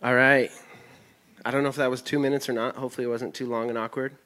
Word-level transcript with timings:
All 0.00 0.14
right. 0.14 0.50
I 1.44 1.50
don't 1.50 1.62
know 1.62 1.68
if 1.68 1.76
that 1.76 1.90
was 1.90 2.02
two 2.02 2.18
minutes 2.18 2.48
or 2.48 2.52
not. 2.52 2.76
Hopefully, 2.76 3.06
it 3.06 3.10
wasn't 3.10 3.34
too 3.34 3.46
long 3.46 3.68
and 3.68 3.78
awkward, 3.78 4.16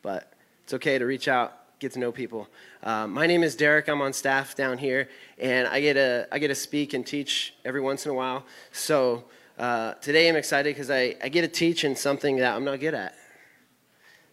but 0.00 0.32
it's 0.64 0.72
okay 0.74 0.96
to 0.96 1.04
reach 1.04 1.28
out, 1.28 1.78
get 1.80 1.92
to 1.92 1.98
know 1.98 2.12
people. 2.12 2.48
Uh, 2.82 3.06
my 3.06 3.26
name 3.26 3.42
is 3.42 3.54
Derek. 3.56 3.88
I'm 3.88 4.00
on 4.00 4.12
staff 4.12 4.54
down 4.54 4.78
here, 4.78 5.08
and 5.38 5.66
I 5.68 5.80
get 5.80 5.94
to 5.94 6.28
I 6.32 6.38
get 6.38 6.48
to 6.48 6.54
speak 6.54 6.94
and 6.94 7.06
teach 7.06 7.54
every 7.64 7.80
once 7.80 8.06
in 8.06 8.12
a 8.12 8.14
while. 8.14 8.46
So 8.72 9.24
uh, 9.58 9.94
today 9.94 10.28
I'm 10.28 10.36
excited 10.36 10.74
because 10.74 10.90
I, 10.90 11.16
I 11.22 11.28
get 11.28 11.42
to 11.42 11.48
teach 11.48 11.84
in 11.84 11.94
something 11.96 12.36
that 12.36 12.54
I'm 12.54 12.64
not 12.64 12.80
good 12.80 12.94
at. 12.94 13.14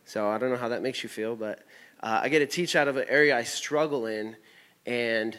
So 0.05 0.29
I 0.29 0.37
don't 0.37 0.49
know 0.51 0.57
how 0.57 0.69
that 0.69 0.81
makes 0.81 1.03
you 1.03 1.09
feel, 1.09 1.35
but 1.35 1.59
uh, 2.01 2.21
I 2.23 2.29
get 2.29 2.39
to 2.39 2.47
teach 2.47 2.75
out 2.75 2.87
of 2.87 2.95
an 2.95 3.05
area 3.09 3.35
I 3.35 3.43
struggle 3.43 4.05
in, 4.05 4.37
and 4.85 5.37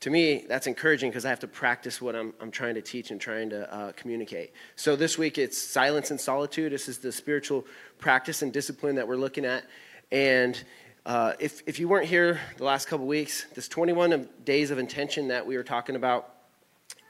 to 0.00 0.08
me, 0.08 0.46
that's 0.48 0.66
encouraging 0.66 1.10
because 1.10 1.26
I 1.26 1.28
have 1.28 1.40
to 1.40 1.46
practice 1.46 2.00
what 2.00 2.16
I'm, 2.16 2.32
I'm 2.40 2.50
trying 2.50 2.74
to 2.74 2.82
teach 2.82 3.10
and 3.10 3.20
trying 3.20 3.50
to 3.50 3.72
uh, 3.72 3.92
communicate. 3.92 4.52
So 4.74 4.96
this 4.96 5.18
week 5.18 5.36
it's 5.36 5.58
silence 5.58 6.10
and 6.10 6.18
solitude. 6.18 6.72
This 6.72 6.88
is 6.88 6.98
the 6.98 7.12
spiritual 7.12 7.66
practice 7.98 8.40
and 8.40 8.50
discipline 8.50 8.96
that 8.96 9.06
we're 9.06 9.16
looking 9.16 9.44
at. 9.44 9.64
And 10.10 10.62
uh, 11.04 11.34
if, 11.38 11.62
if 11.66 11.78
you 11.78 11.86
weren't 11.86 12.06
here 12.06 12.40
the 12.56 12.64
last 12.64 12.88
couple 12.88 13.06
weeks, 13.06 13.44
this 13.54 13.68
21 13.68 14.28
days 14.44 14.70
of 14.70 14.78
intention 14.78 15.28
that 15.28 15.46
we 15.46 15.56
were 15.56 15.62
talking 15.62 15.96
about 15.96 16.34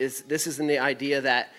is 0.01 0.23
this 0.23 0.49
is 0.49 0.59
in 0.59 0.67
the 0.67 0.81
idea 0.81 1.21
that 1.21 1.53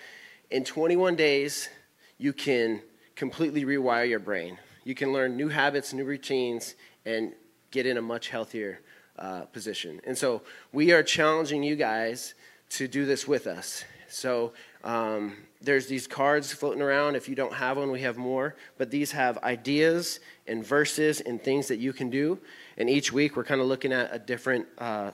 in 0.50 0.64
21 0.64 1.16
days 1.16 1.70
you 2.18 2.34
can 2.34 2.82
completely 3.16 3.64
rewire 3.64 4.06
your 4.06 4.18
brain. 4.18 4.58
You 4.84 4.94
can 4.94 5.14
learn 5.14 5.36
new 5.36 5.48
habits, 5.48 5.94
new 5.94 6.04
routines, 6.04 6.74
and 7.06 7.32
get 7.70 7.86
in 7.86 7.96
a 7.96 8.02
much 8.02 8.28
healthier 8.28 8.80
uh, 9.18 9.42
position. 9.42 10.00
And 10.06 10.16
so 10.16 10.42
we 10.72 10.92
are 10.92 11.02
challenging 11.02 11.62
you 11.62 11.76
guys 11.76 12.34
to 12.70 12.88
do 12.88 13.04
this 13.04 13.28
with 13.28 13.46
us. 13.46 13.84
So 14.08 14.52
um, 14.84 15.36
there's 15.60 15.86
these 15.86 16.06
cards 16.06 16.52
floating 16.52 16.82
around. 16.82 17.16
If 17.16 17.28
you 17.28 17.34
don't 17.34 17.54
have 17.54 17.76
one, 17.76 17.90
we 17.90 18.00
have 18.02 18.16
more. 18.16 18.56
But 18.78 18.90
these 18.90 19.12
have 19.12 19.38
ideas 19.38 20.20
and 20.46 20.64
verses 20.64 21.20
and 21.20 21.42
things 21.42 21.68
that 21.68 21.78
you 21.78 21.92
can 21.92 22.10
do. 22.10 22.38
And 22.76 22.90
each 22.90 23.12
week 23.12 23.36
we're 23.36 23.44
kind 23.44 23.60
of 23.60 23.66
looking 23.66 23.92
at 23.92 24.14
a 24.14 24.18
different 24.18 24.66
uh, 24.78 25.12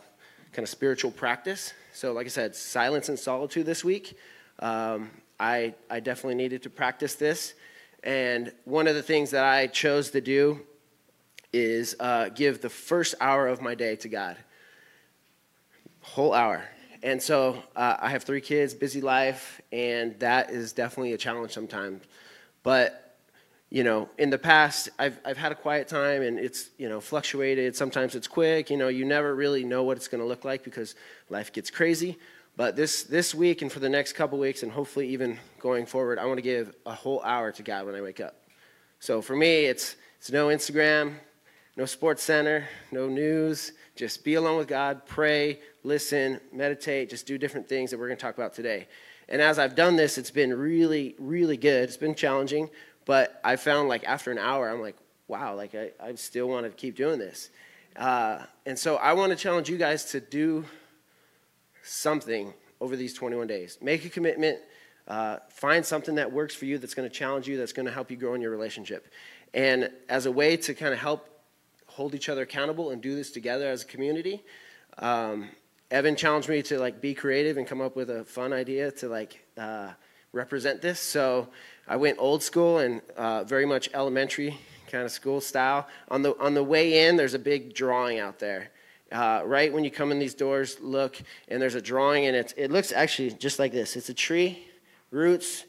kind 0.52 0.64
of 0.64 0.68
spiritual 0.68 1.10
practice. 1.10 1.72
So, 1.92 2.12
like 2.12 2.26
I 2.26 2.30
said, 2.30 2.54
silence 2.54 3.08
and 3.08 3.18
solitude 3.18 3.66
this 3.66 3.84
week. 3.84 4.16
Um, 4.60 5.10
I, 5.38 5.74
I 5.90 6.00
definitely 6.00 6.34
needed 6.36 6.62
to 6.64 6.70
practice 6.70 7.14
this. 7.14 7.54
And 8.02 8.52
one 8.64 8.86
of 8.86 8.94
the 8.94 9.02
things 9.02 9.30
that 9.30 9.44
I 9.44 9.66
chose 9.66 10.10
to 10.10 10.20
do 10.20 10.60
is 11.52 11.96
uh, 12.00 12.28
give 12.30 12.60
the 12.60 12.68
first 12.68 13.14
hour 13.20 13.48
of 13.48 13.60
my 13.60 13.74
day 13.74 13.96
to 13.96 14.08
God. 14.08 14.36
Whole 16.00 16.34
hour. 16.34 16.64
And 17.02 17.22
so 17.22 17.62
uh, 17.76 17.96
I 18.00 18.10
have 18.10 18.24
three 18.24 18.40
kids, 18.40 18.74
busy 18.74 19.00
life, 19.00 19.60
and 19.72 20.18
that 20.20 20.50
is 20.50 20.72
definitely 20.72 21.12
a 21.12 21.18
challenge 21.18 21.52
sometimes. 21.52 22.02
But, 22.62 23.16
you 23.70 23.84
know, 23.84 24.08
in 24.18 24.30
the 24.30 24.38
past, 24.38 24.88
I've, 24.98 25.18
I've 25.24 25.36
had 25.36 25.52
a 25.52 25.54
quiet 25.54 25.86
time 25.88 26.22
and 26.22 26.38
it's, 26.38 26.70
you 26.76 26.88
know, 26.88 27.00
fluctuated. 27.00 27.76
Sometimes 27.76 28.14
it's 28.14 28.26
quick. 28.26 28.68
You 28.68 28.76
know, 28.76 28.88
you 28.88 29.04
never 29.04 29.34
really 29.34 29.64
know 29.64 29.84
what 29.84 29.96
it's 29.96 30.08
going 30.08 30.20
to 30.20 30.26
look 30.26 30.44
like 30.44 30.64
because 30.64 30.96
life 31.30 31.52
gets 31.52 31.70
crazy. 31.70 32.18
But 32.56 32.74
this, 32.74 33.04
this 33.04 33.32
week 33.34 33.62
and 33.62 33.70
for 33.70 33.78
the 33.78 33.88
next 33.88 34.14
couple 34.14 34.36
weeks, 34.38 34.64
and 34.64 34.72
hopefully 34.72 35.08
even 35.10 35.38
going 35.60 35.86
forward, 35.86 36.18
I 36.18 36.26
want 36.26 36.38
to 36.38 36.42
give 36.42 36.74
a 36.84 36.92
whole 36.92 37.22
hour 37.22 37.52
to 37.52 37.62
God 37.62 37.86
when 37.86 37.94
I 37.94 38.00
wake 38.00 38.20
up. 38.20 38.34
So 38.98 39.22
for 39.22 39.36
me, 39.36 39.66
it's, 39.66 39.94
it's 40.18 40.32
no 40.32 40.48
Instagram, 40.48 41.14
no 41.78 41.86
sports 41.86 42.24
center, 42.24 42.68
no 42.90 43.08
news. 43.08 43.70
Just 43.94 44.24
be 44.24 44.34
alone 44.34 44.58
with 44.58 44.66
God, 44.66 45.06
pray, 45.06 45.60
listen, 45.84 46.40
meditate, 46.52 47.08
just 47.08 47.24
do 47.24 47.38
different 47.38 47.68
things 47.68 47.92
that 47.92 47.98
we're 47.98 48.08
going 48.08 48.18
to 48.18 48.20
talk 48.20 48.36
about 48.36 48.52
today. 48.52 48.88
And 49.28 49.40
as 49.40 49.60
I've 49.60 49.76
done 49.76 49.94
this, 49.94 50.18
it's 50.18 50.32
been 50.32 50.52
really, 50.52 51.14
really 51.20 51.56
good. 51.56 51.84
It's 51.84 51.96
been 51.96 52.16
challenging, 52.16 52.68
but 53.04 53.40
I 53.44 53.54
found 53.54 53.88
like 53.88 54.02
after 54.04 54.32
an 54.32 54.38
hour, 54.38 54.68
I'm 54.68 54.80
like, 54.80 54.96
wow, 55.28 55.54
like 55.54 55.76
I, 55.76 55.92
I 56.02 56.16
still 56.16 56.48
want 56.48 56.66
to 56.66 56.70
keep 56.70 56.96
doing 56.96 57.20
this. 57.20 57.48
Uh, 57.94 58.42
and 58.66 58.76
so 58.76 58.96
I 58.96 59.12
want 59.12 59.30
to 59.30 59.36
challenge 59.36 59.70
you 59.70 59.78
guys 59.78 60.04
to 60.06 60.20
do 60.20 60.64
something 61.84 62.54
over 62.80 62.96
these 62.96 63.14
21 63.14 63.46
days. 63.46 63.78
Make 63.80 64.04
a 64.04 64.08
commitment. 64.08 64.58
Uh, 65.06 65.36
find 65.48 65.86
something 65.86 66.16
that 66.16 66.32
works 66.32 66.56
for 66.56 66.64
you 66.64 66.76
that's 66.78 66.94
going 66.94 67.08
to 67.08 67.14
challenge 67.14 67.46
you, 67.46 67.56
that's 67.56 67.72
going 67.72 67.86
to 67.86 67.92
help 67.92 68.10
you 68.10 68.16
grow 68.16 68.34
in 68.34 68.40
your 68.40 68.50
relationship. 68.50 69.06
And 69.54 69.90
as 70.08 70.26
a 70.26 70.32
way 70.32 70.56
to 70.56 70.74
kind 70.74 70.92
of 70.92 70.98
help 70.98 71.37
hold 71.98 72.14
each 72.14 72.28
other 72.28 72.42
accountable 72.42 72.90
and 72.92 73.02
do 73.02 73.16
this 73.16 73.32
together 73.32 73.68
as 73.68 73.82
a 73.82 73.84
community. 73.84 74.44
Um, 74.98 75.48
Evan 75.90 76.14
challenged 76.14 76.48
me 76.48 76.62
to 76.62 76.78
like 76.78 77.00
be 77.00 77.12
creative 77.12 77.56
and 77.56 77.66
come 77.66 77.80
up 77.80 77.96
with 77.96 78.08
a 78.08 78.24
fun 78.24 78.52
idea 78.52 78.92
to 78.92 79.08
like 79.08 79.44
uh, 79.56 79.90
represent 80.32 80.80
this. 80.80 81.00
So 81.00 81.48
I 81.88 81.96
went 81.96 82.16
old 82.20 82.40
school 82.44 82.78
and 82.78 83.02
uh, 83.16 83.42
very 83.42 83.66
much 83.66 83.90
elementary 83.94 84.56
kind 84.86 85.04
of 85.04 85.10
school 85.10 85.40
style. 85.40 85.88
On 86.08 86.22
the 86.22 86.38
on 86.38 86.54
the 86.54 86.62
way 86.62 87.08
in, 87.08 87.16
there's 87.16 87.34
a 87.34 87.38
big 87.52 87.74
drawing 87.74 88.20
out 88.20 88.38
there. 88.38 88.70
Uh, 89.10 89.42
right 89.44 89.72
when 89.72 89.82
you 89.82 89.90
come 89.90 90.12
in 90.12 90.20
these 90.20 90.34
doors, 90.34 90.78
look 90.80 91.20
and 91.48 91.60
there's 91.60 91.74
a 91.74 91.82
drawing 91.82 92.26
and 92.26 92.36
it 92.36 92.54
it 92.56 92.70
looks 92.70 92.92
actually 92.92 93.32
just 93.32 93.58
like 93.58 93.72
this. 93.72 93.96
It's 93.96 94.08
a 94.08 94.14
tree, 94.14 94.68
roots, 95.10 95.64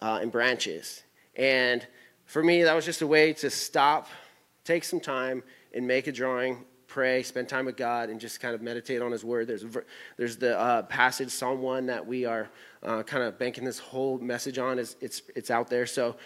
uh, 0.00 0.18
and 0.22 0.32
branches. 0.32 1.02
And 1.34 1.86
for 2.24 2.42
me, 2.42 2.62
that 2.62 2.74
was 2.74 2.86
just 2.86 3.02
a 3.02 3.06
way 3.06 3.34
to 3.34 3.50
stop 3.50 4.08
take 4.66 4.84
some 4.84 5.00
time 5.00 5.42
and 5.72 5.86
make 5.86 6.06
a 6.06 6.12
drawing, 6.12 6.64
pray, 6.86 7.22
spend 7.22 7.48
time 7.48 7.66
with 7.66 7.76
God, 7.76 8.10
and 8.10 8.20
just 8.20 8.40
kind 8.40 8.54
of 8.54 8.60
meditate 8.60 9.00
on 9.00 9.12
His 9.12 9.24
Word. 9.24 9.46
There's, 9.46 9.64
there's 10.16 10.36
the 10.36 10.58
uh, 10.58 10.82
passage, 10.82 11.30
Psalm 11.30 11.62
1, 11.62 11.86
that 11.86 12.06
we 12.06 12.24
are 12.24 12.48
uh, 12.82 13.02
kind 13.02 13.22
of 13.22 13.38
banking 13.38 13.64
this 13.64 13.78
whole 13.78 14.18
message 14.18 14.58
on. 14.58 14.78
It's, 14.78 14.96
it's, 15.00 15.22
it's 15.34 15.50
out 15.50 15.68
there. 15.68 15.86
So 15.86 16.16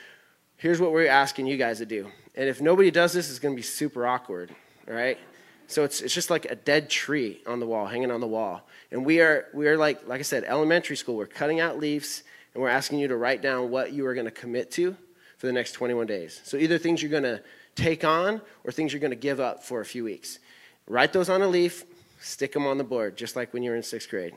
here's 0.57 0.81
what 0.81 0.93
we're 0.93 1.09
asking 1.09 1.47
you 1.47 1.57
guys 1.57 1.79
to 1.79 1.87
do. 1.87 2.11
And 2.35 2.49
if 2.49 2.61
nobody 2.61 2.91
does 2.91 3.13
this, 3.13 3.31
it's 3.31 3.39
going 3.39 3.55
to 3.55 3.57
be 3.57 3.63
super 3.63 4.07
awkward, 4.07 4.55
all 4.89 4.95
right? 4.95 5.19
So 5.67 5.85
it's, 5.85 6.01
it's 6.01 6.15
just 6.15 6.31
like 6.31 6.47
a 6.47 6.57
dead 6.57 6.91
tree 6.91 7.43
on 7.47 7.61
the 7.61 7.67
wall, 7.67 7.87
hanging 7.87 8.11
on 8.11 8.21
the 8.21 8.27
wall. 8.27 8.67
And 8.91 9.05
we 9.05 9.21
are, 9.21 9.47
we 9.55 9.69
are 9.69 9.77
like, 9.77 10.07
like 10.09 10.19
I 10.19 10.23
said, 10.23 10.45
elementary 10.45 10.97
school. 10.97 11.17
We're 11.17 11.27
cutting 11.27 11.61
out 11.61 11.79
leaves, 11.79 12.25
and 12.55 12.63
we're 12.63 12.71
asking 12.71 12.99
you 12.99 13.09
to 13.09 13.17
write 13.17 13.41
down 13.41 13.71
what 13.71 13.93
you 13.93 14.05
are 14.07 14.15
going 14.15 14.27
to 14.27 14.33
commit 14.33 14.71
to 14.73 14.97
for 15.39 15.47
the 15.47 15.53
next 15.53 15.73
21 15.73 16.07
days. 16.07 16.41
So 16.45 16.57
either 16.57 16.77
things 16.77 17.03
you're 17.03 17.11
going 17.11 17.23
to 17.23 17.43
take 17.75 18.05
on 18.05 18.41
or 18.65 18.73
things 18.73 18.93
you're 18.93 19.01
going 19.01 19.11
to 19.11 19.17
give 19.17 19.41
up 19.41 19.63
for 19.63 19.81
a 19.81 19.85
few 19.85 20.05
weeks. 20.05 20.39
Write 20.87 21.13
those 21.13 21.29
on 21.29 21.43
a 21.43 21.47
leaf, 21.47 21.85
stick 22.21 22.53
them 22.53 22.67
on 22.67 22.79
the 22.79 22.85
board, 22.85 23.17
just 23.17 23.37
like 23.37 23.53
when 23.53 23.63
you 23.63 23.71
were 23.71 23.77
in 23.77 23.83
sixth 23.83 24.11
grade. 24.11 24.35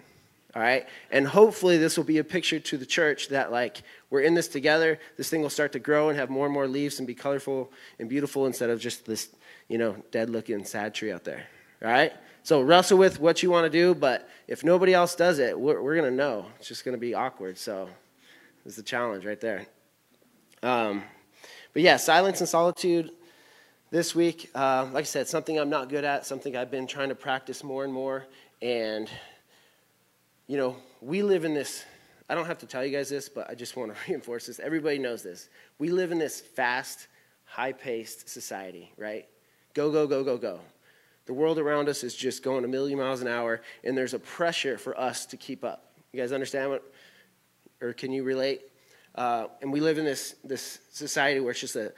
All 0.55 0.61
right? 0.61 0.87
And 1.09 1.27
hopefully, 1.27 1.77
this 1.77 1.97
will 1.97 2.03
be 2.03 2.19
a 2.19 2.23
picture 2.23 2.59
to 2.59 2.77
the 2.77 2.85
church 2.85 3.29
that, 3.29 3.51
like, 3.51 3.81
we're 4.11 4.21
in 4.21 4.35
this 4.35 4.47
together. 4.47 4.99
This 5.17 5.29
thing 5.29 5.41
will 5.41 5.49
start 5.49 5.71
to 5.71 5.79
grow 5.79 6.09
and 6.09 6.19
have 6.19 6.29
more 6.29 6.45
and 6.45 6.53
more 6.53 6.67
leaves 6.67 6.99
and 6.99 7.07
be 7.07 7.15
colorful 7.15 7.71
and 7.97 8.07
beautiful 8.07 8.45
instead 8.45 8.69
of 8.69 8.79
just 8.79 9.05
this, 9.05 9.29
you 9.67 9.79
know, 9.79 9.95
dead 10.11 10.29
looking 10.29 10.63
sad 10.63 10.93
tree 10.93 11.11
out 11.11 11.23
there. 11.23 11.43
All 11.83 11.89
right? 11.89 12.13
So, 12.43 12.61
wrestle 12.61 12.99
with 12.99 13.19
what 13.19 13.41
you 13.41 13.49
want 13.49 13.65
to 13.65 13.69
do, 13.69 13.95
but 13.95 14.29
if 14.47 14.63
nobody 14.63 14.93
else 14.93 15.15
does 15.15 15.39
it, 15.39 15.59
we're, 15.59 15.81
we're 15.81 15.95
going 15.95 16.09
to 16.09 16.15
know. 16.15 16.45
It's 16.59 16.67
just 16.67 16.85
going 16.85 16.95
to 16.95 17.01
be 17.01 17.15
awkward. 17.15 17.57
So, 17.57 17.89
it's 18.63 18.75
the 18.75 18.83
challenge 18.83 19.25
right 19.25 19.41
there. 19.41 19.65
Um, 20.61 21.03
but 21.73 21.81
yeah, 21.81 21.97
silence 21.97 22.39
and 22.41 22.47
solitude 22.47 23.11
this 23.93 24.15
week, 24.15 24.49
uh, 24.55 24.87
like 24.91 25.01
I 25.01 25.03
said, 25.03 25.27
something 25.27 25.59
I'm 25.59 25.69
not 25.69 25.87
good 25.87 26.03
at, 26.03 26.25
something 26.25 26.57
I've 26.57 26.71
been 26.71 26.87
trying 26.87 27.09
to 27.09 27.15
practice 27.15 27.63
more 27.63 27.83
and 27.83 27.93
more. 27.93 28.25
And, 28.59 29.07
you 30.47 30.57
know, 30.57 30.77
we 30.99 31.21
live 31.21 31.45
in 31.45 31.53
this, 31.53 31.85
I 32.27 32.33
don't 32.33 32.47
have 32.47 32.57
to 32.57 32.65
tell 32.65 32.83
you 32.83 32.91
guys 32.91 33.09
this, 33.09 33.29
but 33.29 33.51
I 33.51 33.53
just 33.53 33.77
want 33.77 33.93
to 33.93 33.97
reinforce 34.09 34.47
this. 34.47 34.59
Everybody 34.59 34.97
knows 34.97 35.21
this. 35.21 35.47
We 35.77 35.89
live 35.89 36.11
in 36.11 36.17
this 36.17 36.41
fast, 36.41 37.07
high 37.45 37.71
paced 37.71 38.27
society, 38.27 38.91
right? 38.97 39.27
Go, 39.75 39.91
go, 39.91 40.07
go, 40.07 40.23
go, 40.23 40.39
go. 40.39 40.59
The 41.27 41.33
world 41.35 41.59
around 41.59 41.87
us 41.87 42.03
is 42.03 42.15
just 42.15 42.41
going 42.41 42.65
a 42.65 42.67
million 42.67 42.97
miles 42.97 43.21
an 43.21 43.27
hour, 43.27 43.61
and 43.83 43.95
there's 43.95 44.15
a 44.15 44.19
pressure 44.19 44.79
for 44.79 44.99
us 44.99 45.27
to 45.27 45.37
keep 45.37 45.63
up. 45.63 45.93
You 46.13 46.19
guys 46.19 46.31
understand 46.31 46.71
what, 46.71 46.83
or 47.79 47.93
can 47.93 48.11
you 48.11 48.23
relate? 48.23 48.61
Uh, 49.13 49.49
and 49.61 49.71
we 49.71 49.81
live 49.81 49.99
in 49.99 50.05
this, 50.05 50.33
this 50.43 50.79
society 50.91 51.39
where 51.39 51.51
it's 51.51 51.59
just 51.59 51.75
a, 51.75 51.93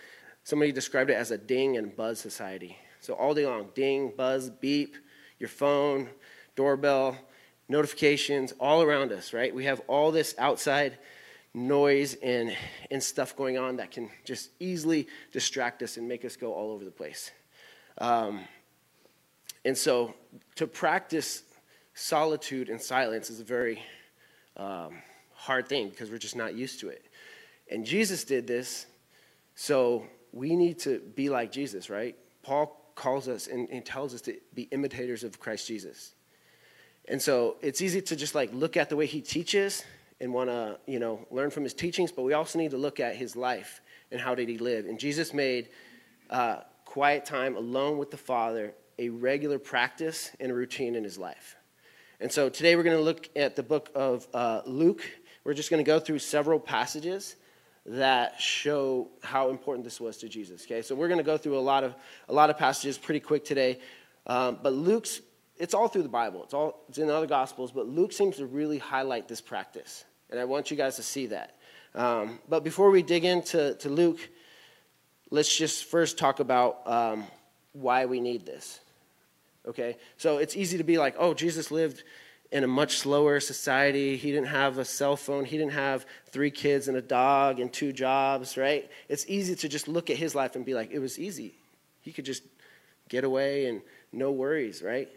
Somebody 0.46 0.72
described 0.72 1.10
it 1.10 1.16
as 1.16 1.32
a 1.32 1.40
ding 1.40 1.76
and 1.76 1.96
buzz 1.96 2.20
society. 2.20 2.78
So 3.02 3.16
all 3.16 3.34
day 3.34 3.48
long, 3.48 3.70
ding, 3.74 4.14
buzz, 4.16 4.52
beep, 4.52 4.96
your 5.40 5.50
phone, 5.50 6.08
doorbell, 6.56 7.18
notifications, 7.68 8.54
all 8.60 8.84
around 8.84 9.12
us, 9.12 9.34
right? 9.34 9.54
We 9.54 9.66
have 9.66 9.82
all 9.88 10.12
this 10.12 10.36
outside 10.38 11.00
noise 11.56 12.14
and, 12.22 12.56
and 12.92 13.02
stuff 13.02 13.36
going 13.36 13.58
on 13.58 13.78
that 13.78 13.90
can 13.90 14.12
just 14.24 14.52
easily 14.60 15.08
distract 15.32 15.82
us 15.82 15.98
and 15.98 16.08
make 16.08 16.24
us 16.24 16.36
go 16.36 16.54
all 16.54 16.72
over 16.72 16.86
the 16.86 16.92
place. 16.92 17.32
Um, 17.98 18.42
and 19.66 19.76
so 19.76 20.14
to 20.58 20.68
practice 20.68 21.42
solitude 21.96 22.70
and 22.70 22.80
silence 22.80 23.32
is 23.32 23.40
a 23.40 23.44
very 23.44 23.82
um, 24.58 25.02
hard 25.34 25.68
thing 25.68 25.90
because 25.90 26.12
we're 26.12 26.20
just 26.20 26.36
not 26.36 26.54
used 26.54 26.82
to 26.82 26.90
it. 26.90 27.04
And 27.72 27.84
Jesus 27.84 28.24
did 28.24 28.46
this 28.46 28.86
so 29.56 30.06
we 30.36 30.56
need 30.56 30.78
to 30.80 31.00
be 31.00 31.30
like 31.30 31.52
Jesus, 31.52 31.90
right? 31.90 32.16
Paul 32.44 32.92
calls 32.94 33.28
us 33.28 33.48
and, 33.48 33.68
and 33.70 33.84
tells 33.84 34.14
us 34.14 34.22
to 34.22 34.38
be 34.54 34.64
imitators 34.64 35.24
of 35.24 35.40
Christ 35.40 35.68
Jesus. 35.68 36.14
And 37.08 37.22
so 37.22 37.56
it's 37.62 37.82
easy 37.82 38.02
to 38.02 38.16
just 38.16 38.36
like 38.36 38.54
look 38.54 38.78
at 38.78 38.90
the 38.90 38.98
way 38.98 39.06
he 39.06 39.22
teaches 39.22 39.84
and 40.20 40.34
want 40.34 40.50
to, 40.50 40.78
you 40.86 41.00
know, 41.00 41.26
learn 41.32 41.50
from 41.50 41.64
his 41.64 41.74
teachings, 41.74 42.12
but 42.12 42.24
we 42.24 42.34
also 42.34 42.60
need 42.60 42.72
to 42.72 42.78
look 42.78 43.00
at 43.00 43.16
his 43.16 43.36
life 43.36 43.82
and 44.12 44.20
how 44.20 44.36
did 44.36 44.50
he 44.50 44.58
live. 44.58 44.86
And 44.86 45.00
Jesus 45.00 45.34
made 45.34 45.70
uh, 46.30 46.58
quiet 46.84 47.26
time 47.26 47.56
alone 47.56 47.98
with 47.98 48.12
the 48.12 48.18
Father 48.18 48.74
a 49.00 49.10
regular 49.10 49.60
practice 49.60 50.32
and 50.40 50.52
a 50.52 50.54
routine 50.54 50.96
in 50.96 51.04
his 51.04 51.18
life. 51.18 51.56
And 52.20 52.32
so 52.32 52.50
today 52.50 52.76
we're 52.76 52.84
going 52.84 52.98
to 52.98 53.04
look 53.04 53.30
at 53.36 53.56
the 53.56 53.64
book 53.64 53.90
of 53.96 54.28
uh, 54.34 54.62
Luke. 54.66 55.02
We're 55.46 55.54
just 55.54 55.70
going 55.70 55.84
to 55.84 55.88
go 55.88 56.00
through 56.00 56.20
several 56.20 56.60
passages 56.60 57.36
that 57.88 58.40
show 58.42 59.10
how 59.24 59.50
important 59.50 59.84
this 59.84 60.02
was 60.02 60.18
to 60.18 60.30
Jesus. 60.30 60.66
Okay, 60.66 60.82
so 60.82 60.96
we're 60.96 61.08
going 61.08 61.20
to 61.20 61.24
go 61.24 61.38
through 61.38 61.58
a 61.58 61.62
lot 61.62 61.84
of 61.84 61.96
a 62.28 62.34
lot 62.34 62.50
of 62.50 62.58
passages 62.58 62.98
pretty 62.98 63.20
quick 63.20 63.46
today, 63.46 63.80
um, 64.28 64.60
but 64.62 64.74
Luke's 64.74 65.22
it's 65.58 65.74
all 65.74 65.88
through 65.88 66.04
the 66.04 66.10
Bible. 66.10 66.44
It's 66.44 66.54
all 66.54 66.84
it's 66.90 66.98
in 66.98 67.08
the 67.08 67.16
other 67.16 67.28
Gospels, 67.28 67.72
but 67.72 67.88
Luke 67.88 68.12
seems 68.12 68.38
to 68.38 68.46
really 68.46 68.78
highlight 68.78 69.28
this 69.28 69.42
practice, 69.42 70.04
and 70.30 70.40
I 70.40 70.46
want 70.46 70.72
you 70.72 70.78
guys 70.78 70.96
to 70.98 71.04
see 71.04 71.28
that. 71.28 71.56
Um, 71.94 72.40
but 72.50 72.64
before 72.64 72.90
we 72.90 73.04
dig 73.04 73.24
into 73.24 73.76
to 73.76 73.90
Luke, 73.90 74.20
let's 75.30 75.56
just 75.56 75.86
first 75.86 76.18
talk 76.18 76.40
about 76.40 76.88
um, 76.88 77.26
why 77.74 78.06
we 78.06 78.20
need 78.20 78.46
this. 78.46 78.80
Okay, 79.68 79.98
so 80.18 80.38
it's 80.38 80.56
easy 80.56 80.78
to 80.78 80.84
be 80.84 80.98
like, 80.98 81.16
oh, 81.18 81.34
Jesus 81.34 81.72
lived 81.72 82.04
in 82.56 82.64
a 82.64 82.68
much 82.68 83.00
slower 83.00 83.42
society. 83.42 84.16
He 84.16 84.32
didn't 84.32 84.48
have 84.48 84.78
a 84.78 84.86
cell 84.86 85.18
phone. 85.18 85.44
He 85.44 85.58
didn't 85.58 85.74
have 85.74 86.06
three 86.28 86.50
kids 86.50 86.88
and 86.88 86.96
a 86.96 87.02
dog 87.02 87.60
and 87.60 87.72
two 87.72 87.92
jobs, 87.92 88.56
right? 88.56 88.90
It's 89.10 89.26
easy 89.28 89.56
to 89.56 89.68
just 89.68 89.90
look 89.90 90.10
at 90.10 90.16
his 90.16 90.36
life 90.36 90.56
and 90.56 90.64
be 90.64 90.74
like, 90.74 90.90
it 90.92 91.00
was 91.00 91.20
easy. 91.20 91.58
He 92.00 92.14
could 92.14 92.24
just 92.24 92.44
get 93.10 93.26
away 93.26 93.66
and 93.66 93.82
no 94.14 94.32
worries, 94.32 94.82
right? 94.82 95.10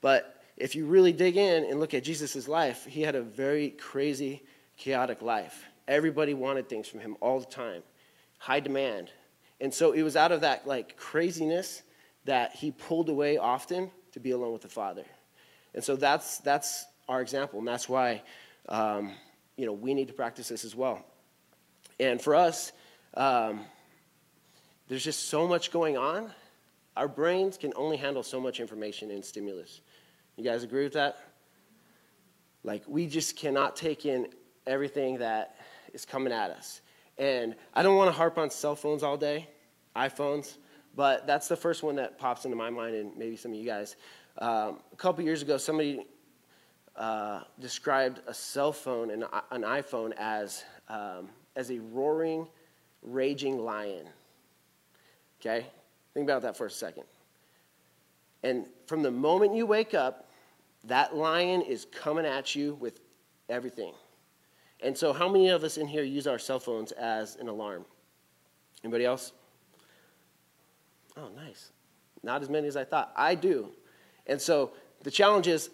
But 0.00 0.42
if 0.56 0.74
you 0.74 0.84
really 0.84 1.12
dig 1.12 1.36
in 1.36 1.62
and 1.62 1.78
look 1.78 1.94
at 1.94 2.02
Jesus' 2.02 2.48
life, 2.48 2.86
he 2.86 3.02
had 3.02 3.14
a 3.14 3.22
very 3.22 3.70
crazy, 3.70 4.42
chaotic 4.76 5.22
life. 5.22 5.66
Everybody 5.86 6.34
wanted 6.34 6.68
things 6.68 6.88
from 6.88 6.98
him 6.98 7.16
all 7.20 7.38
the 7.38 7.46
time, 7.46 7.84
high 8.38 8.58
demand. 8.58 9.12
And 9.60 9.72
so 9.72 9.92
it 9.92 10.02
was 10.02 10.16
out 10.16 10.32
of 10.32 10.40
that 10.40 10.66
like 10.66 10.96
craziness 10.96 11.82
that 12.24 12.56
he 12.56 12.72
pulled 12.72 13.08
away 13.08 13.38
often 13.38 13.92
to 14.10 14.18
be 14.18 14.32
alone 14.32 14.52
with 14.52 14.62
the 14.62 14.68
Father. 14.68 15.04
And 15.74 15.82
so 15.84 15.96
that's, 15.96 16.38
that's 16.38 16.84
our 17.08 17.20
example, 17.20 17.58
and 17.58 17.68
that's 17.68 17.88
why 17.88 18.22
um, 18.68 19.12
you 19.56 19.66
know, 19.66 19.72
we 19.72 19.92
need 19.94 20.08
to 20.08 20.14
practice 20.14 20.48
this 20.48 20.64
as 20.64 20.74
well. 20.74 21.04
And 21.98 22.20
for 22.20 22.34
us, 22.34 22.72
um, 23.14 23.60
there's 24.88 25.04
just 25.04 25.28
so 25.28 25.46
much 25.46 25.70
going 25.70 25.98
on. 25.98 26.30
Our 26.96 27.08
brains 27.08 27.58
can 27.58 27.72
only 27.76 27.96
handle 27.96 28.22
so 28.22 28.40
much 28.40 28.58
information 28.58 29.10
and 29.10 29.24
stimulus. 29.24 29.80
You 30.36 30.44
guys 30.44 30.62
agree 30.64 30.84
with 30.84 30.94
that? 30.94 31.18
Like, 32.64 32.82
we 32.86 33.06
just 33.06 33.36
cannot 33.36 33.76
take 33.76 34.06
in 34.06 34.28
everything 34.66 35.18
that 35.18 35.56
is 35.92 36.04
coming 36.04 36.32
at 36.32 36.50
us. 36.50 36.80
And 37.18 37.54
I 37.74 37.82
don't 37.82 37.96
want 37.96 38.08
to 38.08 38.16
harp 38.16 38.38
on 38.38 38.50
cell 38.50 38.76
phones 38.76 39.02
all 39.02 39.16
day, 39.16 39.48
iPhones, 39.94 40.56
but 40.96 41.26
that's 41.26 41.48
the 41.48 41.56
first 41.56 41.82
one 41.82 41.96
that 41.96 42.18
pops 42.18 42.44
into 42.44 42.56
my 42.56 42.70
mind, 42.70 42.94
and 42.94 43.16
maybe 43.16 43.36
some 43.36 43.52
of 43.52 43.58
you 43.58 43.66
guys. 43.66 43.96
Um, 44.40 44.78
a 44.92 44.96
couple 44.96 45.22
years 45.22 45.42
ago, 45.42 45.58
somebody 45.58 46.06
uh, 46.96 47.42
described 47.60 48.20
a 48.26 48.32
cell 48.32 48.72
phone 48.72 49.10
and 49.10 49.24
an 49.50 49.62
iPhone 49.62 50.12
as, 50.18 50.64
um, 50.88 51.28
as 51.56 51.70
a 51.70 51.78
roaring, 51.78 52.46
raging 53.02 53.58
lion. 53.58 54.06
Okay? 55.40 55.66
Think 56.14 56.24
about 56.24 56.42
that 56.42 56.56
for 56.56 56.66
a 56.66 56.70
second. 56.70 57.04
And 58.42 58.66
from 58.86 59.02
the 59.02 59.10
moment 59.10 59.54
you 59.54 59.66
wake 59.66 59.92
up, 59.92 60.30
that 60.84 61.14
lion 61.14 61.60
is 61.60 61.86
coming 61.92 62.24
at 62.24 62.54
you 62.54 62.74
with 62.74 63.00
everything. 63.50 63.92
And 64.82 64.96
so, 64.96 65.12
how 65.12 65.28
many 65.28 65.48
of 65.48 65.62
us 65.62 65.76
in 65.76 65.86
here 65.86 66.02
use 66.02 66.26
our 66.26 66.38
cell 66.38 66.58
phones 66.58 66.92
as 66.92 67.36
an 67.36 67.48
alarm? 67.48 67.84
Anybody 68.82 69.04
else? 69.04 69.32
Oh, 71.18 71.28
nice. 71.36 71.72
Not 72.22 72.40
as 72.40 72.48
many 72.48 72.66
as 72.66 72.76
I 72.76 72.84
thought. 72.84 73.12
I 73.14 73.34
do. 73.34 73.72
And 74.26 74.40
so, 74.40 74.72
the 75.02 75.10
challenge 75.10 75.48
is 75.48 75.70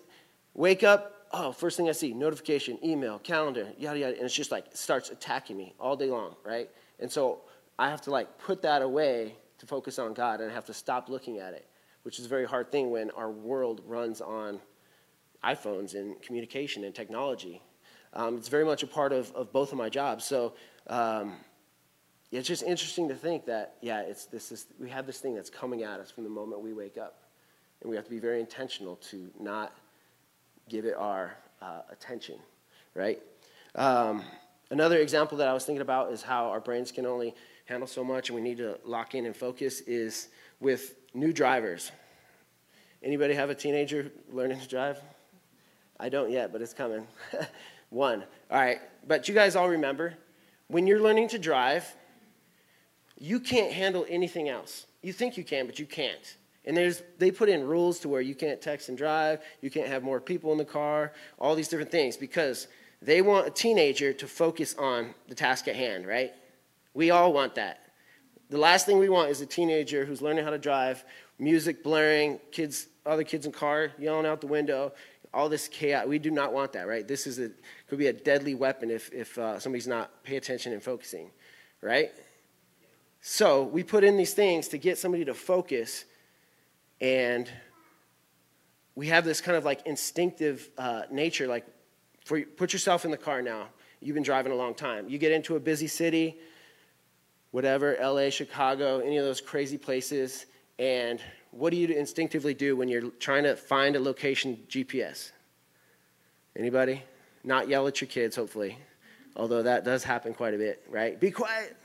wake 0.54 0.82
up. 0.82 1.26
Oh, 1.32 1.52
first 1.52 1.76
thing 1.76 1.88
I 1.88 1.92
see 1.92 2.14
notification, 2.14 2.78
email, 2.84 3.18
calendar, 3.18 3.72
yada, 3.78 3.98
yada. 3.98 4.14
And 4.14 4.24
it's 4.24 4.34
just 4.34 4.52
like, 4.52 4.66
starts 4.74 5.10
attacking 5.10 5.56
me 5.56 5.74
all 5.80 5.96
day 5.96 6.10
long, 6.10 6.36
right? 6.44 6.70
And 7.00 7.10
so, 7.10 7.42
I 7.78 7.90
have 7.90 8.00
to 8.02 8.10
like 8.10 8.38
put 8.38 8.62
that 8.62 8.82
away 8.82 9.36
to 9.58 9.66
focus 9.66 9.98
on 9.98 10.14
God, 10.14 10.40
and 10.40 10.50
I 10.50 10.54
have 10.54 10.66
to 10.66 10.74
stop 10.74 11.08
looking 11.08 11.38
at 11.38 11.54
it, 11.54 11.66
which 12.02 12.18
is 12.18 12.26
a 12.26 12.28
very 12.28 12.46
hard 12.46 12.70
thing 12.70 12.90
when 12.90 13.10
our 13.12 13.30
world 13.30 13.82
runs 13.86 14.20
on 14.20 14.60
iPhones 15.44 15.94
and 15.94 16.20
communication 16.22 16.84
and 16.84 16.94
technology. 16.94 17.62
Um, 18.12 18.36
it's 18.36 18.48
very 18.48 18.64
much 18.64 18.82
a 18.82 18.86
part 18.86 19.12
of, 19.12 19.30
of 19.32 19.52
both 19.52 19.72
of 19.72 19.78
my 19.78 19.88
jobs. 19.88 20.24
So 20.24 20.54
um, 20.86 21.36
it's 22.32 22.48
just 22.48 22.62
interesting 22.62 23.08
to 23.08 23.14
think 23.14 23.46
that, 23.46 23.76
yeah, 23.82 24.00
it's 24.00 24.26
this 24.26 24.52
is, 24.52 24.66
we 24.80 24.88
have 24.90 25.06
this 25.06 25.18
thing 25.18 25.34
that's 25.34 25.50
coming 25.50 25.82
at 25.82 26.00
us 26.00 26.10
from 26.10 26.24
the 26.24 26.30
moment 26.30 26.62
we 26.62 26.72
wake 26.72 26.96
up. 26.98 27.22
And 27.80 27.90
we 27.90 27.96
have 27.96 28.04
to 28.04 28.10
be 28.10 28.18
very 28.18 28.40
intentional 28.40 28.96
to 29.10 29.30
not 29.38 29.76
give 30.68 30.84
it 30.84 30.94
our 30.96 31.36
uh, 31.62 31.82
attention, 31.90 32.36
right? 32.94 33.22
Um, 33.74 34.22
another 34.70 34.98
example 34.98 35.38
that 35.38 35.48
I 35.48 35.52
was 35.52 35.64
thinking 35.64 35.82
about 35.82 36.12
is 36.12 36.22
how 36.22 36.46
our 36.46 36.60
brains 36.60 36.90
can 36.90 37.06
only 37.06 37.34
handle 37.66 37.86
so 37.86 38.02
much 38.02 38.28
and 38.28 38.36
we 38.36 38.42
need 38.42 38.58
to 38.58 38.78
lock 38.84 39.14
in 39.14 39.26
and 39.26 39.36
focus 39.36 39.80
is 39.82 40.28
with 40.60 40.96
new 41.14 41.32
drivers. 41.32 41.92
Anybody 43.02 43.34
have 43.34 43.50
a 43.50 43.54
teenager 43.54 44.10
learning 44.32 44.60
to 44.60 44.68
drive? 44.68 45.00
I 45.98 46.08
don't 46.08 46.30
yet, 46.30 46.52
but 46.52 46.62
it's 46.62 46.74
coming. 46.74 47.06
One. 47.90 48.24
All 48.50 48.58
right. 48.58 48.80
But 49.06 49.28
you 49.28 49.34
guys 49.34 49.56
all 49.56 49.68
remember 49.68 50.14
when 50.68 50.86
you're 50.86 51.00
learning 51.00 51.28
to 51.28 51.38
drive, 51.38 51.94
you 53.18 53.40
can't 53.40 53.72
handle 53.72 54.04
anything 54.08 54.48
else. 54.48 54.86
You 55.02 55.12
think 55.12 55.36
you 55.36 55.44
can, 55.44 55.66
but 55.66 55.78
you 55.78 55.86
can't. 55.86 56.36
And 56.66 56.76
there's, 56.76 57.02
they 57.18 57.30
put 57.30 57.48
in 57.48 57.64
rules 57.64 58.00
to 58.00 58.08
where 58.08 58.20
you 58.20 58.34
can't 58.34 58.60
text 58.60 58.88
and 58.88 58.98
drive, 58.98 59.40
you 59.60 59.70
can't 59.70 59.88
have 59.88 60.02
more 60.02 60.20
people 60.20 60.50
in 60.52 60.58
the 60.58 60.64
car, 60.64 61.12
all 61.38 61.54
these 61.54 61.68
different 61.68 61.92
things 61.92 62.16
because 62.16 62.66
they 63.00 63.22
want 63.22 63.46
a 63.46 63.50
teenager 63.50 64.12
to 64.12 64.26
focus 64.26 64.74
on 64.76 65.14
the 65.28 65.34
task 65.34 65.68
at 65.68 65.76
hand, 65.76 66.06
right? 66.06 66.32
We 66.94 67.10
all 67.10 67.32
want 67.32 67.54
that. 67.54 67.80
The 68.48 68.58
last 68.58 68.86
thing 68.86 68.98
we 68.98 69.08
want 69.08 69.30
is 69.30 69.40
a 69.40 69.46
teenager 69.46 70.04
who's 70.04 70.22
learning 70.22 70.44
how 70.44 70.50
to 70.50 70.58
drive, 70.58 71.04
music 71.38 71.82
blaring, 71.82 72.40
kids, 72.50 72.86
other 73.04 73.24
kids 73.24 73.46
in 73.46 73.52
car 73.52 73.92
yelling 73.98 74.26
out 74.26 74.40
the 74.40 74.46
window, 74.46 74.92
all 75.34 75.48
this 75.48 75.68
chaos. 75.68 76.06
We 76.06 76.18
do 76.18 76.30
not 76.30 76.52
want 76.52 76.72
that, 76.72 76.88
right? 76.88 77.06
This 77.06 77.26
is 77.26 77.38
a, 77.38 77.50
could 77.88 77.98
be 77.98 78.06
a 78.06 78.12
deadly 78.12 78.54
weapon 78.54 78.90
if, 78.90 79.12
if 79.12 79.36
uh, 79.38 79.58
somebody's 79.58 79.86
not 79.86 80.22
paying 80.24 80.38
attention 80.38 80.72
and 80.72 80.82
focusing, 80.82 81.30
right? 81.80 82.12
So 83.20 83.64
we 83.64 83.82
put 83.82 84.04
in 84.04 84.16
these 84.16 84.34
things 84.34 84.68
to 84.68 84.78
get 84.78 84.98
somebody 84.98 85.24
to 85.24 85.34
focus, 85.34 86.04
and 87.00 87.50
we 88.94 89.08
have 89.08 89.24
this 89.24 89.40
kind 89.40 89.56
of 89.56 89.64
like 89.64 89.86
instinctive 89.86 90.68
uh, 90.78 91.02
nature. 91.10 91.46
Like, 91.46 91.66
for, 92.24 92.40
put 92.42 92.72
yourself 92.72 93.04
in 93.04 93.10
the 93.10 93.16
car 93.16 93.42
now. 93.42 93.68
You've 94.00 94.14
been 94.14 94.22
driving 94.22 94.52
a 94.52 94.56
long 94.56 94.74
time. 94.74 95.08
You 95.08 95.18
get 95.18 95.32
into 95.32 95.56
a 95.56 95.60
busy 95.60 95.86
city, 95.86 96.38
whatever, 97.50 97.96
LA, 98.00 98.30
Chicago, 98.30 99.00
any 99.00 99.16
of 99.16 99.24
those 99.24 99.40
crazy 99.40 99.78
places, 99.78 100.46
and 100.78 101.20
what 101.50 101.70
do 101.70 101.76
you 101.76 101.88
instinctively 101.88 102.52
do 102.52 102.76
when 102.76 102.88
you're 102.88 103.10
trying 103.12 103.44
to 103.44 103.56
find 103.56 103.96
a 103.96 104.00
location 104.00 104.58
GPS? 104.68 105.32
Anybody? 106.54 107.02
Not 107.44 107.68
yell 107.68 107.86
at 107.86 108.00
your 108.00 108.08
kids, 108.08 108.36
hopefully. 108.36 108.78
Although 109.36 109.62
that 109.62 109.84
does 109.84 110.04
happen 110.04 110.34
quite 110.34 110.54
a 110.54 110.58
bit, 110.58 110.84
right? 110.88 111.18
Be 111.18 111.30
quiet. 111.30 111.76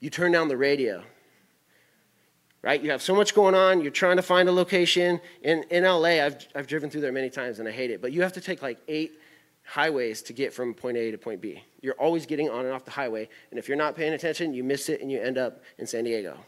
You 0.00 0.10
turn 0.10 0.32
down 0.32 0.48
the 0.48 0.56
radio. 0.56 1.02
Right? 2.64 2.82
You 2.82 2.92
have 2.92 3.02
so 3.02 3.14
much 3.14 3.34
going 3.34 3.54
on. 3.54 3.82
You're 3.82 3.90
trying 3.90 4.16
to 4.16 4.22
find 4.22 4.48
a 4.48 4.52
location. 4.52 5.20
In, 5.42 5.64
in 5.64 5.84
LA, 5.84 6.24
I've, 6.24 6.48
I've 6.54 6.66
driven 6.66 6.88
through 6.88 7.02
there 7.02 7.12
many 7.12 7.28
times 7.28 7.58
and 7.58 7.68
I 7.68 7.70
hate 7.70 7.90
it. 7.90 8.00
But 8.00 8.12
you 8.12 8.22
have 8.22 8.32
to 8.32 8.40
take 8.40 8.62
like 8.62 8.78
eight 8.88 9.20
highways 9.64 10.22
to 10.22 10.32
get 10.32 10.50
from 10.50 10.72
point 10.72 10.96
A 10.96 11.10
to 11.10 11.18
point 11.18 11.42
B. 11.42 11.62
You're 11.82 11.94
always 11.94 12.24
getting 12.24 12.48
on 12.48 12.64
and 12.64 12.72
off 12.72 12.86
the 12.86 12.90
highway. 12.90 13.28
And 13.50 13.58
if 13.58 13.68
you're 13.68 13.76
not 13.76 13.94
paying 13.96 14.14
attention, 14.14 14.54
you 14.54 14.64
miss 14.64 14.88
it 14.88 15.02
and 15.02 15.12
you 15.12 15.20
end 15.20 15.36
up 15.36 15.62
in 15.76 15.86
San 15.86 16.04
Diego. 16.04 16.38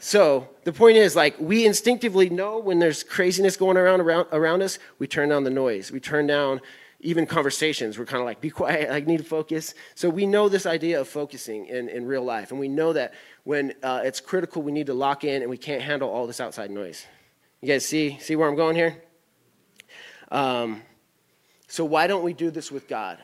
So 0.00 0.48
the 0.64 0.72
point 0.72 0.98
is, 0.98 1.16
like, 1.16 1.38
we 1.40 1.64
instinctively 1.64 2.28
know 2.28 2.58
when 2.58 2.78
there's 2.78 3.02
craziness 3.02 3.56
going 3.56 3.78
around, 3.78 4.02
around 4.02 4.26
around 4.32 4.60
us, 4.60 4.78
we 4.98 5.06
turn 5.06 5.30
down 5.30 5.44
the 5.44 5.50
noise. 5.50 5.90
We 5.90 5.98
turn 5.98 6.26
down 6.26 6.60
even 7.00 7.26
conversations. 7.26 7.98
We're 7.98 8.06
kind 8.06 8.20
of 8.20 8.26
like, 8.26 8.40
be 8.40 8.50
quiet, 8.50 8.90
I 8.90 9.00
need 9.00 9.18
to 9.18 9.24
focus. 9.24 9.74
So 9.94 10.08
we 10.08 10.26
know 10.26 10.48
this 10.48 10.66
idea 10.66 11.00
of 11.00 11.08
focusing 11.08 11.66
in, 11.66 11.88
in 11.88 12.06
real 12.06 12.24
life. 12.24 12.50
And 12.50 12.60
we 12.60 12.68
know 12.68 12.92
that 12.92 13.14
when 13.44 13.74
uh, 13.82 14.02
it's 14.04 14.20
critical, 14.20 14.62
we 14.62 14.72
need 14.72 14.86
to 14.86 14.94
lock 14.94 15.24
in 15.24 15.42
and 15.42 15.50
we 15.50 15.58
can't 15.58 15.82
handle 15.82 16.08
all 16.08 16.26
this 16.26 16.40
outside 16.40 16.70
noise. 16.70 17.06
You 17.60 17.68
guys 17.68 17.86
see, 17.86 18.18
see 18.20 18.36
where 18.36 18.48
I'm 18.48 18.56
going 18.56 18.76
here? 18.76 19.02
Um, 20.30 20.82
so 21.66 21.84
why 21.84 22.06
don't 22.06 22.24
we 22.24 22.32
do 22.32 22.50
this 22.50 22.70
with 22.70 22.88
God? 22.88 23.18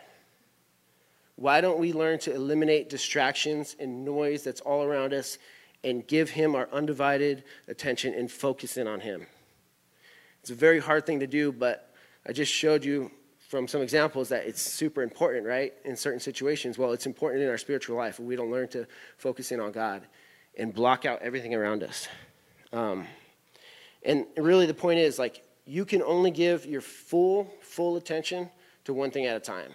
Why 1.36 1.60
don't 1.60 1.78
we 1.78 1.92
learn 1.92 2.18
to 2.20 2.34
eliminate 2.34 2.90
distractions 2.90 3.74
and 3.80 4.04
noise 4.04 4.42
that's 4.42 4.60
all 4.60 4.82
around 4.82 5.14
us 5.14 5.38
and 5.82 6.06
give 6.06 6.30
Him 6.30 6.54
our 6.54 6.68
undivided 6.72 7.44
attention 7.68 8.14
and 8.14 8.30
focus 8.30 8.76
in 8.76 8.86
on 8.86 9.00
Him. 9.00 9.26
It's 10.40 10.50
a 10.50 10.54
very 10.54 10.78
hard 10.78 11.06
thing 11.06 11.20
to 11.20 11.26
do, 11.26 11.52
but 11.52 11.94
I 12.26 12.32
just 12.32 12.52
showed 12.52 12.84
you 12.84 13.10
from 13.50 13.66
some 13.66 13.82
examples 13.82 14.28
that 14.28 14.46
it's 14.46 14.62
super 14.62 15.02
important, 15.02 15.44
right? 15.44 15.74
In 15.84 15.96
certain 15.96 16.20
situations. 16.20 16.78
Well, 16.78 16.92
it's 16.92 17.06
important 17.06 17.42
in 17.42 17.48
our 17.48 17.58
spiritual 17.58 17.96
life. 17.96 18.20
We 18.20 18.36
don't 18.36 18.48
learn 18.48 18.68
to 18.68 18.86
focus 19.16 19.50
in 19.50 19.58
on 19.58 19.72
God 19.72 20.06
and 20.56 20.72
block 20.72 21.04
out 21.04 21.20
everything 21.20 21.52
around 21.52 21.82
us. 21.82 22.06
Um, 22.72 23.08
and 24.04 24.26
really, 24.36 24.66
the 24.66 24.74
point 24.74 25.00
is 25.00 25.18
like, 25.18 25.42
you 25.66 25.84
can 25.84 26.00
only 26.00 26.30
give 26.30 26.64
your 26.64 26.80
full, 26.80 27.52
full 27.60 27.96
attention 27.96 28.48
to 28.84 28.94
one 28.94 29.10
thing 29.10 29.26
at 29.26 29.36
a 29.36 29.40
time. 29.40 29.72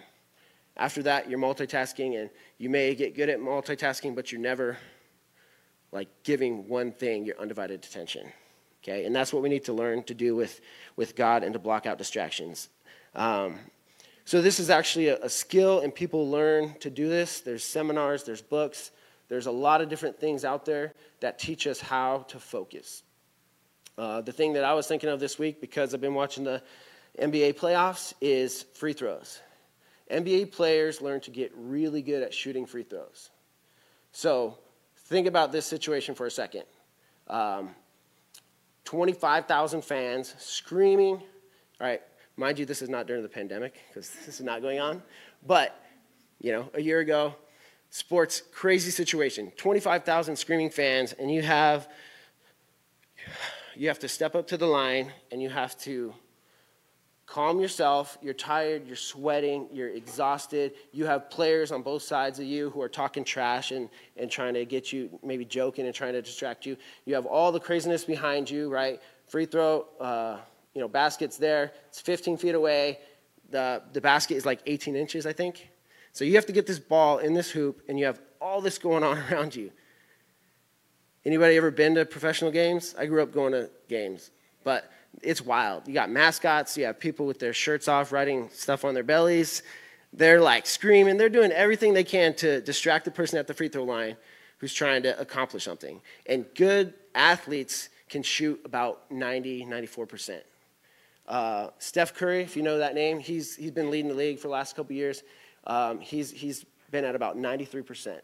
After 0.78 1.02
that, 1.02 1.28
you're 1.28 1.38
multitasking, 1.38 2.18
and 2.18 2.30
you 2.56 2.70
may 2.70 2.94
get 2.94 3.14
good 3.14 3.28
at 3.28 3.40
multitasking, 3.40 4.14
but 4.14 4.32
you're 4.32 4.40
never 4.40 4.78
like 5.92 6.08
giving 6.24 6.66
one 6.66 6.92
thing 6.92 7.26
your 7.26 7.38
undivided 7.38 7.84
attention. 7.84 8.32
Okay, 8.82 9.04
and 9.04 9.14
that's 9.14 9.34
what 9.34 9.42
we 9.42 9.50
need 9.50 9.64
to 9.64 9.74
learn 9.74 10.02
to 10.04 10.14
do 10.14 10.34
with, 10.34 10.62
with 10.96 11.14
God 11.14 11.44
and 11.44 11.52
to 11.52 11.58
block 11.58 11.84
out 11.84 11.98
distractions. 11.98 12.70
Um, 13.16 13.58
so 14.24 14.42
this 14.42 14.60
is 14.60 14.70
actually 14.70 15.08
a, 15.08 15.18
a 15.22 15.28
skill, 15.28 15.80
and 15.80 15.92
people 15.92 16.30
learn 16.30 16.74
to 16.80 16.90
do 16.90 17.08
this. 17.08 17.40
There's 17.40 17.64
seminars, 17.64 18.22
there's 18.22 18.42
books, 18.42 18.92
there's 19.28 19.46
a 19.46 19.50
lot 19.50 19.80
of 19.80 19.88
different 19.88 20.20
things 20.20 20.44
out 20.44 20.64
there 20.64 20.94
that 21.20 21.38
teach 21.38 21.66
us 21.66 21.80
how 21.80 22.18
to 22.28 22.38
focus. 22.38 23.02
Uh, 23.98 24.20
the 24.20 24.32
thing 24.32 24.52
that 24.52 24.62
I 24.62 24.74
was 24.74 24.86
thinking 24.86 25.08
of 25.08 25.18
this 25.18 25.38
week, 25.38 25.60
because 25.60 25.94
I've 25.94 26.00
been 26.00 26.14
watching 26.14 26.44
the 26.44 26.62
NBA 27.20 27.54
playoffs, 27.54 28.12
is 28.20 28.64
free 28.74 28.92
throws. 28.92 29.40
NBA 30.10 30.52
players 30.52 31.00
learn 31.00 31.20
to 31.22 31.30
get 31.30 31.50
really 31.56 32.02
good 32.02 32.22
at 32.22 32.32
shooting 32.32 32.66
free 32.66 32.84
throws. 32.84 33.30
So 34.12 34.58
think 35.06 35.26
about 35.26 35.50
this 35.50 35.66
situation 35.66 36.14
for 36.14 36.26
a 36.26 36.30
second. 36.30 36.64
Um, 37.28 37.70
25,000 38.84 39.82
fans 39.82 40.34
screaming. 40.38 41.14
All 41.14 41.86
right, 41.86 42.02
mind 42.36 42.58
you, 42.58 42.66
this 42.66 42.82
is 42.82 42.88
not 42.88 43.06
during 43.06 43.22
the 43.22 43.28
pandemic 43.28 43.74
because 43.88 44.10
this 44.10 44.40
is 44.40 44.44
not 44.44 44.62
going 44.62 44.80
on. 44.80 45.02
But, 45.46 45.80
you 46.40 46.52
know, 46.52 46.70
a 46.74 46.80
year 46.80 47.00
ago, 47.00 47.34
sports 47.90 48.42
crazy 48.52 48.90
situation 48.90 49.52
25,000 49.56 50.36
screaming 50.36 50.70
fans, 50.70 51.12
and 51.12 51.32
you 51.32 51.42
have. 51.42 51.88
You 53.78 53.88
have 53.88 53.98
to 53.98 54.08
step 54.08 54.34
up 54.34 54.46
to 54.48 54.56
the 54.56 54.66
line 54.66 55.12
and 55.30 55.42
you 55.42 55.50
have 55.50 55.76
to 55.80 56.14
calm 57.26 57.60
yourself. 57.60 58.16
You're 58.22 58.34
tired, 58.34 58.86
you're 58.86 58.96
sweating, 58.96 59.68
you're 59.72 59.90
exhausted. 59.90 60.72
You 60.92 61.04
have 61.06 61.28
players 61.28 61.72
on 61.72 61.82
both 61.82 62.02
sides 62.02 62.38
of 62.38 62.46
you 62.46 62.70
who 62.70 62.80
are 62.80 62.88
talking 62.88 63.24
trash 63.24 63.72
and, 63.72 63.90
and 64.16 64.30
trying 64.30 64.54
to 64.54 64.64
get 64.64 64.92
you, 64.92 65.10
maybe 65.22 65.44
joking 65.44 65.84
and 65.84 65.94
trying 65.94 66.14
to 66.14 66.22
distract 66.22 66.64
you. 66.64 66.76
You 67.04 67.14
have 67.14 67.26
all 67.26 67.52
the 67.52 67.60
craziness 67.60 68.04
behind 68.04 68.48
you, 68.48 68.70
right? 68.70 69.02
Free 69.28 69.44
throw, 69.44 69.86
uh, 70.00 70.38
you 70.76 70.82
know, 70.82 70.88
basket's 70.88 71.38
there. 71.38 71.72
It's 71.88 72.02
15 72.02 72.36
feet 72.36 72.54
away. 72.54 72.98
The, 73.48 73.82
the 73.94 74.00
basket 74.02 74.34
is 74.34 74.44
like 74.44 74.60
18 74.66 74.94
inches, 74.94 75.24
I 75.24 75.32
think. 75.32 75.70
So 76.12 76.22
you 76.22 76.34
have 76.34 76.44
to 76.46 76.52
get 76.52 76.66
this 76.66 76.78
ball 76.78 77.16
in 77.16 77.32
this 77.32 77.50
hoop, 77.50 77.80
and 77.88 77.98
you 77.98 78.04
have 78.04 78.20
all 78.42 78.60
this 78.60 78.76
going 78.76 79.02
on 79.02 79.16
around 79.32 79.56
you. 79.56 79.72
Anybody 81.24 81.56
ever 81.56 81.70
been 81.70 81.94
to 81.94 82.04
professional 82.04 82.50
games? 82.50 82.94
I 82.98 83.06
grew 83.06 83.22
up 83.22 83.32
going 83.32 83.52
to 83.52 83.70
games, 83.88 84.30
but 84.64 84.92
it's 85.22 85.40
wild. 85.40 85.88
You 85.88 85.94
got 85.94 86.10
mascots, 86.10 86.76
you 86.76 86.84
have 86.84 87.00
people 87.00 87.24
with 87.24 87.38
their 87.38 87.54
shirts 87.54 87.88
off 87.88 88.12
writing 88.12 88.50
stuff 88.52 88.84
on 88.84 88.92
their 88.92 89.02
bellies. 89.02 89.62
They're 90.12 90.42
like 90.42 90.66
screaming, 90.66 91.16
they're 91.16 91.30
doing 91.30 91.52
everything 91.52 91.94
they 91.94 92.04
can 92.04 92.34
to 92.34 92.60
distract 92.60 93.06
the 93.06 93.10
person 93.10 93.38
at 93.38 93.46
the 93.46 93.54
free 93.54 93.68
throw 93.68 93.84
line 93.84 94.18
who's 94.58 94.74
trying 94.74 95.04
to 95.04 95.18
accomplish 95.18 95.64
something. 95.64 96.02
And 96.26 96.44
good 96.54 96.92
athletes 97.14 97.88
can 98.10 98.22
shoot 98.22 98.60
about 98.64 99.10
90, 99.10 99.64
94%. 99.64 100.42
Uh, 101.26 101.70
Steph 101.78 102.14
Curry, 102.14 102.42
if 102.42 102.56
you 102.56 102.62
know 102.62 102.78
that 102.78 102.94
name, 102.94 103.18
he's, 103.18 103.56
he's 103.56 103.70
been 103.70 103.90
leading 103.90 104.08
the 104.08 104.14
league 104.14 104.38
for 104.38 104.48
the 104.48 104.52
last 104.52 104.76
couple 104.76 104.94
years. 104.94 105.22
Um, 105.66 106.00
he's, 106.00 106.30
he's 106.30 106.64
been 106.90 107.04
at 107.04 107.14
about 107.14 107.36
93%. 107.36 108.20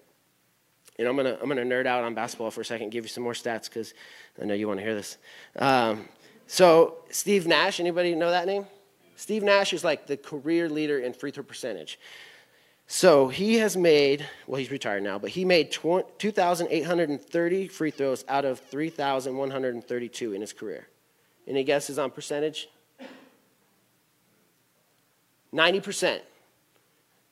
And 0.99 1.09
I'm 1.09 1.16
going 1.16 1.26
to 1.26 1.40
I'm 1.40 1.49
gonna 1.49 1.62
nerd 1.62 1.87
out 1.87 2.04
on 2.04 2.14
basketball 2.14 2.50
for 2.50 2.61
a 2.61 2.64
second, 2.64 2.90
give 2.90 3.04
you 3.04 3.09
some 3.09 3.25
more 3.25 3.32
stats 3.32 3.64
because 3.64 3.94
I 4.40 4.44
know 4.44 4.54
you 4.54 4.68
want 4.68 4.78
to 4.78 4.85
hear 4.85 4.94
this. 4.94 5.16
Um, 5.56 6.06
so 6.47 6.99
Steve 7.11 7.47
Nash, 7.47 7.80
anybody 7.80 8.14
know 8.14 8.30
that 8.30 8.47
name? 8.47 8.66
Steve 9.16 9.42
Nash 9.42 9.73
is 9.73 9.85
like 9.85 10.06
the 10.06 10.16
career 10.16 10.68
leader 10.68 10.99
in 10.99 11.14
free 11.14 11.30
throw 11.30 11.44
percentage. 11.44 11.99
So 12.87 13.28
he 13.28 13.54
has 13.54 13.76
made, 13.76 14.26
well, 14.47 14.59
he's 14.59 14.71
retired 14.71 15.02
now, 15.02 15.18
but 15.18 15.30
he 15.30 15.47
made 15.47 15.71
2,830 15.71 17.68
free 17.68 17.90
throws 17.90 18.25
out 18.28 18.44
of 18.44 18.61
3,132 18.61 20.32
in 20.35 20.40
his 20.40 20.52
career. 20.52 20.88
Any 21.47 21.64
guesses 21.64 21.99
on 21.99 22.11
percentage? 22.11 22.68
90%. 25.54 26.21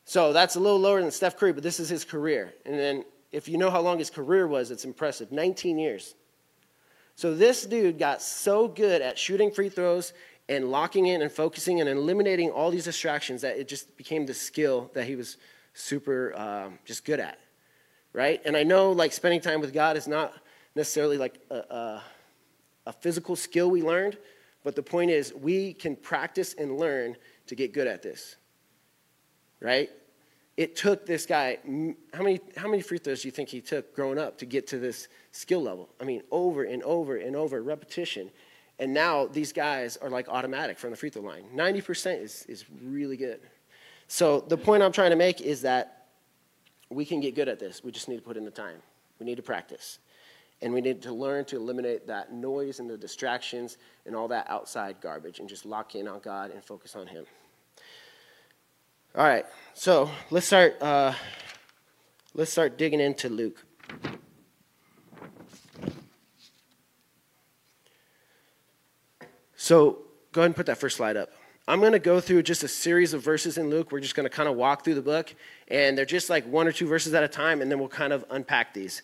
So 0.04 0.32
that's 0.32 0.56
a 0.56 0.60
little 0.60 0.78
lower 0.78 1.00
than 1.00 1.10
Steph 1.10 1.36
Curry, 1.36 1.52
but 1.52 1.62
this 1.62 1.78
is 1.80 1.88
his 1.88 2.04
career. 2.04 2.54
And 2.66 2.78
then 2.78 3.04
if 3.32 3.48
you 3.48 3.58
know 3.58 3.70
how 3.70 3.80
long 3.80 3.98
his 3.98 4.10
career 4.10 4.46
was, 4.46 4.70
it's 4.70 4.84
impressive 4.84 5.30
19 5.30 5.78
years. 5.78 6.14
So 7.14 7.34
this 7.34 7.66
dude 7.66 7.98
got 7.98 8.22
so 8.22 8.66
good 8.66 9.02
at 9.02 9.18
shooting 9.18 9.50
free 9.50 9.68
throws 9.68 10.12
and 10.48 10.70
locking 10.70 11.06
in 11.06 11.22
and 11.22 11.30
focusing 11.30 11.80
and 11.80 11.88
eliminating 11.88 12.50
all 12.50 12.70
these 12.70 12.84
distractions 12.84 13.42
that 13.42 13.56
it 13.56 13.68
just 13.68 13.96
became 13.96 14.26
the 14.26 14.34
skill 14.34 14.90
that 14.94 15.04
he 15.04 15.14
was 15.14 15.36
super 15.74 16.36
um, 16.36 16.78
just 16.84 17.04
good 17.04 17.20
at, 17.20 17.38
right? 18.12 18.40
And 18.44 18.56
I 18.56 18.64
know 18.64 18.90
like 18.90 19.12
spending 19.12 19.40
time 19.40 19.60
with 19.60 19.72
God 19.72 19.96
is 19.96 20.08
not 20.08 20.34
necessarily 20.74 21.18
like 21.18 21.38
a, 21.50 21.54
a, 21.54 22.02
a 22.86 22.92
physical 22.94 23.36
skill 23.36 23.70
we 23.70 23.82
learned, 23.82 24.18
but 24.64 24.74
the 24.74 24.82
point 24.82 25.10
is 25.10 25.32
we 25.32 25.74
can 25.74 25.94
practice 25.94 26.54
and 26.54 26.78
learn 26.78 27.16
to 27.50 27.54
get 27.54 27.72
good 27.72 27.86
at 27.86 28.02
this, 28.02 28.36
right? 29.60 29.90
it 30.60 30.76
took 30.76 31.06
this 31.06 31.24
guy 31.24 31.58
how 32.12 32.22
many 32.22 32.38
how 32.54 32.68
many 32.68 32.82
free 32.82 32.98
throws 32.98 33.22
do 33.22 33.28
you 33.28 33.32
think 33.32 33.48
he 33.48 33.62
took 33.62 33.96
growing 33.96 34.18
up 34.18 34.36
to 34.36 34.44
get 34.44 34.66
to 34.66 34.78
this 34.78 35.08
skill 35.30 35.62
level? 35.62 35.88
I 35.98 36.04
mean 36.04 36.22
over 36.30 36.64
and 36.64 36.82
over 36.82 37.16
and 37.16 37.34
over 37.34 37.62
repetition. 37.62 38.30
And 38.78 38.92
now 38.92 39.26
these 39.26 39.54
guys 39.54 39.96
are 39.96 40.10
like 40.10 40.28
automatic 40.28 40.78
from 40.78 40.90
the 40.90 40.96
free 40.96 41.08
throw 41.08 41.22
line. 41.22 41.44
90% 41.54 42.22
is, 42.22 42.44
is 42.46 42.66
really 42.82 43.16
good. 43.16 43.40
So 44.06 44.40
the 44.40 44.56
point 44.58 44.82
i'm 44.82 44.92
trying 44.92 45.10
to 45.10 45.16
make 45.16 45.40
is 45.40 45.62
that 45.62 46.08
we 46.90 47.06
can 47.06 47.20
get 47.20 47.34
good 47.34 47.48
at 47.48 47.58
this. 47.58 47.82
We 47.82 47.90
just 47.90 48.10
need 48.10 48.16
to 48.16 48.22
put 48.22 48.36
in 48.36 48.44
the 48.44 48.50
time. 48.50 48.82
We 49.18 49.24
need 49.24 49.36
to 49.36 49.42
practice. 49.42 49.98
And 50.60 50.74
we 50.74 50.82
need 50.82 51.00
to 51.02 51.12
learn 51.12 51.46
to 51.46 51.56
eliminate 51.56 52.06
that 52.08 52.34
noise 52.34 52.80
and 52.80 52.90
the 52.90 52.98
distractions 52.98 53.78
and 54.04 54.14
all 54.14 54.28
that 54.28 54.46
outside 54.50 54.96
garbage 55.00 55.40
and 55.40 55.48
just 55.48 55.64
lock 55.64 55.94
in 55.94 56.06
on 56.06 56.20
god 56.20 56.50
and 56.50 56.62
focus 56.62 56.94
on 56.96 57.06
him 57.06 57.24
all 59.16 59.24
right, 59.26 59.44
so 59.74 60.08
let's 60.30 60.46
start. 60.46 60.80
Uh, 60.80 61.12
let's 62.32 62.52
start 62.52 62.78
digging 62.78 63.00
into 63.00 63.28
Luke. 63.28 63.64
So 69.56 69.98
go 70.30 70.42
ahead 70.42 70.46
and 70.46 70.56
put 70.56 70.66
that 70.66 70.78
first 70.78 70.96
slide 70.96 71.16
up. 71.16 71.30
I'm 71.66 71.80
going 71.80 71.92
to 71.92 71.98
go 71.98 72.20
through 72.20 72.44
just 72.44 72.62
a 72.62 72.68
series 72.68 73.12
of 73.12 73.22
verses 73.22 73.58
in 73.58 73.68
Luke. 73.68 73.90
We're 73.90 74.00
just 74.00 74.14
going 74.14 74.28
to 74.28 74.34
kind 74.34 74.48
of 74.48 74.54
walk 74.54 74.84
through 74.84 74.94
the 74.94 75.02
book, 75.02 75.34
and 75.66 75.98
they're 75.98 76.04
just 76.04 76.30
like 76.30 76.46
one 76.46 76.68
or 76.68 76.72
two 76.72 76.86
verses 76.86 77.12
at 77.12 77.24
a 77.24 77.28
time, 77.28 77.62
and 77.62 77.70
then 77.70 77.80
we'll 77.80 77.88
kind 77.88 78.12
of 78.12 78.24
unpack 78.30 78.74
these. 78.74 79.02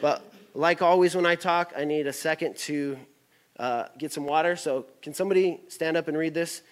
But 0.00 0.22
like 0.52 0.82
always, 0.82 1.14
when 1.14 1.26
I 1.26 1.36
talk, 1.36 1.72
I 1.76 1.84
need 1.84 2.08
a 2.08 2.12
second 2.12 2.56
to 2.56 2.98
uh, 3.58 3.84
get 3.98 4.12
some 4.12 4.24
water. 4.24 4.56
So 4.56 4.86
can 5.00 5.14
somebody 5.14 5.60
stand 5.68 5.96
up 5.96 6.08
and 6.08 6.18
read 6.18 6.34
this? 6.34 6.62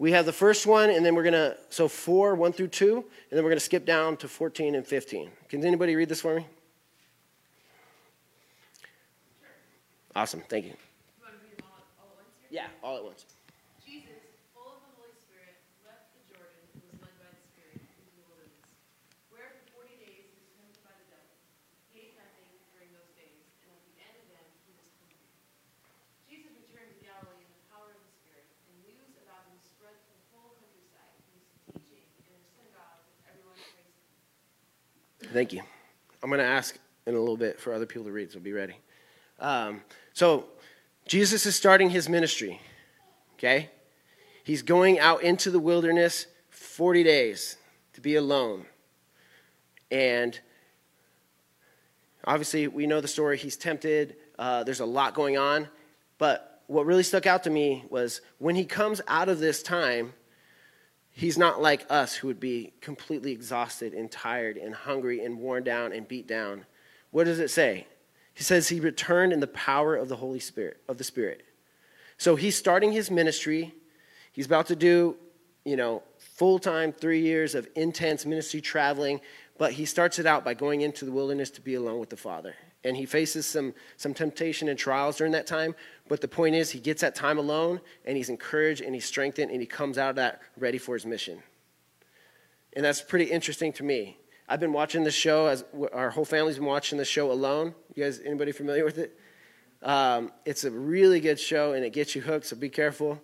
We 0.00 0.12
have 0.12 0.24
the 0.24 0.32
first 0.32 0.66
one, 0.66 0.88
and 0.88 1.04
then 1.04 1.14
we're 1.14 1.22
going 1.22 1.34
to, 1.34 1.54
so 1.68 1.86
4, 1.86 2.34
1 2.34 2.52
through 2.54 2.68
2, 2.68 2.96
and 2.96 3.04
then 3.30 3.44
we're 3.44 3.50
going 3.50 3.58
to 3.58 3.64
skip 3.64 3.84
down 3.84 4.16
to 4.16 4.28
14 4.28 4.74
and 4.74 4.86
15. 4.86 5.30
Can 5.50 5.62
anybody 5.62 5.94
read 5.94 6.08
this 6.08 6.22
for 6.22 6.36
me? 6.36 6.46
Awesome, 10.16 10.42
thank 10.48 10.64
you. 10.64 10.72
yeah, 12.50 12.66
all 12.82 12.96
at 12.96 13.04
once. 13.04 13.26
Thank 35.32 35.52
you. 35.52 35.62
I'm 36.24 36.28
going 36.28 36.40
to 36.40 36.44
ask 36.44 36.76
in 37.06 37.14
a 37.14 37.18
little 37.18 37.36
bit 37.36 37.60
for 37.60 37.72
other 37.72 37.86
people 37.86 38.04
to 38.04 38.10
read, 38.10 38.32
so 38.32 38.40
be 38.40 38.52
ready. 38.52 38.74
Um, 39.38 39.82
so, 40.12 40.46
Jesus 41.06 41.46
is 41.46 41.54
starting 41.54 41.88
his 41.88 42.08
ministry, 42.08 42.60
okay? 43.34 43.70
He's 44.42 44.62
going 44.62 44.98
out 44.98 45.22
into 45.22 45.52
the 45.52 45.60
wilderness 45.60 46.26
40 46.48 47.04
days 47.04 47.56
to 47.92 48.00
be 48.00 48.16
alone. 48.16 48.66
And 49.92 50.38
obviously, 52.24 52.66
we 52.66 52.88
know 52.88 53.00
the 53.00 53.08
story. 53.08 53.38
He's 53.38 53.56
tempted, 53.56 54.16
uh, 54.36 54.64
there's 54.64 54.80
a 54.80 54.86
lot 54.86 55.14
going 55.14 55.38
on. 55.38 55.68
But 56.18 56.62
what 56.66 56.86
really 56.86 57.04
stuck 57.04 57.26
out 57.26 57.44
to 57.44 57.50
me 57.50 57.84
was 57.88 58.20
when 58.38 58.56
he 58.56 58.64
comes 58.64 59.00
out 59.06 59.28
of 59.28 59.38
this 59.38 59.62
time, 59.62 60.12
He's 61.20 61.36
not 61.36 61.60
like 61.60 61.84
us 61.90 62.14
who 62.14 62.28
would 62.28 62.40
be 62.40 62.72
completely 62.80 63.30
exhausted 63.30 63.92
and 63.92 64.10
tired 64.10 64.56
and 64.56 64.74
hungry 64.74 65.22
and 65.22 65.36
worn 65.36 65.62
down 65.64 65.92
and 65.92 66.08
beat 66.08 66.26
down. 66.26 66.64
What 67.10 67.24
does 67.24 67.40
it 67.40 67.50
say? 67.50 67.86
He 68.32 68.42
says 68.42 68.70
he 68.70 68.80
returned 68.80 69.34
in 69.34 69.40
the 69.40 69.46
power 69.46 69.94
of 69.94 70.08
the 70.08 70.16
Holy 70.16 70.40
Spirit, 70.40 70.78
of 70.88 70.96
the 70.96 71.04
Spirit. 71.04 71.42
So 72.16 72.36
he's 72.36 72.56
starting 72.56 72.90
his 72.90 73.10
ministry. 73.10 73.74
He's 74.32 74.46
about 74.46 74.68
to 74.68 74.76
do, 74.76 75.14
you 75.66 75.76
know, 75.76 76.02
full 76.16 76.58
time, 76.58 76.90
three 76.90 77.20
years 77.20 77.54
of 77.54 77.68
intense 77.76 78.24
ministry 78.24 78.62
traveling, 78.62 79.20
but 79.58 79.72
he 79.72 79.84
starts 79.84 80.18
it 80.18 80.24
out 80.24 80.42
by 80.42 80.54
going 80.54 80.80
into 80.80 81.04
the 81.04 81.12
wilderness 81.12 81.50
to 81.50 81.60
be 81.60 81.74
alone 81.74 82.00
with 82.00 82.08
the 82.08 82.16
Father. 82.16 82.54
And 82.84 82.96
he 82.96 83.04
faces 83.04 83.46
some, 83.46 83.74
some 83.96 84.14
temptation 84.14 84.68
and 84.68 84.78
trials 84.78 85.18
during 85.18 85.32
that 85.32 85.46
time, 85.46 85.74
but 86.08 86.20
the 86.20 86.28
point 86.28 86.54
is, 86.54 86.70
he 86.70 86.80
gets 86.80 87.02
that 87.02 87.14
time 87.14 87.38
alone 87.38 87.80
and 88.04 88.16
he's 88.16 88.30
encouraged 88.30 88.80
and 88.80 88.94
he's 88.94 89.04
strengthened 89.04 89.50
and 89.50 89.60
he 89.60 89.66
comes 89.66 89.98
out 89.98 90.10
of 90.10 90.16
that 90.16 90.40
ready 90.56 90.78
for 90.78 90.94
his 90.94 91.04
mission. 91.04 91.42
And 92.72 92.84
that's 92.84 93.02
pretty 93.02 93.26
interesting 93.26 93.72
to 93.74 93.84
me. 93.84 94.16
I've 94.48 94.60
been 94.60 94.72
watching 94.72 95.04
this 95.04 95.14
show 95.14 95.46
as 95.46 95.64
our 95.92 96.10
whole 96.10 96.24
family's 96.24 96.56
been 96.56 96.66
watching 96.66 96.98
the 96.98 97.04
show 97.04 97.30
alone. 97.30 97.74
You 97.94 98.04
guys, 98.04 98.20
anybody 98.24 98.50
familiar 98.50 98.84
with 98.84 98.98
it? 98.98 99.16
Um, 99.82 100.32
it's 100.44 100.64
a 100.64 100.70
really 100.70 101.20
good 101.20 101.38
show 101.38 101.72
and 101.72 101.84
it 101.84 101.92
gets 101.92 102.14
you 102.14 102.22
hooked, 102.22 102.46
so 102.46 102.56
be 102.56 102.68
careful. 102.68 103.20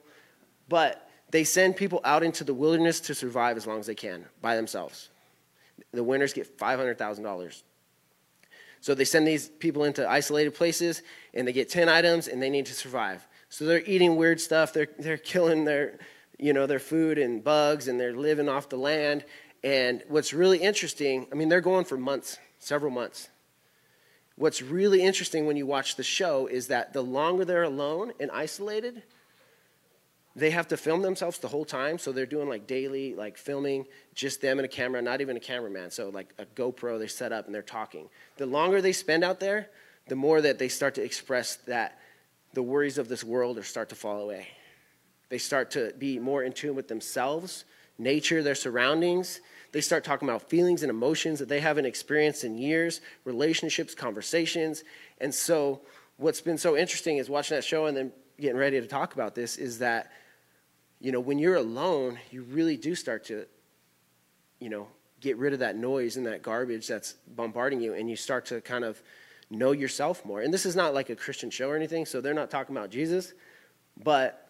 But 0.68 1.08
they 1.30 1.44
send 1.44 1.76
people 1.76 2.00
out 2.04 2.22
into 2.22 2.44
the 2.44 2.54
wilderness 2.54 3.00
to 3.00 3.14
survive 3.14 3.56
as 3.56 3.66
long 3.66 3.80
as 3.80 3.86
they 3.86 3.94
can 3.94 4.26
by 4.40 4.54
themselves. 4.54 5.10
The 5.92 6.04
winners 6.04 6.32
get 6.32 6.56
$500,000. 6.56 7.62
So 8.86 8.94
they 8.94 9.04
send 9.04 9.26
these 9.26 9.48
people 9.48 9.82
into 9.82 10.08
isolated 10.08 10.54
places 10.54 11.02
and 11.34 11.48
they 11.48 11.52
get 11.52 11.68
10 11.68 11.88
items 11.88 12.28
and 12.28 12.40
they 12.40 12.48
need 12.48 12.66
to 12.66 12.72
survive. 12.72 13.26
So 13.48 13.64
they're 13.64 13.82
eating 13.84 14.14
weird 14.14 14.40
stuff. 14.40 14.72
They're, 14.72 14.86
they're 14.96 15.16
killing 15.16 15.64
their, 15.64 15.98
you 16.38 16.52
know, 16.52 16.68
their 16.68 16.78
food 16.78 17.18
and 17.18 17.42
bugs 17.42 17.88
and 17.88 17.98
they're 17.98 18.14
living 18.14 18.48
off 18.48 18.68
the 18.68 18.76
land. 18.76 19.24
And 19.64 20.04
what's 20.06 20.32
really 20.32 20.58
interesting, 20.58 21.26
I 21.32 21.34
mean, 21.34 21.48
they're 21.48 21.60
going 21.60 21.84
for 21.84 21.98
months, 21.98 22.38
several 22.60 22.92
months. 22.92 23.28
What's 24.36 24.62
really 24.62 25.02
interesting 25.02 25.48
when 25.48 25.56
you 25.56 25.66
watch 25.66 25.96
the 25.96 26.04
show 26.04 26.46
is 26.46 26.68
that 26.68 26.92
the 26.92 27.02
longer 27.02 27.44
they're 27.44 27.64
alone 27.64 28.12
and 28.20 28.30
isolated, 28.30 29.02
they 30.36 30.50
have 30.50 30.68
to 30.68 30.76
film 30.76 31.00
themselves 31.00 31.38
the 31.38 31.48
whole 31.48 31.64
time. 31.64 31.98
So 31.98 32.12
they're 32.12 32.26
doing 32.26 32.48
like 32.48 32.66
daily, 32.66 33.14
like 33.14 33.38
filming 33.38 33.86
just 34.14 34.42
them 34.42 34.58
and 34.58 34.66
a 34.66 34.68
camera, 34.68 35.00
not 35.00 35.22
even 35.22 35.34
a 35.38 35.40
cameraman. 35.40 35.90
So 35.90 36.10
like 36.10 36.34
a 36.38 36.44
GoPro 36.44 36.98
they 36.98 37.06
set 37.06 37.32
up 37.32 37.46
and 37.46 37.54
they're 37.54 37.62
talking. 37.62 38.10
The 38.36 38.44
longer 38.44 38.82
they 38.82 38.92
spend 38.92 39.24
out 39.24 39.40
there, 39.40 39.70
the 40.08 40.14
more 40.14 40.42
that 40.42 40.58
they 40.58 40.68
start 40.68 40.94
to 40.96 41.02
express 41.02 41.56
that 41.66 41.98
the 42.52 42.62
worries 42.62 42.98
of 42.98 43.08
this 43.08 43.24
world 43.24 43.62
start 43.64 43.88
to 43.88 43.94
fall 43.94 44.20
away. 44.20 44.48
They 45.30 45.38
start 45.38 45.70
to 45.72 45.94
be 45.98 46.18
more 46.18 46.42
in 46.42 46.52
tune 46.52 46.76
with 46.76 46.86
themselves, 46.86 47.64
nature, 47.98 48.42
their 48.42 48.54
surroundings. 48.54 49.40
They 49.72 49.80
start 49.80 50.04
talking 50.04 50.28
about 50.28 50.50
feelings 50.50 50.82
and 50.82 50.90
emotions 50.90 51.38
that 51.38 51.48
they 51.48 51.60
haven't 51.60 51.86
experienced 51.86 52.44
in 52.44 52.58
years, 52.58 53.00
relationships, 53.24 53.94
conversations. 53.94 54.84
And 55.18 55.34
so, 55.34 55.80
what's 56.18 56.40
been 56.40 56.58
so 56.58 56.76
interesting 56.76 57.16
is 57.16 57.28
watching 57.28 57.56
that 57.56 57.64
show 57.64 57.86
and 57.86 57.96
then 57.96 58.12
getting 58.38 58.56
ready 58.56 58.80
to 58.80 58.86
talk 58.86 59.14
about 59.14 59.34
this 59.34 59.56
is 59.56 59.78
that 59.78 60.12
you 61.00 61.12
know, 61.12 61.20
when 61.20 61.38
you're 61.38 61.56
alone, 61.56 62.18
you 62.30 62.42
really 62.42 62.76
do 62.76 62.94
start 62.94 63.24
to, 63.24 63.46
you 64.60 64.68
know, 64.68 64.88
get 65.20 65.36
rid 65.36 65.52
of 65.52 65.60
that 65.60 65.76
noise 65.76 66.16
and 66.16 66.26
that 66.26 66.42
garbage 66.42 66.86
that's 66.86 67.14
bombarding 67.26 67.80
you, 67.80 67.94
and 67.94 68.08
you 68.08 68.16
start 68.16 68.46
to 68.46 68.60
kind 68.60 68.84
of 68.84 69.02
know 69.50 69.72
yourself 69.72 70.24
more. 70.24 70.40
And 70.40 70.52
this 70.52 70.66
is 70.66 70.76
not 70.76 70.94
like 70.94 71.10
a 71.10 71.16
Christian 71.16 71.50
show 71.50 71.68
or 71.68 71.76
anything, 71.76 72.06
so 72.06 72.20
they're 72.20 72.34
not 72.34 72.50
talking 72.50 72.76
about 72.76 72.90
Jesus, 72.90 73.32
but 74.02 74.48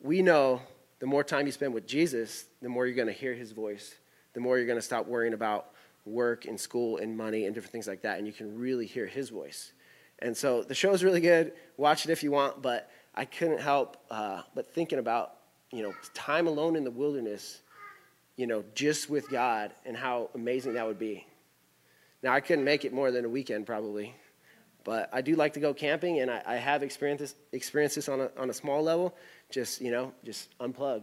we 0.00 0.22
know 0.22 0.62
the 0.98 1.06
more 1.06 1.24
time 1.24 1.46
you 1.46 1.52
spend 1.52 1.74
with 1.74 1.86
Jesus, 1.86 2.46
the 2.60 2.68
more 2.68 2.86
you're 2.86 2.96
going 2.96 3.08
to 3.08 3.12
hear 3.12 3.34
his 3.34 3.52
voice, 3.52 3.94
the 4.34 4.40
more 4.40 4.56
you're 4.56 4.66
going 4.66 4.78
to 4.78 4.82
stop 4.82 5.06
worrying 5.06 5.34
about 5.34 5.70
work 6.04 6.46
and 6.46 6.58
school 6.58 6.96
and 6.96 7.16
money 7.16 7.44
and 7.46 7.54
different 7.54 7.72
things 7.72 7.86
like 7.86 8.02
that, 8.02 8.18
and 8.18 8.26
you 8.26 8.32
can 8.32 8.58
really 8.58 8.86
hear 8.86 9.06
his 9.06 9.28
voice. 9.28 9.72
And 10.20 10.36
so 10.36 10.62
the 10.62 10.74
show 10.74 10.92
is 10.92 11.02
really 11.02 11.20
good. 11.20 11.52
Watch 11.76 12.04
it 12.04 12.10
if 12.10 12.22
you 12.22 12.30
want, 12.30 12.62
but 12.62 12.90
I 13.14 13.24
couldn't 13.24 13.60
help 13.60 13.96
uh, 14.10 14.42
but 14.54 14.72
thinking 14.72 14.98
about 14.98 15.34
you 15.72 15.82
know, 15.82 15.94
time 16.14 16.46
alone 16.46 16.76
in 16.76 16.84
the 16.84 16.90
wilderness, 16.90 17.62
you 18.36 18.46
know, 18.46 18.62
just 18.74 19.10
with 19.10 19.28
God 19.28 19.72
and 19.84 19.96
how 19.96 20.30
amazing 20.34 20.74
that 20.74 20.86
would 20.86 20.98
be. 20.98 21.26
Now, 22.22 22.32
I 22.32 22.40
couldn't 22.40 22.64
make 22.64 22.84
it 22.84 22.92
more 22.92 23.10
than 23.10 23.24
a 23.24 23.28
weekend 23.28 23.66
probably, 23.66 24.14
but 24.84 25.08
I 25.12 25.22
do 25.22 25.34
like 25.34 25.54
to 25.54 25.60
go 25.60 25.74
camping, 25.74 26.20
and 26.20 26.30
I, 26.30 26.42
I 26.46 26.54
have 26.56 26.82
experienced 26.82 27.20
this, 27.20 27.34
experienced 27.52 27.96
this 27.96 28.08
on, 28.08 28.20
a, 28.20 28.30
on 28.36 28.50
a 28.50 28.52
small 28.52 28.82
level. 28.82 29.14
Just, 29.50 29.80
you 29.80 29.90
know, 29.90 30.12
just 30.24 30.56
unplug. 30.58 31.02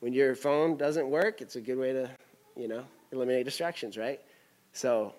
When 0.00 0.12
your 0.12 0.34
phone 0.34 0.76
doesn't 0.76 1.08
work, 1.08 1.40
it's 1.40 1.56
a 1.56 1.60
good 1.60 1.78
way 1.78 1.92
to, 1.92 2.10
you 2.56 2.68
know, 2.68 2.84
eliminate 3.10 3.44
distractions, 3.44 3.96
right? 3.96 4.20
So 4.72 5.14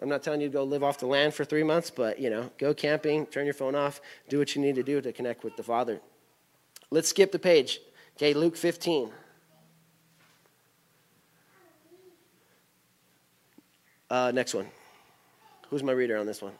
I'm 0.00 0.08
not 0.08 0.22
telling 0.22 0.40
you 0.40 0.48
to 0.48 0.52
go 0.52 0.64
live 0.64 0.82
off 0.82 0.98
the 0.98 1.06
land 1.06 1.34
for 1.34 1.44
three 1.44 1.62
months, 1.62 1.90
but, 1.90 2.18
you 2.18 2.30
know, 2.30 2.50
go 2.58 2.74
camping, 2.74 3.26
turn 3.26 3.44
your 3.44 3.54
phone 3.54 3.74
off, 3.74 4.00
do 4.28 4.38
what 4.38 4.54
you 4.54 4.62
need 4.62 4.74
to 4.74 4.82
do 4.82 5.00
to 5.00 5.12
connect 5.12 5.42
with 5.42 5.56
the 5.56 5.62
Father. 5.62 6.00
Let's 6.90 7.08
skip 7.08 7.32
the 7.32 7.38
page. 7.38 7.80
Okay, 8.16 8.32
Luke 8.32 8.56
15. 8.56 9.10
Uh, 14.08 14.32
next 14.34 14.54
one. 14.54 14.66
Who's 15.68 15.82
my 15.82 15.92
reader 15.92 16.16
on 16.16 16.24
this 16.24 16.40
one? 16.40 16.52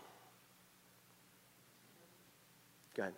Go 2.95 3.05
ahead. 3.05 3.15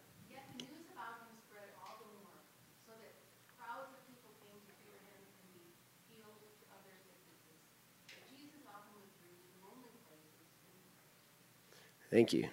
Thank 12.09 12.33
you. 12.33 12.49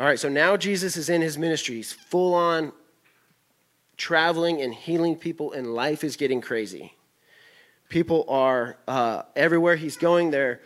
All 0.00 0.06
right, 0.06 0.18
so 0.18 0.30
now 0.30 0.56
Jesus 0.56 0.96
is 0.96 1.10
in 1.10 1.20
his 1.20 1.36
ministry. 1.36 1.76
He's 1.76 1.92
full 1.92 2.32
on 2.32 2.72
traveling 4.00 4.62
and 4.62 4.74
healing 4.74 5.14
people, 5.14 5.52
and 5.52 5.74
life 5.74 6.02
is 6.02 6.16
getting 6.16 6.40
crazy. 6.40 6.94
People 7.88 8.24
are 8.28 8.78
uh, 8.88 9.22
everywhere 9.36 9.76
he's 9.76 9.96
going. 9.96 10.30
They're 10.30 10.60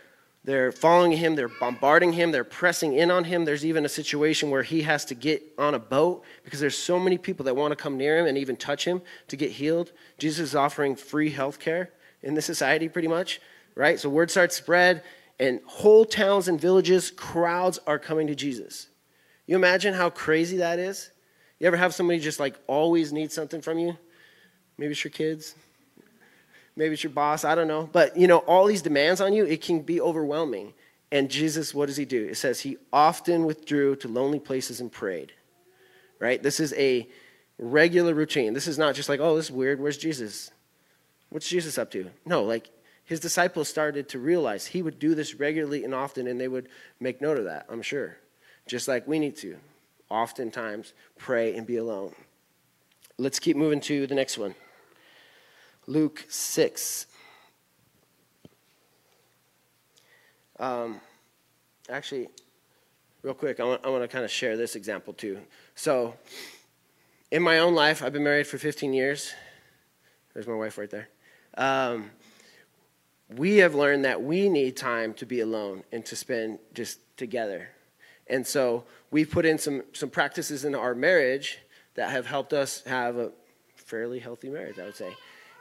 they're 0.44 0.72
following 0.72 1.12
him. 1.12 1.36
They're 1.36 1.48
bombarding 1.48 2.12
him. 2.12 2.30
They're 2.30 2.44
pressing 2.44 2.92
in 2.92 3.10
on 3.10 3.24
him. 3.24 3.46
There's 3.46 3.64
even 3.64 3.86
a 3.86 3.88
situation 3.88 4.50
where 4.50 4.62
he 4.62 4.82
has 4.82 5.06
to 5.06 5.14
get 5.14 5.42
on 5.56 5.74
a 5.74 5.78
boat 5.78 6.22
because 6.44 6.60
there's 6.60 6.76
so 6.76 7.00
many 7.00 7.16
people 7.16 7.46
that 7.46 7.56
want 7.56 7.72
to 7.72 7.76
come 7.76 7.96
near 7.96 8.18
him 8.18 8.26
and 8.26 8.36
even 8.36 8.56
touch 8.56 8.84
him 8.84 9.00
to 9.28 9.36
get 9.36 9.52
healed. 9.52 9.92
Jesus 10.18 10.50
is 10.50 10.54
offering 10.54 10.96
free 10.96 11.30
health 11.30 11.58
care 11.58 11.92
in 12.22 12.34
the 12.34 12.42
society, 12.42 12.90
pretty 12.90 13.08
much, 13.08 13.40
right? 13.74 13.98
So 13.98 14.10
word 14.10 14.30
starts 14.30 14.54
spread, 14.54 15.02
and 15.40 15.60
whole 15.64 16.04
towns 16.04 16.46
and 16.46 16.60
villages, 16.60 17.10
crowds 17.10 17.78
are 17.86 17.98
coming 17.98 18.26
to 18.26 18.34
Jesus. 18.34 18.88
You 19.46 19.56
imagine 19.56 19.94
how 19.94 20.10
crazy 20.10 20.58
that 20.58 20.78
is? 20.78 21.10
You 21.64 21.68
ever 21.68 21.78
have 21.78 21.94
somebody 21.94 22.20
just 22.20 22.40
like 22.40 22.58
always 22.66 23.10
need 23.10 23.32
something 23.32 23.62
from 23.62 23.78
you? 23.78 23.96
Maybe 24.76 24.92
it's 24.92 25.02
your 25.02 25.10
kids. 25.10 25.54
Maybe 26.76 26.92
it's 26.92 27.02
your 27.02 27.12
boss. 27.12 27.42
I 27.42 27.54
don't 27.54 27.68
know. 27.68 27.88
But, 27.90 28.18
you 28.18 28.26
know, 28.26 28.40
all 28.40 28.66
these 28.66 28.82
demands 28.82 29.22
on 29.22 29.32
you, 29.32 29.46
it 29.46 29.62
can 29.62 29.80
be 29.80 29.98
overwhelming. 29.98 30.74
And 31.10 31.30
Jesus, 31.30 31.72
what 31.72 31.86
does 31.86 31.96
he 31.96 32.04
do? 32.04 32.22
It 32.22 32.34
says 32.34 32.60
he 32.60 32.76
often 32.92 33.46
withdrew 33.46 33.96
to 33.96 34.08
lonely 34.08 34.40
places 34.40 34.82
and 34.82 34.92
prayed. 34.92 35.32
Right? 36.18 36.42
This 36.42 36.60
is 36.60 36.74
a 36.74 37.08
regular 37.58 38.12
routine. 38.12 38.52
This 38.52 38.68
is 38.68 38.76
not 38.76 38.94
just 38.94 39.08
like, 39.08 39.20
oh, 39.20 39.34
this 39.34 39.46
is 39.46 39.50
weird. 39.50 39.80
Where's 39.80 39.96
Jesus? 39.96 40.50
What's 41.30 41.48
Jesus 41.48 41.78
up 41.78 41.90
to? 41.92 42.10
No, 42.26 42.42
like 42.42 42.68
his 43.06 43.20
disciples 43.20 43.70
started 43.70 44.10
to 44.10 44.18
realize 44.18 44.66
he 44.66 44.82
would 44.82 44.98
do 44.98 45.14
this 45.14 45.36
regularly 45.36 45.82
and 45.82 45.94
often, 45.94 46.26
and 46.26 46.38
they 46.38 46.48
would 46.48 46.68
make 47.00 47.22
note 47.22 47.38
of 47.38 47.44
that, 47.44 47.64
I'm 47.70 47.80
sure. 47.80 48.18
Just 48.68 48.86
like 48.86 49.08
we 49.08 49.18
need 49.18 49.38
to 49.38 49.56
oftentimes 50.10 50.92
pray 51.18 51.56
and 51.56 51.66
be 51.66 51.76
alone. 51.76 52.14
Let's 53.18 53.38
keep 53.38 53.56
moving 53.56 53.80
to 53.82 54.06
the 54.06 54.14
next 54.14 54.38
one 54.38 54.54
Luke 55.86 56.24
6. 56.28 57.06
Um, 60.58 61.00
actually, 61.88 62.28
real 63.22 63.34
quick, 63.34 63.60
I 63.60 63.64
want, 63.64 63.84
I 63.84 63.88
want 63.88 64.02
to 64.02 64.08
kind 64.08 64.24
of 64.24 64.30
share 64.30 64.56
this 64.56 64.76
example 64.76 65.12
too. 65.12 65.40
So, 65.74 66.14
in 67.30 67.42
my 67.42 67.58
own 67.58 67.74
life, 67.74 68.02
I've 68.02 68.12
been 68.12 68.22
married 68.22 68.46
for 68.46 68.58
15 68.58 68.92
years. 68.92 69.32
There's 70.32 70.46
my 70.46 70.54
wife 70.54 70.78
right 70.78 70.90
there. 70.90 71.08
Um, 71.56 72.10
we 73.28 73.58
have 73.58 73.74
learned 73.74 74.04
that 74.04 74.22
we 74.22 74.48
need 74.48 74.76
time 74.76 75.14
to 75.14 75.26
be 75.26 75.40
alone 75.40 75.82
and 75.92 76.04
to 76.06 76.16
spend 76.16 76.58
just 76.74 77.00
together. 77.16 77.68
And 78.26 78.46
so 78.46 78.84
we've 79.10 79.30
put 79.30 79.44
in 79.44 79.58
some, 79.58 79.82
some 79.92 80.10
practices 80.10 80.64
in 80.64 80.74
our 80.74 80.94
marriage 80.94 81.58
that 81.94 82.10
have 82.10 82.26
helped 82.26 82.52
us 82.52 82.82
have 82.84 83.16
a 83.16 83.32
fairly 83.76 84.18
healthy 84.18 84.48
marriage, 84.48 84.78
I 84.78 84.84
would 84.84 84.96
say. 84.96 85.14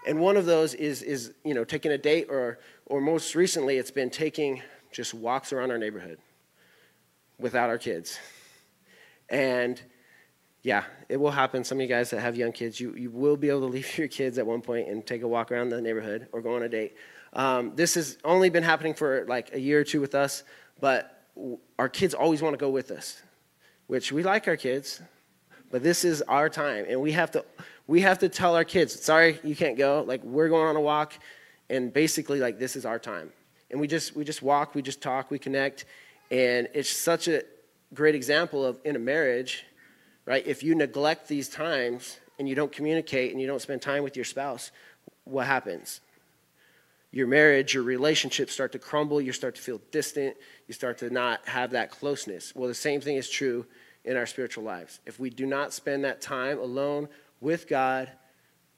And 0.07 0.19
one 0.19 0.37
of 0.37 0.45
those 0.45 0.73
is, 0.73 1.01
is 1.01 1.33
you 1.43 1.53
know, 1.53 1.63
taking 1.63 1.91
a 1.91 1.97
date, 1.97 2.27
or, 2.29 2.59
or 2.85 2.99
most 2.99 3.35
recently, 3.35 3.77
it's 3.77 3.91
been 3.91 4.09
taking 4.09 4.61
just 4.91 5.13
walks 5.13 5.51
around 5.51 5.71
our 5.71 5.77
neighborhood 5.77 6.19
without 7.39 7.69
our 7.69 7.77
kids. 7.77 8.19
And, 9.29 9.81
yeah, 10.61 10.83
it 11.09 11.17
will 11.17 11.31
happen. 11.31 11.63
Some 11.63 11.79
of 11.79 11.81
you 11.81 11.87
guys 11.87 12.11
that 12.11 12.19
have 12.19 12.37
young 12.37 12.51
kids, 12.51 12.79
you, 12.79 12.93
you 12.95 13.09
will 13.09 13.37
be 13.37 13.49
able 13.49 13.61
to 13.61 13.65
leave 13.73 13.97
your 13.97 14.07
kids 14.07 14.37
at 14.37 14.45
one 14.45 14.61
point 14.61 14.87
and 14.87 15.05
take 15.05 15.23
a 15.23 15.27
walk 15.27 15.51
around 15.51 15.69
the 15.69 15.81
neighborhood 15.81 16.27
or 16.31 16.41
go 16.41 16.55
on 16.55 16.63
a 16.63 16.69
date. 16.69 16.95
Um, 17.33 17.73
this 17.75 17.95
has 17.95 18.17
only 18.23 18.49
been 18.49 18.63
happening 18.63 18.93
for 18.93 19.25
like 19.27 19.53
a 19.53 19.59
year 19.59 19.79
or 19.79 19.83
two 19.83 19.99
with 19.99 20.15
us, 20.15 20.43
but 20.79 21.12
our 21.79 21.89
kids 21.89 22.13
always 22.13 22.41
want 22.41 22.53
to 22.53 22.57
go 22.57 22.69
with 22.69 22.91
us, 22.91 23.21
which 23.87 24.11
we 24.11 24.23
like 24.23 24.47
our 24.47 24.57
kids, 24.57 25.01
but 25.71 25.83
this 25.83 26.05
is 26.05 26.21
our 26.23 26.49
time, 26.49 26.85
and 26.87 27.01
we 27.01 27.11
have 27.13 27.31
to 27.31 27.43
we 27.87 28.01
have 28.01 28.19
to 28.19 28.29
tell 28.29 28.55
our 28.55 28.63
kids, 28.63 29.03
sorry, 29.03 29.39
you 29.43 29.55
can't 29.55 29.77
go. 29.77 30.03
Like 30.07 30.23
we're 30.23 30.49
going 30.49 30.67
on 30.67 30.75
a 30.75 30.81
walk, 30.81 31.13
and 31.69 31.91
basically 31.91 32.39
like 32.39 32.59
this 32.59 32.75
is 32.75 32.85
our 32.85 32.99
time, 32.99 33.31
and 33.71 33.79
we 33.79 33.87
just 33.87 34.15
we 34.15 34.23
just 34.23 34.41
walk, 34.41 34.75
we 34.75 34.81
just 34.81 35.01
talk, 35.01 35.31
we 35.31 35.39
connect, 35.39 35.85
and 36.31 36.67
it's 36.73 36.89
such 36.89 37.27
a 37.27 37.43
great 37.93 38.15
example 38.15 38.65
of 38.65 38.79
in 38.83 38.95
a 38.95 38.99
marriage, 38.99 39.65
right? 40.25 40.45
If 40.45 40.63
you 40.63 40.75
neglect 40.75 41.27
these 41.27 41.49
times 41.49 42.19
and 42.39 42.47
you 42.47 42.55
don't 42.55 42.71
communicate 42.71 43.31
and 43.31 43.41
you 43.41 43.47
don't 43.47 43.61
spend 43.61 43.81
time 43.81 44.03
with 44.03 44.15
your 44.15 44.25
spouse, 44.25 44.71
what 45.25 45.45
happens? 45.47 46.01
Your 47.13 47.27
marriage, 47.27 47.75
your 47.75 47.83
relationships 47.83 48.53
start 48.53 48.71
to 48.71 48.79
crumble, 48.79 49.21
you 49.21 49.33
start 49.33 49.53
to 49.53 49.61
feel 49.61 49.79
distant, 49.91 50.35
you 50.67 50.73
start 50.73 50.97
to 50.97 51.11
not 51.11 51.47
have 51.47 51.69
that 51.71 51.91
closeness. 51.91 52.55
Well, 52.55 52.67
the 52.67 52.73
same 52.73 53.01
thing 53.01 53.17
is 53.17 53.29
true 53.29 53.67
in 54.03 54.17
our 54.17 54.25
spiritual 54.25 54.63
lives. 54.63 54.99
If 55.05 55.19
we 55.19 55.29
do 55.29 55.45
not 55.45 55.73
spend 55.73 56.05
that 56.05 56.21
time 56.21 56.57
alone 56.57 57.07
with 57.39 57.67
God, 57.67 58.11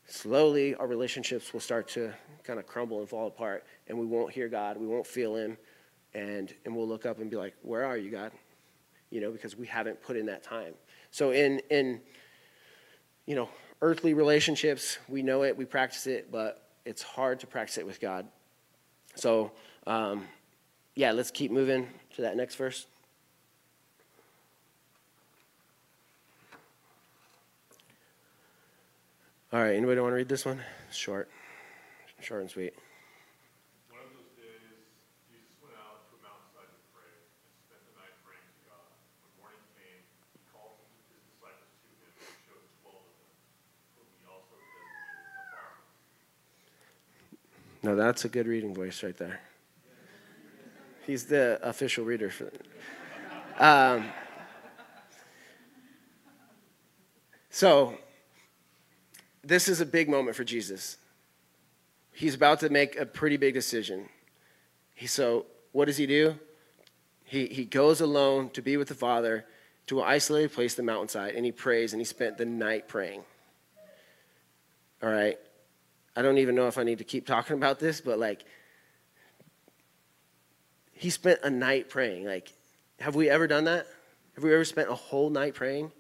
slowly 0.06 0.76
our 0.76 0.86
relationships 0.86 1.54
will 1.54 1.62
start 1.62 1.88
to 1.92 2.12
kind 2.44 2.60
of 2.60 2.68
crumble 2.68 3.00
and 3.00 3.08
fall 3.08 3.28
apart, 3.28 3.64
and 3.88 3.98
we 3.98 4.06
won't 4.06 4.34
hear 4.34 4.50
God, 4.50 4.76
we 4.76 4.86
won't 4.86 5.08
feel 5.08 5.38
Him, 5.38 5.58
and, 6.14 6.54
and 6.66 6.76
we'll 6.76 6.90
look 6.90 7.06
up 7.06 7.20
and 7.20 7.32
be 7.32 7.38
like, 7.38 7.56
Where 7.62 7.86
are 7.86 7.96
you, 7.96 8.12
God? 8.12 8.34
You 9.12 9.22
know, 9.22 9.32
because 9.32 9.56
we 9.56 9.66
haven't 9.66 10.02
put 10.02 10.18
in 10.18 10.26
that 10.26 10.44
time. 10.44 10.74
So, 11.10 11.32
in, 11.32 11.62
in 11.70 12.02
you 13.26 13.36
know, 13.36 13.48
earthly 13.82 14.14
relationships, 14.14 14.98
we 15.08 15.24
know 15.24 15.44
it, 15.44 15.56
we 15.56 15.64
practice 15.64 16.06
it, 16.06 16.34
but 16.34 16.65
it's 16.86 17.02
hard 17.02 17.40
to 17.40 17.48
practice 17.48 17.78
it 17.78 17.86
with 17.86 18.00
God. 18.00 18.28
So, 19.16 19.52
um, 19.88 20.28
yeah, 20.94 21.12
let's 21.12 21.32
keep 21.32 21.52
moving 21.52 21.88
to 22.16 22.22
that 22.22 22.38
next 22.38 22.56
verse. 22.56 22.86
All 29.52 29.62
right, 29.62 29.76
anybody 29.76 30.00
want 30.02 30.12
to 30.12 30.16
read 30.16 30.28
this 30.28 30.46
one? 30.46 30.60
Short, 30.92 31.30
short 32.20 32.42
and 32.42 32.50
sweet. 32.50 32.76
One 33.88 34.04
of 34.04 34.12
those 34.12 34.36
days, 34.36 34.84
Jesus 35.32 35.56
went 35.64 35.80
out 35.80 36.04
to 36.12 36.20
a 36.20 36.22
mountainside 36.28 36.68
to 36.76 36.82
pray 36.92 37.08
and 37.08 37.56
spent 37.64 37.80
the 37.88 37.96
night 37.96 38.12
praying 38.28 38.44
to 38.44 38.62
God. 38.68 38.84
When 39.24 39.32
morning 39.40 39.64
came, 39.80 40.04
he 40.36 40.44
called 40.52 40.76
his 41.08 41.24
disciples 41.24 41.72
to 41.72 41.88
him 41.88 42.12
and 42.20 42.36
chose 42.52 42.68
twelve 42.84 43.00
of 43.08 43.16
them, 43.16 43.32
whom 43.96 44.08
he 44.20 44.28
also 44.28 44.60
designated 44.60 45.40
Now 47.86 47.94
that's 47.94 48.26
a 48.26 48.30
good 48.30 48.48
reading 48.48 48.74
voice 48.74 49.04
right 49.04 49.16
there. 49.16 49.42
He's 51.06 51.26
the 51.26 51.60
official 51.62 52.04
reader 52.04 52.32
for. 52.32 52.52
Um, 53.60 54.06
so 57.52 57.96
this 59.44 59.68
is 59.68 59.82
a 59.82 59.86
big 59.86 60.10
moment 60.10 60.36
for 60.36 60.44
Jesus. 60.44 60.98
He's 62.12 62.34
about 62.34 62.60
to 62.62 62.70
make 62.70 63.00
a 63.00 63.06
pretty 63.06 63.38
big 63.38 63.54
decision. 63.54 64.10
He, 64.96 65.06
so, 65.06 65.46
what 65.72 65.86
does 65.86 65.98
he 65.98 66.08
do? 66.08 66.40
He, 67.24 67.46
he 67.46 67.66
goes 67.66 68.02
alone 68.02 68.50
to 68.52 68.64
be 68.64 68.78
with 68.78 68.88
the 68.88 68.96
Father 68.96 69.46
to 69.86 70.00
an 70.00 70.08
isolated 70.08 70.54
place, 70.54 70.74
the 70.74 70.82
mountainside, 70.82 71.36
and 71.36 71.46
he 71.46 71.52
prays, 71.52 71.94
and 71.94 72.02
he 72.02 72.06
spent 72.06 72.40
the 72.40 72.46
night 72.46 72.88
praying. 72.88 73.22
All 75.04 75.10
right. 75.12 75.38
I 76.16 76.22
don't 76.22 76.38
even 76.38 76.56
know 76.56 76.68
if 76.68 76.78
I 76.78 76.84
need 76.84 77.00
to 77.00 77.04
keep 77.04 77.28
talking 77.28 77.56
about 77.56 77.80
this, 77.80 78.02
but 78.02 78.20
like, 78.20 78.46
he 80.94 81.10
spent 81.10 81.40
a 81.44 81.50
night 81.50 81.90
praying. 81.90 82.26
Like, 82.26 82.52
have 83.00 83.16
we 83.16 83.30
ever 83.30 83.48
done 83.48 83.66
that? 83.66 83.86
Have 84.36 84.44
we 84.44 84.54
ever 84.54 84.66
spent 84.66 84.90
a 84.90 84.96
whole 84.96 85.30
night 85.30 85.54
praying? 85.54 85.92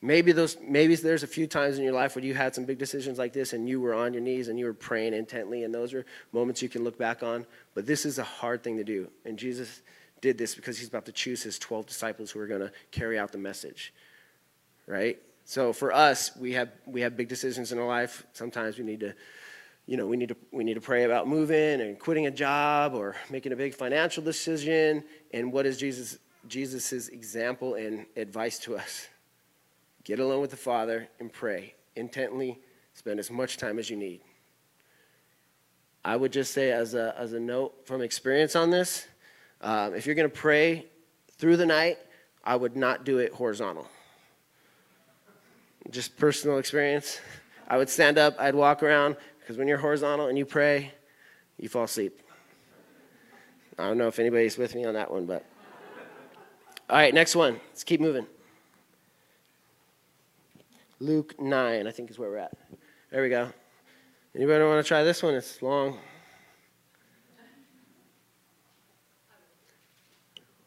Maybe 0.00 0.30
those 0.30 0.56
maybe 0.60 0.94
there's 0.94 1.24
a 1.24 1.28
few 1.28 1.46
times 1.46 1.76
in 1.78 1.84
your 1.84 1.92
life 1.92 2.14
where 2.14 2.24
you 2.24 2.34
had 2.34 2.54
some 2.54 2.64
big 2.64 2.78
decisions 2.78 3.18
like 3.18 3.32
this 3.32 3.52
and 3.52 3.68
you 3.68 3.80
were 3.80 3.94
on 3.94 4.12
your 4.12 4.22
knees 4.22 4.48
and 4.48 4.58
you 4.58 4.66
were 4.66 4.74
praying 4.74 5.12
intently 5.12 5.64
and 5.64 5.74
those 5.74 5.92
are 5.92 6.06
moments 6.32 6.62
you 6.62 6.68
can 6.68 6.84
look 6.84 6.96
back 6.96 7.22
on, 7.22 7.46
but 7.74 7.84
this 7.84 8.06
is 8.06 8.18
a 8.18 8.24
hard 8.24 8.62
thing 8.62 8.76
to 8.76 8.84
do. 8.84 9.10
And 9.24 9.36
Jesus 9.36 9.82
did 10.20 10.38
this 10.38 10.54
because 10.54 10.78
he's 10.78 10.88
about 10.88 11.06
to 11.06 11.12
choose 11.12 11.42
his 11.42 11.58
12 11.58 11.86
disciples 11.86 12.30
who 12.30 12.40
are 12.40 12.46
going 12.46 12.60
to 12.60 12.72
carry 12.92 13.18
out 13.18 13.32
the 13.32 13.38
message. 13.38 13.92
Right? 14.86 15.18
So 15.48 15.72
for 15.72 15.94
us, 15.94 16.36
we 16.36 16.52
have 16.52 16.68
we 16.84 17.00
have 17.00 17.16
big 17.16 17.26
decisions 17.26 17.72
in 17.72 17.78
our 17.78 17.86
life. 17.86 18.26
Sometimes 18.34 18.76
we 18.76 18.84
need 18.84 19.00
to 19.00 19.14
you 19.86 19.96
know, 19.96 20.06
we 20.06 20.18
need 20.18 20.28
to 20.28 20.36
we 20.52 20.62
need 20.62 20.74
to 20.74 20.82
pray 20.82 21.04
about 21.04 21.26
moving 21.26 21.80
and 21.80 21.98
quitting 21.98 22.26
a 22.26 22.30
job 22.30 22.92
or 22.92 23.16
making 23.30 23.52
a 23.52 23.56
big 23.56 23.74
financial 23.74 24.22
decision 24.22 25.02
and 25.32 25.50
what 25.50 25.64
is 25.64 25.78
Jesus 25.78 26.18
Jesus's 26.48 27.08
example 27.08 27.76
and 27.76 28.04
advice 28.14 28.58
to 28.58 28.76
us? 28.76 29.08
Get 30.04 30.18
alone 30.18 30.42
with 30.42 30.50
the 30.50 30.58
Father 30.58 31.08
and 31.18 31.32
pray 31.32 31.74
intently. 31.96 32.60
Spend 32.92 33.18
as 33.18 33.30
much 33.30 33.56
time 33.56 33.78
as 33.78 33.88
you 33.88 33.96
need. 33.96 34.20
I 36.04 36.14
would 36.14 36.32
just 36.32 36.52
say, 36.52 36.72
as 36.72 36.92
a, 36.92 37.14
as 37.18 37.32
a 37.32 37.40
note 37.40 37.86
from 37.86 38.02
experience 38.02 38.54
on 38.54 38.70
this, 38.70 39.06
um, 39.62 39.94
if 39.94 40.04
you're 40.04 40.14
going 40.14 40.30
to 40.30 40.36
pray 40.36 40.86
through 41.38 41.56
the 41.56 41.66
night, 41.66 41.96
I 42.44 42.56
would 42.56 42.76
not 42.76 43.04
do 43.04 43.18
it 43.18 43.32
horizontal. 43.32 43.88
Just 45.90 46.16
personal 46.16 46.58
experience. 46.58 47.20
I 47.66 47.76
would 47.76 47.88
stand 47.88 48.18
up, 48.18 48.36
I'd 48.38 48.54
walk 48.54 48.82
around, 48.82 49.16
because 49.40 49.56
when 49.56 49.68
you're 49.68 49.78
horizontal 49.78 50.28
and 50.28 50.36
you 50.36 50.44
pray, 50.44 50.92
you 51.58 51.68
fall 51.68 51.84
asleep. 51.84 52.20
I 53.78 53.86
don't 53.86 53.98
know 53.98 54.08
if 54.08 54.18
anybody's 54.18 54.58
with 54.58 54.74
me 54.74 54.84
on 54.84 54.94
that 54.94 55.10
one, 55.10 55.26
but. 55.26 55.44
All 56.90 56.96
right, 56.96 57.12
next 57.12 57.36
one. 57.36 57.60
Let's 57.68 57.84
keep 57.84 58.00
moving. 58.00 58.26
Luke 61.00 61.38
9, 61.38 61.86
I 61.86 61.90
think 61.92 62.10
is 62.10 62.18
where 62.18 62.28
we're 62.28 62.38
at. 62.38 62.52
There 63.12 63.22
we 63.22 63.28
go. 63.28 63.48
Anybody 64.34 64.64
want 64.64 64.84
to 64.84 64.88
try 64.88 65.04
this 65.04 65.22
one? 65.22 65.34
It's 65.34 65.62
long. 65.62 65.96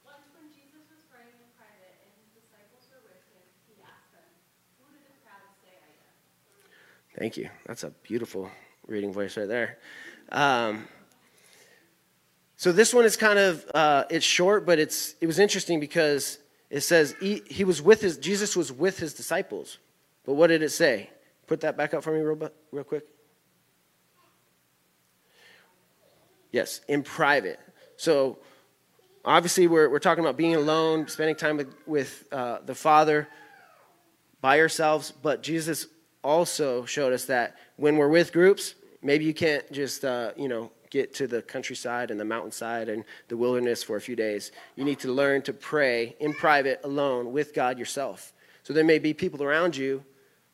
Once 0.07 0.27
when 0.33 0.47
Jesus 0.55 0.87
was 0.87 1.03
praying 1.11 1.35
in 1.35 1.51
private 1.59 1.99
and 1.99 2.15
his 2.15 2.31
disciples 2.31 2.87
were 2.87 3.03
with 3.03 3.19
him, 3.27 3.43
he 3.67 3.75
asked 3.83 4.15
them, 4.15 4.23
Who 4.79 4.87
did 4.95 5.03
the 5.03 5.19
crowd 5.19 5.51
say 5.59 5.75
I 5.75 5.99
am? 5.99 6.15
Thank 7.21 7.37
you. 7.37 7.51
That's 7.67 7.83
a 7.83 7.91
beautiful 7.91 8.49
reading 8.87 9.13
voice 9.13 9.37
right 9.37 9.47
there. 9.47 9.77
Um, 10.31 10.87
so 12.55 12.71
this 12.71 12.95
one 12.95 13.05
is 13.05 13.15
kind 13.15 13.37
of 13.37 13.63
uh, 13.75 14.05
it's 14.09 14.25
short, 14.25 14.65
but 14.65 14.79
it's 14.79 15.13
it 15.21 15.27
was 15.27 15.37
interesting 15.37 15.79
because 15.79 16.39
it 16.71 16.81
says 16.81 17.13
he, 17.19 17.43
he 17.45 17.63
was 17.63 17.79
with 17.79 18.01
his 18.01 18.17
Jesus 18.17 18.55
was 18.55 18.71
with 18.71 18.97
his 18.97 19.13
disciples. 19.13 19.77
But 20.25 20.33
what 20.33 20.47
did 20.47 20.63
it 20.63 20.71
say? 20.71 21.11
Put 21.45 21.61
that 21.61 21.77
back 21.77 21.93
up 21.93 22.03
for 22.03 22.11
me 22.11 22.21
real, 22.21 22.49
real 22.71 22.83
quick. 22.83 23.05
Yes, 26.51 26.81
in 26.87 27.03
private. 27.03 27.59
So 27.97 28.39
obviously, 29.23 29.67
we're, 29.67 29.89
we're 29.89 29.99
talking 29.99 30.23
about 30.23 30.37
being 30.37 30.55
alone, 30.55 31.07
spending 31.07 31.35
time 31.35 31.57
with, 31.57 31.75
with 31.85 32.23
uh, 32.31 32.61
the 32.65 32.73
Father 32.73 33.27
by 34.41 34.59
ourselves. 34.59 35.11
But 35.11 35.43
Jesus 35.43 35.85
also 36.23 36.85
showed 36.85 37.13
us 37.13 37.25
that 37.25 37.57
when 37.77 37.97
we're 37.97 38.09
with 38.09 38.31
groups, 38.31 38.75
maybe 39.01 39.25
you 39.25 39.33
can't 39.33 39.69
just, 39.71 40.05
uh, 40.05 40.31
you 40.37 40.47
know, 40.47 40.71
get 40.89 41.13
to 41.15 41.25
the 41.25 41.41
countryside 41.41 42.11
and 42.11 42.19
the 42.19 42.25
mountainside 42.25 42.89
and 42.89 43.05
the 43.29 43.37
wilderness 43.37 43.81
for 43.81 43.95
a 43.95 44.01
few 44.01 44.15
days. 44.15 44.51
You 44.75 44.83
need 44.83 44.99
to 44.99 45.11
learn 45.11 45.41
to 45.43 45.53
pray 45.53 46.15
in 46.19 46.33
private, 46.33 46.81
alone, 46.83 47.31
with 47.31 47.53
God 47.53 47.79
yourself. 47.79 48.33
So 48.63 48.73
there 48.73 48.83
may 48.83 48.99
be 48.99 49.13
people 49.13 49.41
around 49.41 49.75
you 49.75 50.03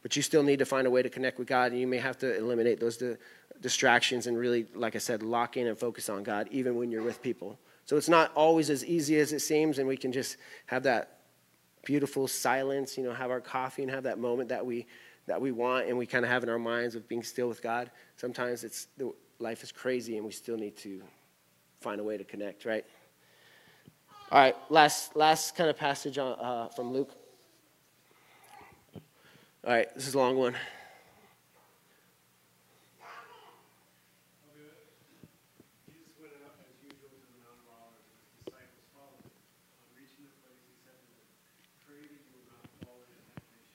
but 0.08 0.16
you 0.16 0.22
still 0.22 0.42
need 0.42 0.60
to 0.60 0.66
find 0.66 0.88
a 0.88 0.90
way 0.90 1.02
to 1.02 1.10
connect 1.10 1.38
with 1.38 1.50
God, 1.50 1.74
and 1.74 1.82
you 1.82 1.86
may 1.86 1.98
have 1.98 2.18
to 2.20 2.38
eliminate 2.38 2.80
those 2.80 2.96
di- 2.96 3.18
distractions 3.60 4.28
and 4.28 4.38
really, 4.38 4.66
like 4.74 4.96
I 4.96 5.00
said, 5.00 5.22
lock 5.22 5.58
in 5.58 5.68
and 5.68 5.78
focus 5.78 6.08
on 6.08 6.24
God, 6.24 6.48
even 6.50 6.78
when 6.78 6.92
you're 6.92 7.04
with 7.04 7.22
people. 7.22 7.60
So 7.84 7.98
it's 7.98 8.08
not 8.08 8.32
always 8.34 8.70
as 8.70 8.86
easy 8.86 9.20
as 9.20 9.34
it 9.34 9.42
seems, 9.42 9.80
and 9.80 9.88
we 9.88 9.98
can 9.98 10.14
just 10.14 10.38
have 10.68 10.84
that 10.84 11.20
beautiful 11.84 12.26
silence, 12.26 12.98
you 12.98 13.04
know, 13.04 13.14
have 13.14 13.32
our 13.32 13.42
coffee 13.42 13.82
and 13.82 13.92
have 13.92 14.04
that 14.04 14.18
moment 14.18 14.48
that 14.48 14.66
we 14.66 14.86
that 15.28 15.40
we 15.40 15.52
want 15.52 15.88
and 15.88 15.98
we 15.98 16.06
kind 16.06 16.26
of 16.26 16.32
have 16.32 16.44
in 16.44 16.50
our 16.50 16.58
minds 16.58 16.96
of 16.96 17.08
being 17.08 17.22
still 17.22 17.48
with 17.48 17.62
God. 17.62 17.92
Sometimes 18.16 18.64
it's 18.64 18.88
the, 18.98 19.14
life 19.40 19.62
is 19.62 19.72
crazy 19.72 20.18
and 20.18 20.26
we 20.26 20.32
still 20.32 20.58
need 20.58 20.76
to 20.78 21.02
find 21.80 22.02
a 22.02 22.04
way 22.04 22.18
to 22.18 22.24
connect, 22.24 22.66
right? 22.66 22.86
All 24.32 24.40
right, 24.40 24.56
last 24.70 25.16
last 25.16 25.56
kind 25.56 25.70
of 25.70 25.78
passage 25.78 26.18
on, 26.18 26.38
uh, 26.40 26.68
from 26.70 26.92
Luke. 26.92 27.16
All 29.64 29.74
right, 29.74 29.88
this 29.96 30.08
is 30.08 30.16
a 30.16 30.18
long 30.18 30.38
one. 30.38 30.56
Jesus 35.88 36.12
went 36.20 36.36
out 36.44 36.60
as 36.60 36.76
usual 36.84 37.08
to 37.08 37.24
the 37.24 37.40
Mount 37.40 37.56
of 37.64 37.72
Olives, 37.72 38.04
and 38.12 38.20
his 38.20 38.36
disciples 38.44 38.84
followed 38.92 39.24
him. 39.24 39.32
On 39.80 39.96
reaching 39.96 40.28
the 40.28 40.36
place, 40.44 40.60
he 40.68 40.76
said 40.84 41.00
to 41.00 41.08
them, 41.08 41.32
Pray 41.88 42.04
that 42.04 42.20
you 42.28 42.36
will 42.36 42.52
not 42.52 42.68
fall 42.84 43.00
into 43.00 43.24
temptation. 43.32 43.68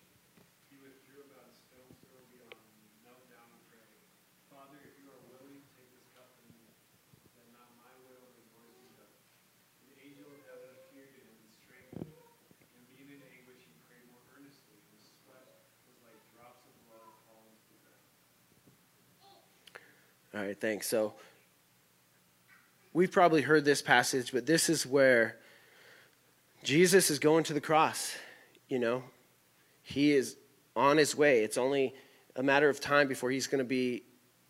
All 20.42 20.48
right, 20.48 20.60
thanks. 20.60 20.88
So 20.88 21.14
we've 22.92 23.12
probably 23.12 23.42
heard 23.42 23.64
this 23.64 23.80
passage, 23.80 24.32
but 24.32 24.44
this 24.44 24.68
is 24.68 24.84
where 24.84 25.36
Jesus 26.64 27.12
is 27.12 27.20
going 27.20 27.44
to 27.44 27.52
the 27.52 27.60
cross. 27.60 28.16
You 28.68 28.80
know, 28.80 29.04
he 29.84 30.10
is 30.10 30.36
on 30.74 30.96
his 30.96 31.16
way. 31.16 31.44
It's 31.44 31.56
only 31.56 31.94
a 32.34 32.42
matter 32.42 32.68
of 32.68 32.80
time 32.80 33.06
before 33.06 33.30
he's 33.30 33.46
going 33.46 33.60
to 33.60 33.64
be 33.64 34.02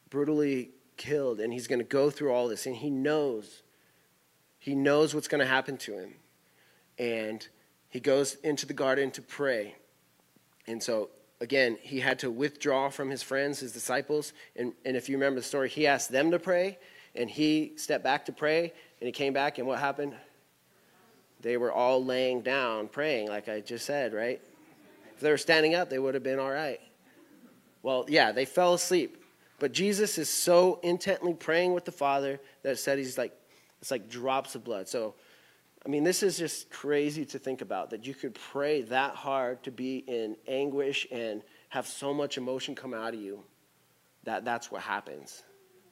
brutally 0.09 0.71
killed 0.97 1.41
and 1.41 1.53
he's 1.53 1.67
going 1.67 1.79
to 1.79 1.85
go 1.85 2.09
through 2.09 2.33
all 2.33 2.49
this 2.49 2.65
and 2.65 2.77
he 2.77 2.89
knows 2.89 3.63
he 4.59 4.75
knows 4.75 5.15
what's 5.15 5.29
going 5.29 5.41
to 5.41 5.47
happen 5.47 5.77
to 5.77 5.99
him 5.99 6.15
and 6.99 7.49
he 7.91 8.01
goes 8.01 8.37
into 8.37 8.65
the 8.65 8.73
garden 8.73 9.11
to 9.11 9.21
pray 9.21 9.75
and 10.67 10.83
so 10.83 11.11
again 11.43 11.77
he 11.83 11.99
had 11.99 12.21
to 12.21 12.31
withdraw 12.31 12.89
from 12.89 13.11
his 13.11 13.23
friends 13.23 13.59
his 13.59 13.73
disciples 13.73 14.33
and, 14.57 14.73
and 14.85 14.97
if 14.97 15.09
you 15.09 15.17
remember 15.17 15.41
the 15.41 15.47
story 15.47 15.69
he 15.69 15.87
asked 15.87 16.11
them 16.11 16.31
to 16.31 16.39
pray 16.39 16.79
and 17.17 17.29
he 17.29 17.73
stepped 17.77 18.05
back 18.05 18.25
to 18.25 18.33
pray 18.33 18.73
and 19.01 19.07
he 19.07 19.13
came 19.13 19.35
back 19.35 19.59
and 19.59 19.67
what 19.67 19.79
happened? 19.79 20.15
They 21.41 21.57
were 21.57 21.73
all 21.73 22.03
laying 22.03 22.41
down 22.41 22.89
praying 22.89 23.29
like 23.29 23.49
i 23.49 23.61
just 23.61 23.85
said 23.85 24.15
right? 24.15 24.41
If 25.15 25.21
they 25.21 25.31
were 25.31 25.37
standing 25.37 25.75
up 25.75 25.91
they 25.91 25.99
would 25.99 26.15
have 26.15 26.23
been 26.23 26.39
all 26.39 26.51
right. 26.51 26.81
Well 27.83 28.07
yeah 28.09 28.33
they 28.33 28.45
fell 28.45 28.75
asleep. 28.75 29.19
But 29.59 29.71
Jesus 29.71 30.19
is 30.19 30.29
so 30.29 30.81
intently 30.83 31.35
praying 31.35 31.73
with 31.73 31.85
the 31.85 31.93
Father 31.93 32.41
that 32.65 32.71
it 32.71 32.79
said 32.79 32.99
he's 32.99 33.17
like, 33.17 33.33
it's 33.81 33.93
like 33.93 34.09
drops 34.09 34.57
of 34.57 34.65
blood. 34.65 34.89
So, 34.89 35.15
I 35.85 35.89
mean, 35.89 36.05
this 36.05 36.23
is 36.23 36.39
just 36.39 36.71
crazy 36.71 37.25
to 37.27 37.39
think 37.39 37.61
about 37.61 37.91
that 37.91 38.07
you 38.07 38.15
could 38.15 38.35
pray 38.35 38.83
that 38.83 39.17
hard 39.17 39.63
to 39.65 39.73
be 39.73 39.99
in 39.99 40.37
anguish 40.47 41.07
and 41.11 41.43
have 41.71 41.87
so 41.87 42.15
much 42.15 42.39
emotion 42.39 42.75
come 42.75 42.95
out 42.95 43.15
of 43.15 43.21
you 43.21 43.43
that 44.23 44.45
that's 44.45 44.71
what 44.71 44.83
happens. 44.83 45.43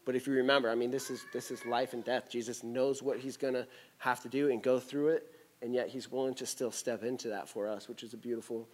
But 0.05 0.15
if 0.15 0.29
you 0.29 0.35
remember, 0.35 0.71
I 0.71 0.77
mean, 0.77 0.93
this 0.93 1.11
is, 1.11 1.25
this 1.33 1.51
is 1.51 1.67
life 1.67 1.93
and 1.93 2.05
death. 2.05 2.31
Jesus 2.31 2.63
knows 2.63 3.03
what 3.03 3.19
he's 3.19 3.37
going 3.37 3.55
to 3.55 3.67
have 3.99 4.21
to 4.23 4.29
do 4.29 4.51
and 4.51 4.63
go 4.63 4.79
through 4.79 5.09
it, 5.09 5.27
and 5.61 5.75
yet 5.75 5.89
he's 5.89 6.11
willing 6.11 6.35
to 6.35 6.47
still 6.47 6.71
step 6.71 7.03
into 7.03 7.29
that 7.29 7.49
for 7.49 7.67
us, 7.67 7.89
which 7.89 8.05
is 8.05 8.15
a 8.15 8.17
beautiful 8.17 8.69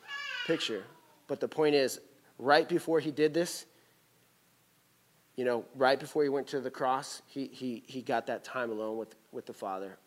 picture. 0.47 0.85
But 1.29 1.41
the 1.41 1.49
point 1.49 1.75
is, 1.75 1.99
right 2.39 2.69
before 2.69 3.01
he 3.01 3.11
did 3.11 3.33
this, 3.33 3.65
you 5.35 5.45
know, 5.45 5.65
right 5.75 5.99
before 5.99 6.23
he 6.23 6.29
went 6.29 6.47
to 6.49 6.61
the 6.61 6.71
cross, 6.71 7.23
he, 7.27 7.47
he, 7.47 7.83
he 7.87 8.03
got 8.03 8.27
that 8.27 8.45
time 8.45 8.71
alone 8.71 8.99
with, 8.99 9.15
with 9.33 9.47
the 9.47 9.55
Father 9.55 9.99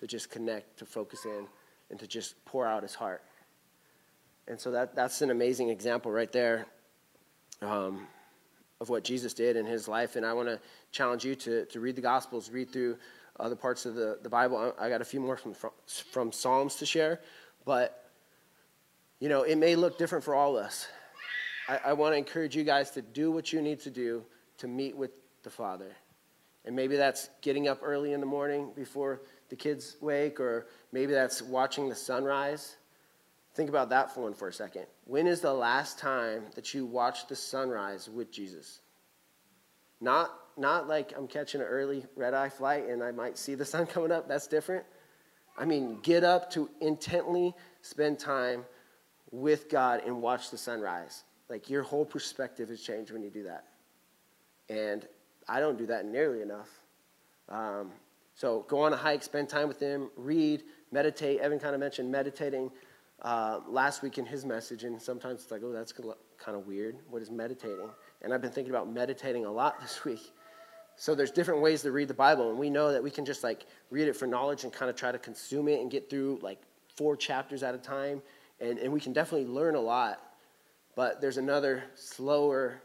to 0.00 0.06
just 0.06 0.30
connect, 0.30 0.78
to 0.78 0.86
focus 0.86 1.24
in, 1.24 1.46
and 1.90 2.00
to 2.00 2.06
just 2.06 2.42
pour 2.44 2.66
out 2.66 2.82
his 2.82 2.94
heart. 2.94 3.22
And 4.48 4.58
so 4.58 4.72
that, 4.72 4.96
that's 4.96 5.22
an 5.22 5.30
amazing 5.30 5.68
example 5.68 6.10
right 6.10 6.32
there 6.32 6.66
um, 7.62 8.06
of 8.80 8.88
what 8.88 9.04
Jesus 9.04 9.34
did 9.34 9.56
in 9.56 9.66
his 9.66 9.86
life. 9.86 10.16
And 10.16 10.26
I 10.26 10.32
want 10.32 10.48
to 10.48 10.58
challenge 10.90 11.24
you 11.24 11.34
to, 11.36 11.66
to 11.66 11.80
read 11.80 11.96
the 11.96 12.02
Gospels, 12.02 12.50
read 12.50 12.72
through 12.72 12.96
other 13.38 13.54
parts 13.54 13.86
of 13.86 13.94
the, 13.94 14.18
the 14.22 14.28
Bible. 14.28 14.74
I 14.78 14.88
got 14.88 15.00
a 15.00 15.04
few 15.04 15.20
more 15.20 15.36
from, 15.36 15.54
from, 15.54 15.70
from 16.10 16.32
Psalms 16.32 16.76
to 16.76 16.86
share, 16.86 17.20
but, 17.64 18.10
you 19.20 19.28
know, 19.28 19.42
it 19.42 19.56
may 19.56 19.76
look 19.76 19.98
different 19.98 20.24
for 20.24 20.34
all 20.34 20.58
of 20.58 20.64
us. 20.64 20.88
I, 21.68 21.80
I 21.86 21.92
want 21.92 22.14
to 22.14 22.18
encourage 22.18 22.56
you 22.56 22.64
guys 22.64 22.90
to 22.92 23.02
do 23.02 23.30
what 23.30 23.52
you 23.52 23.62
need 23.62 23.80
to 23.80 23.90
do 23.90 24.24
to 24.58 24.66
meet 24.66 24.96
with 24.96 25.10
the 25.42 25.50
Father. 25.50 25.94
And 26.64 26.74
maybe 26.74 26.96
that's 26.96 27.30
getting 27.40 27.68
up 27.68 27.80
early 27.82 28.12
in 28.12 28.20
the 28.20 28.26
morning 28.26 28.72
before 28.74 29.22
the 29.50 29.56
kids 29.56 29.96
wake, 30.00 30.40
or 30.40 30.66
maybe 30.92 31.12
that's 31.12 31.42
watching 31.42 31.88
the 31.88 31.94
sunrise. 31.94 32.76
Think 33.54 33.68
about 33.68 33.90
that 33.90 34.14
for 34.14 34.22
one 34.22 34.32
for 34.32 34.48
a 34.48 34.52
second. 34.52 34.86
When 35.04 35.26
is 35.26 35.40
the 35.40 35.52
last 35.52 35.98
time 35.98 36.44
that 36.54 36.72
you 36.72 36.86
watched 36.86 37.28
the 37.28 37.36
sunrise 37.36 38.08
with 38.08 38.30
Jesus? 38.30 38.80
Not, 40.00 40.30
not 40.56 40.88
like 40.88 41.12
I'm 41.16 41.26
catching 41.26 41.60
an 41.60 41.66
early 41.66 42.06
red 42.16 42.32
eye 42.32 42.48
flight 42.48 42.88
and 42.88 43.02
I 43.02 43.10
might 43.10 43.36
see 43.36 43.54
the 43.54 43.64
sun 43.64 43.86
coming 43.86 44.12
up. 44.12 44.28
That's 44.28 44.46
different. 44.46 44.84
I 45.58 45.64
mean, 45.64 45.98
get 46.02 46.24
up 46.24 46.50
to 46.52 46.70
intently 46.80 47.54
spend 47.82 48.18
time 48.18 48.64
with 49.32 49.68
God 49.68 50.02
and 50.06 50.22
watch 50.22 50.50
the 50.50 50.58
sunrise. 50.58 51.24
Like 51.48 51.68
your 51.68 51.82
whole 51.82 52.04
perspective 52.04 52.70
is 52.70 52.80
changed 52.80 53.12
when 53.12 53.22
you 53.22 53.30
do 53.30 53.42
that. 53.42 53.64
And 54.68 55.06
I 55.48 55.58
don't 55.58 55.76
do 55.76 55.86
that 55.86 56.06
nearly 56.06 56.40
enough. 56.40 56.68
Um, 57.48 57.90
so 58.40 58.64
go 58.68 58.80
on 58.80 58.94
a 58.94 58.96
hike, 58.96 59.22
spend 59.22 59.50
time 59.50 59.68
with 59.68 59.78
him, 59.78 60.08
read, 60.16 60.62
meditate. 60.92 61.40
Evan 61.40 61.58
kind 61.58 61.74
of 61.74 61.80
mentioned 61.80 62.10
meditating 62.10 62.70
uh, 63.20 63.60
last 63.68 64.00
week 64.00 64.16
in 64.16 64.24
his 64.24 64.46
message, 64.46 64.84
and 64.84 65.00
sometimes 65.00 65.42
it's 65.42 65.50
like, 65.50 65.60
oh, 65.62 65.72
that's 65.72 65.92
kind 65.92 66.56
of 66.56 66.66
weird. 66.66 66.96
What 67.10 67.20
is 67.20 67.30
meditating? 67.30 67.90
And 68.22 68.32
I've 68.32 68.40
been 68.40 68.50
thinking 68.50 68.72
about 68.72 68.90
meditating 68.90 69.44
a 69.44 69.52
lot 69.52 69.78
this 69.82 70.06
week. 70.06 70.32
So 70.96 71.14
there's 71.14 71.30
different 71.30 71.60
ways 71.60 71.82
to 71.82 71.92
read 71.92 72.08
the 72.08 72.14
Bible, 72.14 72.48
and 72.48 72.58
we 72.58 72.70
know 72.70 72.90
that 72.92 73.02
we 73.02 73.10
can 73.10 73.26
just 73.26 73.44
like 73.44 73.66
read 73.90 74.08
it 74.08 74.16
for 74.16 74.26
knowledge 74.26 74.64
and 74.64 74.72
kind 74.72 74.88
of 74.88 74.96
try 74.96 75.12
to 75.12 75.18
consume 75.18 75.68
it 75.68 75.82
and 75.82 75.90
get 75.90 76.08
through 76.08 76.38
like 76.40 76.62
four 76.96 77.16
chapters 77.16 77.62
at 77.62 77.74
a 77.74 77.78
time, 77.78 78.22
and, 78.58 78.78
and 78.78 78.90
we 78.90 79.00
can 79.00 79.12
definitely 79.12 79.48
learn 79.48 79.74
a 79.74 79.80
lot. 79.80 80.18
But 80.96 81.20
there's 81.20 81.36
another 81.36 81.84
slower, 81.94 82.80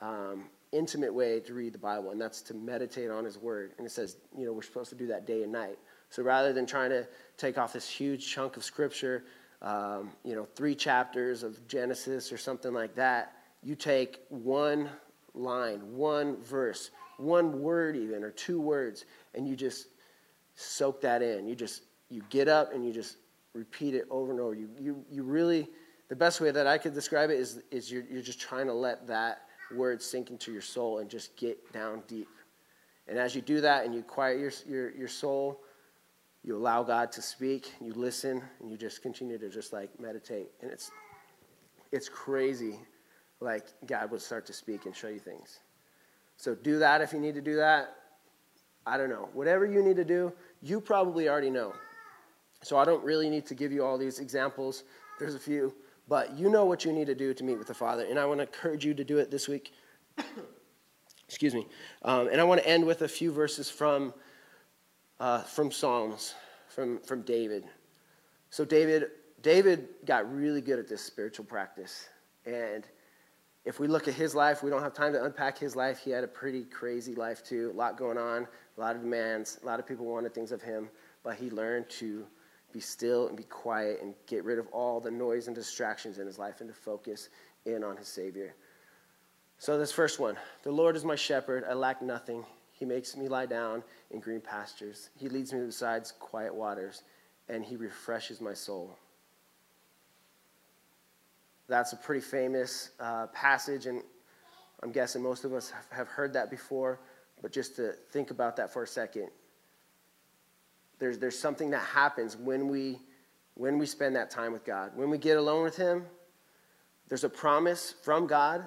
um, 0.00 0.44
intimate 0.74 1.12
way 1.12 1.40
to 1.40 1.54
read 1.54 1.72
the 1.72 1.78
Bible, 1.78 2.10
and 2.10 2.20
that's 2.20 2.42
to 2.42 2.54
meditate 2.54 3.10
on 3.10 3.24
His 3.24 3.38
Word. 3.38 3.72
And 3.78 3.86
it 3.86 3.90
says, 3.90 4.16
you 4.36 4.44
know, 4.44 4.52
we're 4.52 4.62
supposed 4.62 4.90
to 4.90 4.96
do 4.96 5.06
that 5.08 5.26
day 5.26 5.42
and 5.42 5.52
night. 5.52 5.78
So 6.10 6.22
rather 6.22 6.52
than 6.52 6.66
trying 6.66 6.90
to 6.90 7.06
take 7.36 7.58
off 7.58 7.72
this 7.72 7.88
huge 7.88 8.30
chunk 8.30 8.56
of 8.56 8.64
Scripture, 8.64 9.24
um, 9.62 10.10
you 10.24 10.34
know, 10.34 10.46
three 10.54 10.74
chapters 10.74 11.42
of 11.42 11.66
Genesis 11.66 12.32
or 12.32 12.38
something 12.38 12.72
like 12.72 12.94
that, 12.96 13.32
you 13.62 13.74
take 13.74 14.20
one 14.28 14.90
line, 15.34 15.80
one 15.96 16.42
verse, 16.42 16.90
one 17.16 17.60
word 17.60 17.96
even, 17.96 18.22
or 18.22 18.30
two 18.30 18.60
words, 18.60 19.04
and 19.34 19.48
you 19.48 19.56
just 19.56 19.88
soak 20.54 21.00
that 21.00 21.22
in. 21.22 21.46
You 21.46 21.54
just 21.54 21.82
you 22.10 22.22
get 22.28 22.48
up 22.48 22.72
and 22.74 22.84
you 22.84 22.92
just 22.92 23.16
repeat 23.54 23.94
it 23.94 24.06
over 24.10 24.30
and 24.30 24.40
over. 24.40 24.54
You 24.54 24.68
you 24.78 25.04
you 25.10 25.22
really 25.22 25.68
the 26.08 26.16
best 26.16 26.40
way 26.40 26.50
that 26.50 26.66
I 26.66 26.78
could 26.78 26.94
describe 26.94 27.30
it 27.30 27.38
is 27.38 27.60
is 27.70 27.90
you're 27.90 28.04
you're 28.10 28.22
just 28.22 28.40
trying 28.40 28.66
to 28.66 28.74
let 28.74 29.06
that 29.06 29.42
words 29.74 30.04
sink 30.04 30.30
into 30.30 30.52
your 30.52 30.62
soul 30.62 30.98
and 30.98 31.08
just 31.08 31.36
get 31.36 31.72
down 31.72 32.02
deep. 32.08 32.28
And 33.06 33.18
as 33.18 33.34
you 33.34 33.42
do 33.42 33.60
that 33.60 33.84
and 33.84 33.94
you 33.94 34.02
quiet 34.02 34.38
your, 34.38 34.52
your, 34.66 34.90
your 34.92 35.08
soul, 35.08 35.60
you 36.42 36.56
allow 36.56 36.82
God 36.82 37.10
to 37.12 37.22
speak, 37.22 37.72
you 37.80 37.92
listen, 37.94 38.42
and 38.60 38.70
you 38.70 38.76
just 38.76 39.02
continue 39.02 39.38
to 39.38 39.48
just 39.48 39.72
like 39.72 39.98
meditate. 39.98 40.48
And 40.60 40.70
it's, 40.70 40.90
it's 41.92 42.08
crazy, 42.08 42.78
like 43.40 43.66
God 43.86 44.10
would 44.10 44.20
start 44.20 44.46
to 44.46 44.52
speak 44.52 44.86
and 44.86 44.94
show 44.94 45.08
you 45.08 45.18
things. 45.18 45.60
So 46.36 46.54
do 46.54 46.78
that 46.78 47.00
if 47.00 47.12
you 47.12 47.20
need 47.20 47.34
to 47.34 47.40
do 47.40 47.56
that. 47.56 47.96
I 48.86 48.98
don't 48.98 49.08
know. 49.08 49.28
Whatever 49.32 49.64
you 49.64 49.82
need 49.82 49.96
to 49.96 50.04
do, 50.04 50.32
you 50.60 50.80
probably 50.80 51.28
already 51.28 51.50
know. 51.50 51.72
So 52.62 52.76
I 52.76 52.84
don't 52.84 53.02
really 53.04 53.30
need 53.30 53.46
to 53.46 53.54
give 53.54 53.72
you 53.72 53.84
all 53.84 53.96
these 53.96 54.18
examples. 54.18 54.84
There's 55.18 55.34
a 55.34 55.38
few. 55.38 55.74
But 56.08 56.36
you 56.36 56.50
know 56.50 56.64
what 56.64 56.84
you 56.84 56.92
need 56.92 57.06
to 57.06 57.14
do 57.14 57.32
to 57.34 57.44
meet 57.44 57.58
with 57.58 57.68
the 57.68 57.74
Father, 57.74 58.04
and 58.04 58.18
I 58.18 58.26
want 58.26 58.38
to 58.38 58.46
encourage 58.46 58.84
you 58.84 58.94
to 58.94 59.04
do 59.04 59.18
it 59.18 59.30
this 59.30 59.48
week. 59.48 59.72
Excuse 61.28 61.54
me. 61.54 61.66
Um, 62.02 62.28
and 62.28 62.40
I 62.40 62.44
want 62.44 62.60
to 62.62 62.68
end 62.68 62.86
with 62.86 63.02
a 63.02 63.08
few 63.08 63.32
verses 63.32 63.70
from, 63.70 64.12
uh, 65.18 65.42
from 65.42 65.72
Psalms, 65.72 66.34
from, 66.68 67.00
from 67.00 67.22
David. 67.22 67.64
So 68.50 68.64
David, 68.64 69.10
David 69.42 69.88
got 70.04 70.32
really 70.32 70.60
good 70.60 70.78
at 70.78 70.88
this 70.88 71.00
spiritual 71.00 71.46
practice. 71.46 72.08
And 72.44 72.86
if 73.64 73.80
we 73.80 73.88
look 73.88 74.06
at 74.06 74.14
his 74.14 74.34
life, 74.34 74.62
we 74.62 74.70
don't 74.70 74.82
have 74.82 74.92
time 74.92 75.14
to 75.14 75.24
unpack 75.24 75.56
his 75.58 75.74
life. 75.74 75.98
He 75.98 76.10
had 76.10 76.22
a 76.22 76.28
pretty 76.28 76.64
crazy 76.64 77.14
life 77.14 77.42
too, 77.42 77.70
a 77.74 77.76
lot 77.76 77.96
going 77.96 78.18
on, 78.18 78.46
a 78.76 78.80
lot 78.80 78.94
of 78.94 79.02
demands, 79.02 79.58
a 79.62 79.66
lot 79.66 79.80
of 79.80 79.86
people 79.86 80.04
wanted 80.04 80.34
things 80.34 80.52
of 80.52 80.60
him, 80.60 80.90
but 81.22 81.36
he 81.36 81.50
learned 81.50 81.88
to 81.88 82.26
be 82.74 82.80
still 82.80 83.28
and 83.28 83.36
be 83.36 83.44
quiet 83.44 84.00
and 84.02 84.14
get 84.26 84.44
rid 84.44 84.58
of 84.58 84.66
all 84.72 85.00
the 85.00 85.10
noise 85.10 85.46
and 85.46 85.54
distractions 85.54 86.18
in 86.18 86.26
his 86.26 86.38
life 86.38 86.60
and 86.60 86.68
to 86.68 86.74
focus 86.74 87.28
in 87.64 87.84
on 87.84 87.96
his 87.96 88.08
Savior. 88.08 88.54
So, 89.58 89.78
this 89.78 89.92
first 89.92 90.18
one 90.18 90.36
The 90.64 90.72
Lord 90.72 90.96
is 90.96 91.04
my 91.04 91.14
shepherd, 91.14 91.64
I 91.68 91.72
lack 91.72 92.02
nothing. 92.02 92.44
He 92.72 92.84
makes 92.84 93.16
me 93.16 93.28
lie 93.28 93.46
down 93.46 93.84
in 94.10 94.18
green 94.18 94.40
pastures. 94.40 95.10
He 95.16 95.28
leads 95.28 95.52
me 95.52 95.64
beside 95.64 96.02
quiet 96.18 96.52
waters, 96.52 97.04
and 97.48 97.64
he 97.64 97.76
refreshes 97.76 98.40
my 98.40 98.52
soul. 98.52 98.98
That's 101.68 101.92
a 101.92 101.96
pretty 101.96 102.20
famous 102.20 102.90
uh, 102.98 103.28
passage, 103.28 103.86
and 103.86 104.02
I'm 104.82 104.90
guessing 104.90 105.22
most 105.22 105.44
of 105.44 105.54
us 105.54 105.72
have 105.90 106.08
heard 106.08 106.32
that 106.32 106.50
before. 106.50 106.98
But 107.40 107.52
just 107.52 107.76
to 107.76 107.92
think 108.10 108.32
about 108.32 108.56
that 108.56 108.72
for 108.72 108.82
a 108.82 108.86
second, 108.88 109.28
there's, 111.04 111.18
there's 111.18 111.38
something 111.38 111.68
that 111.68 111.82
happens 111.82 112.34
when 112.34 112.66
we, 112.66 112.98
when 113.56 113.76
we 113.76 113.84
spend 113.84 114.16
that 114.16 114.30
time 114.30 114.54
with 114.54 114.64
God. 114.64 114.92
When 114.94 115.10
we 115.10 115.18
get 115.18 115.36
alone 115.36 115.62
with 115.62 115.76
Him, 115.76 116.06
there's 117.10 117.24
a 117.24 117.28
promise 117.28 117.94
from 118.02 118.26
God. 118.26 118.64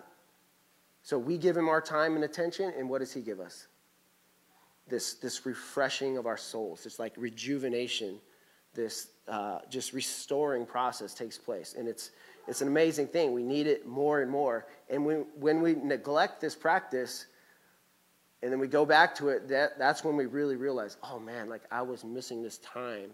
So 1.01 1.17
we 1.17 1.39
give 1.39 1.57
Him 1.57 1.67
our 1.67 1.81
time 1.81 2.13
and 2.13 2.23
attention, 2.23 2.71
and 2.77 2.87
what 2.87 2.99
does 2.99 3.11
He 3.11 3.21
give 3.21 3.39
us? 3.39 3.65
This, 4.87 5.15
this 5.15 5.47
refreshing 5.47 6.15
of 6.15 6.27
our 6.27 6.37
souls, 6.37 6.83
this 6.83 6.99
like 6.99 7.13
rejuvenation, 7.17 8.19
this 8.75 9.07
uh, 9.27 9.61
just 9.67 9.93
restoring 9.93 10.63
process 10.63 11.15
takes 11.15 11.39
place. 11.39 11.73
And 11.75 11.87
it's, 11.87 12.11
it's 12.47 12.61
an 12.61 12.67
amazing 12.67 13.07
thing. 13.07 13.33
We 13.33 13.41
need 13.41 13.65
it 13.65 13.87
more 13.87 14.21
and 14.21 14.29
more. 14.29 14.67
And 14.91 15.03
when, 15.03 15.25
when 15.39 15.59
we 15.59 15.73
neglect 15.73 16.39
this 16.39 16.53
practice, 16.53 17.25
And 18.43 18.51
then 18.51 18.59
we 18.59 18.67
go 18.67 18.85
back 18.85 19.15
to 19.15 19.29
it, 19.29 19.47
that, 19.49 19.79
that's 19.79 20.03
when 20.03 20.15
we 20.15 20.25
really 20.25 20.55
realize, 20.55 20.97
oh 21.03 21.19
man, 21.19 21.49
like 21.49 21.63
I 21.71 21.81
was 21.81 22.03
missing 22.03 22.43
this 22.43 22.59
time, 22.59 23.09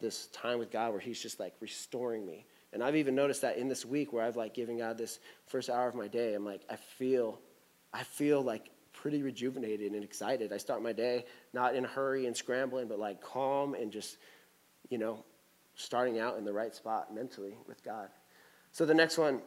this 0.00 0.26
time 0.28 0.58
with 0.58 0.70
God 0.70 0.92
where 0.92 1.00
He's 1.00 1.20
just 1.20 1.40
like 1.40 1.54
restoring 1.60 2.26
me. 2.26 2.44
And 2.72 2.82
I've 2.82 2.96
even 2.96 3.14
noticed 3.14 3.40
that 3.42 3.56
in 3.56 3.68
this 3.68 3.86
week 3.86 4.12
where 4.12 4.22
I've 4.22 4.36
like 4.36 4.52
given 4.52 4.78
God 4.78 4.98
this 4.98 5.18
first 5.46 5.70
hour 5.70 5.88
of 5.88 5.94
my 5.94 6.08
day, 6.08 6.34
I'm 6.34 6.44
like, 6.44 6.60
I 6.68 6.76
feel, 6.76 7.40
I 7.92 8.02
feel 8.02 8.42
like 8.42 8.70
pretty 8.92 9.22
rejuvenated 9.22 9.92
and 9.92 10.04
excited. 10.04 10.52
I 10.52 10.58
start 10.58 10.82
my 10.82 10.92
day 10.92 11.24
not 11.52 11.74
in 11.74 11.84
a 11.84 11.88
hurry 11.88 12.26
and 12.26 12.36
scrambling, 12.36 12.88
but 12.88 12.98
like 12.98 13.22
calm 13.22 13.74
and 13.74 13.90
just, 13.90 14.18
you 14.90 14.98
know, 14.98 15.24
starting 15.74 16.18
out 16.18 16.38
in 16.38 16.44
the 16.44 16.52
right 16.52 16.74
spot 16.74 17.14
mentally 17.14 17.54
with 17.66 17.82
God. 17.84 18.08
So 18.72 18.84
the 18.84 18.94
next 18.94 19.16
one, 19.16 19.40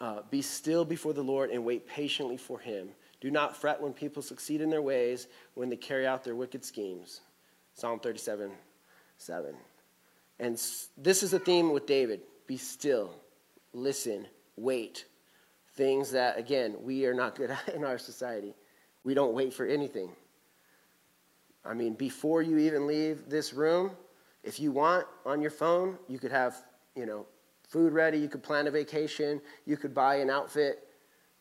uh, 0.00 0.20
be 0.30 0.42
still 0.42 0.84
before 0.84 1.12
the 1.12 1.22
Lord 1.22 1.50
and 1.50 1.64
wait 1.64 1.86
patiently 1.86 2.36
for 2.36 2.58
him. 2.58 2.90
Do 3.20 3.30
not 3.30 3.56
fret 3.56 3.80
when 3.80 3.92
people 3.92 4.22
succeed 4.22 4.60
in 4.60 4.70
their 4.70 4.82
ways, 4.82 5.26
when 5.54 5.68
they 5.68 5.76
carry 5.76 6.06
out 6.06 6.24
their 6.24 6.36
wicked 6.36 6.64
schemes. 6.64 7.20
Psalm 7.74 7.98
37, 8.00 8.50
7. 9.16 9.54
And 10.38 10.54
this 10.96 11.22
is 11.22 11.32
the 11.32 11.38
theme 11.38 11.72
with 11.72 11.86
David 11.86 12.20
be 12.46 12.56
still, 12.56 13.14
listen, 13.72 14.26
wait. 14.56 15.04
Things 15.74 16.10
that, 16.12 16.38
again, 16.38 16.76
we 16.82 17.06
are 17.06 17.14
not 17.14 17.36
good 17.36 17.50
at 17.68 17.74
in 17.74 17.84
our 17.84 17.98
society. 17.98 18.54
We 19.04 19.14
don't 19.14 19.34
wait 19.34 19.52
for 19.52 19.66
anything. 19.66 20.10
I 21.64 21.74
mean, 21.74 21.94
before 21.94 22.42
you 22.42 22.58
even 22.58 22.86
leave 22.86 23.28
this 23.28 23.52
room, 23.52 23.90
if 24.42 24.58
you 24.58 24.72
want 24.72 25.06
on 25.26 25.42
your 25.42 25.50
phone, 25.50 25.98
you 26.08 26.18
could 26.18 26.32
have, 26.32 26.56
you 26.96 27.04
know, 27.04 27.26
food 27.68 27.92
ready, 27.92 28.18
you 28.18 28.28
could 28.28 28.42
plan 28.42 28.66
a 28.66 28.70
vacation, 28.70 29.40
you 29.66 29.76
could 29.76 29.92
buy 29.92 30.16
an 30.16 30.30
outfit. 30.30 30.88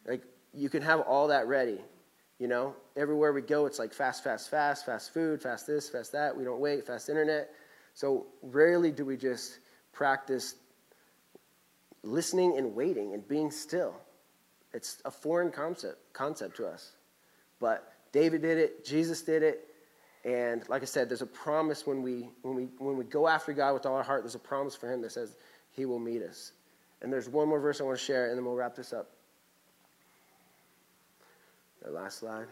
Like 0.06 0.24
you 0.54 0.70
can 0.70 0.82
have 0.82 1.02
all 1.02 1.28
that 1.28 1.48
ready. 1.48 1.80
You 2.40 2.48
know, 2.48 2.76
everywhere 2.96 3.34
we 3.34 3.42
go, 3.42 3.66
it's 3.66 3.80
like 3.80 3.94
fast, 3.94 4.24
fast, 4.24 4.50
fast, 4.52 4.86
fast 4.86 5.14
food, 5.14 5.42
fast 5.42 5.66
this, 5.66 5.90
fast 5.90 6.12
that. 6.12 6.38
We 6.38 6.44
don't 6.44 6.60
wait, 6.60 6.86
fast 6.86 7.10
internet. 7.10 7.50
So 7.94 8.28
rarely 8.44 8.92
do 8.92 9.06
we 9.06 9.18
just 9.18 9.60
practice 9.92 10.56
listening 12.04 12.58
and 12.58 12.76
waiting 12.76 13.14
and 13.14 13.28
being 13.28 13.50
still. 13.50 13.96
It's 14.74 15.02
a 15.06 15.12
foreign 15.12 15.52
concept 15.52 16.14
concept 16.14 16.58
to 16.58 16.68
us. 16.68 16.92
But 17.60 17.92
David 18.12 18.44
did 18.44 18.60
it, 18.60 18.86
Jesus 18.86 19.24
did 19.24 19.42
it, 19.42 19.68
and 20.24 20.68
like 20.70 20.82
I 20.82 20.86
said, 20.86 21.10
there's 21.10 21.22
a 21.22 21.26
promise 21.26 21.88
when 21.88 22.02
we 22.04 22.30
when 22.42 22.56
we 22.56 22.64
when 22.78 22.98
we 22.98 23.06
go 23.06 23.28
after 23.28 23.54
God 23.54 23.74
with 23.74 23.86
all 23.86 23.96
our 23.96 24.04
heart, 24.04 24.24
there's 24.24 24.36
a 24.36 24.40
promise 24.40 24.76
for 24.76 24.92
him 24.92 25.02
that 25.02 25.12
says 25.12 25.36
he 25.72 25.86
will 25.86 26.00
meet 26.00 26.22
us. 26.22 26.52
And 27.02 27.12
there's 27.12 27.30
one 27.30 27.48
more 27.48 27.60
verse 27.60 27.80
I 27.80 27.84
want 27.84 27.98
to 27.98 28.04
share, 28.04 28.28
and 28.28 28.38
then 28.38 28.46
we'll 28.46 28.56
wrap 28.56 28.76
this 28.76 28.94
up. 28.94 29.10
The 31.88 31.94
last 31.94 32.20
slide. 32.20 32.52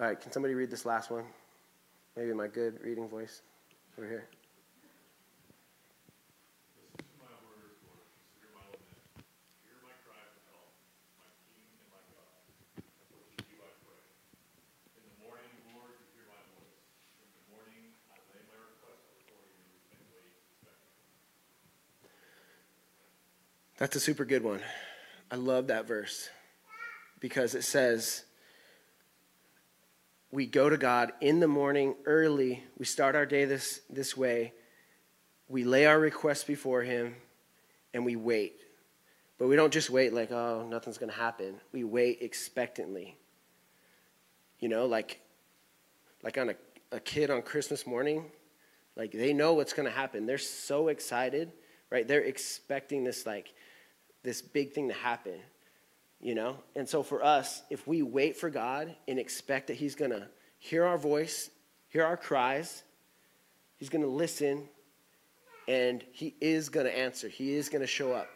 All 0.00 0.06
right, 0.06 0.18
can 0.18 0.32
somebody 0.32 0.54
read 0.54 0.70
this 0.70 0.86
last 0.86 1.10
one? 1.10 1.24
Maybe 2.16 2.32
my 2.32 2.48
good 2.48 2.80
reading 2.82 3.10
voice 3.10 3.42
over 3.98 4.08
here. 4.08 4.24
Listen 6.96 7.04
to 7.04 7.20
my 7.20 7.28
words, 7.44 7.76
Lord. 7.84 8.00
Consider 8.24 8.56
my 8.56 8.64
lament. 8.72 8.88
Hear 9.68 9.76
my 9.84 9.92
cry 10.08 10.16
for 10.32 10.40
help, 10.48 10.72
my 11.20 11.28
King 11.44 11.76
and 11.76 11.92
my 11.92 12.00
God. 12.08 12.40
For 13.12 13.20
to 13.20 13.52
you 13.52 13.60
I 13.60 13.68
pray. 13.84 14.00
In 14.96 15.04
the 15.04 15.20
morning, 15.20 15.52
Lord, 15.76 15.92
you 16.00 16.08
hear 16.16 16.24
my 16.32 16.40
voice. 16.56 16.88
In 17.20 17.28
the 17.36 17.44
morning, 17.52 17.92
I 18.08 18.16
lay 18.32 18.48
my 18.48 18.64
request 18.64 19.12
before 19.12 19.44
you 19.44 19.60
and 19.92 20.00
wait 20.08 20.32
expectantly. 20.40 21.04
That's 23.76 23.92
a 23.92 24.00
super 24.00 24.24
good 24.24 24.40
one. 24.40 24.64
I 25.28 25.36
love 25.36 25.68
that 25.68 25.84
verse 25.84 26.32
because 27.20 27.54
it 27.54 27.64
says, 27.64 28.24
we 30.30 30.46
go 30.46 30.68
to 30.68 30.76
God 30.76 31.12
in 31.20 31.38
the 31.38 31.48
morning 31.48 31.94
early. 32.06 32.64
We 32.76 32.84
start 32.84 33.14
our 33.14 33.24
day 33.24 33.44
this, 33.44 33.80
this 33.88 34.16
way. 34.16 34.52
We 35.48 35.64
lay 35.64 35.86
our 35.86 35.98
requests 35.98 36.44
before 36.44 36.82
Him 36.82 37.14
and 37.92 38.04
we 38.04 38.16
wait. 38.16 38.60
But 39.38 39.46
we 39.48 39.56
don't 39.56 39.72
just 39.72 39.90
wait 39.90 40.12
like, 40.12 40.32
oh, 40.32 40.66
nothing's 40.68 40.98
going 40.98 41.10
to 41.10 41.16
happen. 41.16 41.54
We 41.72 41.84
wait 41.84 42.18
expectantly. 42.20 43.16
You 44.58 44.68
know, 44.68 44.86
like, 44.86 45.20
like 46.22 46.36
on 46.36 46.50
a, 46.50 46.54
a 46.90 47.00
kid 47.00 47.30
on 47.30 47.42
Christmas 47.42 47.86
morning, 47.86 48.24
like 48.96 49.12
they 49.12 49.32
know 49.32 49.54
what's 49.54 49.72
going 49.72 49.86
to 49.86 49.94
happen. 49.94 50.26
They're 50.26 50.38
so 50.38 50.88
excited, 50.88 51.52
right? 51.90 52.06
They're 52.06 52.22
expecting 52.22 53.04
this, 53.04 53.24
like, 53.24 53.52
this 54.24 54.42
big 54.42 54.72
thing 54.72 54.88
to 54.88 54.94
happen 54.94 55.38
you 56.24 56.34
know? 56.34 56.56
And 56.74 56.88
so 56.88 57.04
for 57.04 57.22
us, 57.22 57.62
if 57.70 57.86
we 57.86 58.02
wait 58.02 58.36
for 58.36 58.50
God 58.50 58.96
and 59.06 59.18
expect 59.18 59.68
that 59.68 59.74
He's 59.74 59.94
going 59.94 60.10
to 60.10 60.26
hear 60.58 60.84
our 60.84 60.98
voice, 60.98 61.50
hear 61.90 62.02
our 62.02 62.16
cries, 62.16 62.82
He's 63.76 63.90
going 63.90 64.02
to 64.02 64.10
listen, 64.10 64.68
and 65.68 66.02
He 66.10 66.34
is 66.40 66.70
going 66.70 66.86
to 66.86 66.98
answer. 66.98 67.28
He 67.28 67.54
is 67.54 67.68
going 67.68 67.82
to 67.82 67.86
show 67.86 68.12
up. 68.12 68.28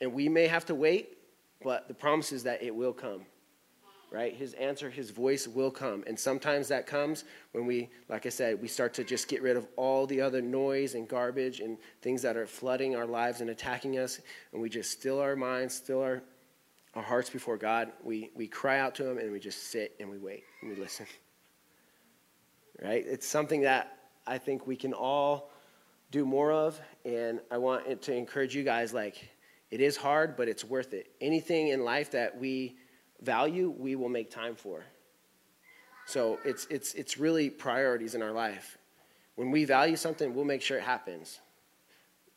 And 0.00 0.14
we 0.14 0.28
may 0.30 0.46
have 0.46 0.64
to 0.66 0.74
wait, 0.74 1.18
but 1.62 1.86
the 1.86 1.94
promise 1.94 2.32
is 2.32 2.44
that 2.44 2.62
it 2.62 2.74
will 2.74 2.94
come. 2.94 3.26
Right? 4.10 4.34
His 4.34 4.54
answer, 4.54 4.90
his 4.90 5.10
voice 5.10 5.46
will 5.46 5.70
come. 5.70 6.02
And 6.08 6.18
sometimes 6.18 6.66
that 6.68 6.84
comes 6.84 7.22
when 7.52 7.64
we, 7.64 7.90
like 8.08 8.26
I 8.26 8.30
said, 8.30 8.60
we 8.60 8.66
start 8.66 8.92
to 8.94 9.04
just 9.04 9.28
get 9.28 9.40
rid 9.40 9.56
of 9.56 9.68
all 9.76 10.04
the 10.04 10.20
other 10.20 10.42
noise 10.42 10.96
and 10.96 11.06
garbage 11.06 11.60
and 11.60 11.78
things 12.02 12.22
that 12.22 12.36
are 12.36 12.46
flooding 12.46 12.96
our 12.96 13.06
lives 13.06 13.40
and 13.40 13.50
attacking 13.50 13.98
us. 14.00 14.20
And 14.52 14.60
we 14.60 14.68
just 14.68 14.90
still 14.90 15.20
our 15.20 15.36
minds, 15.36 15.74
still 15.74 16.02
our 16.02 16.22
our 16.94 17.02
hearts 17.02 17.30
before 17.30 17.56
God, 17.56 17.92
we, 18.02 18.30
we 18.34 18.46
cry 18.46 18.80
out 18.80 18.94
to 18.96 19.08
Him 19.08 19.18
and 19.18 19.30
we 19.30 19.38
just 19.38 19.70
sit 19.70 19.94
and 20.00 20.10
we 20.10 20.18
wait 20.18 20.44
and 20.60 20.70
we 20.70 20.76
listen. 20.76 21.06
Right? 22.82 23.04
It's 23.06 23.26
something 23.26 23.62
that 23.62 23.98
I 24.26 24.38
think 24.38 24.66
we 24.66 24.76
can 24.76 24.92
all 24.92 25.50
do 26.10 26.24
more 26.24 26.52
of. 26.52 26.80
And 27.04 27.40
I 27.50 27.58
want 27.58 28.02
to 28.02 28.14
encourage 28.14 28.54
you 28.54 28.64
guys 28.64 28.92
like, 28.92 29.30
it 29.70 29.80
is 29.80 29.96
hard, 29.96 30.36
but 30.36 30.48
it's 30.48 30.64
worth 30.64 30.92
it. 30.94 31.12
Anything 31.20 31.68
in 31.68 31.84
life 31.84 32.10
that 32.12 32.38
we 32.38 32.76
value, 33.20 33.70
we 33.70 33.94
will 33.94 34.08
make 34.08 34.30
time 34.30 34.56
for. 34.56 34.82
So 36.06 36.40
it's, 36.44 36.66
it's, 36.70 36.94
it's 36.94 37.18
really 37.18 37.50
priorities 37.50 38.16
in 38.16 38.22
our 38.22 38.32
life. 38.32 38.78
When 39.36 39.52
we 39.52 39.64
value 39.64 39.94
something, 39.94 40.34
we'll 40.34 40.44
make 40.44 40.60
sure 40.60 40.76
it 40.76 40.82
happens. 40.82 41.38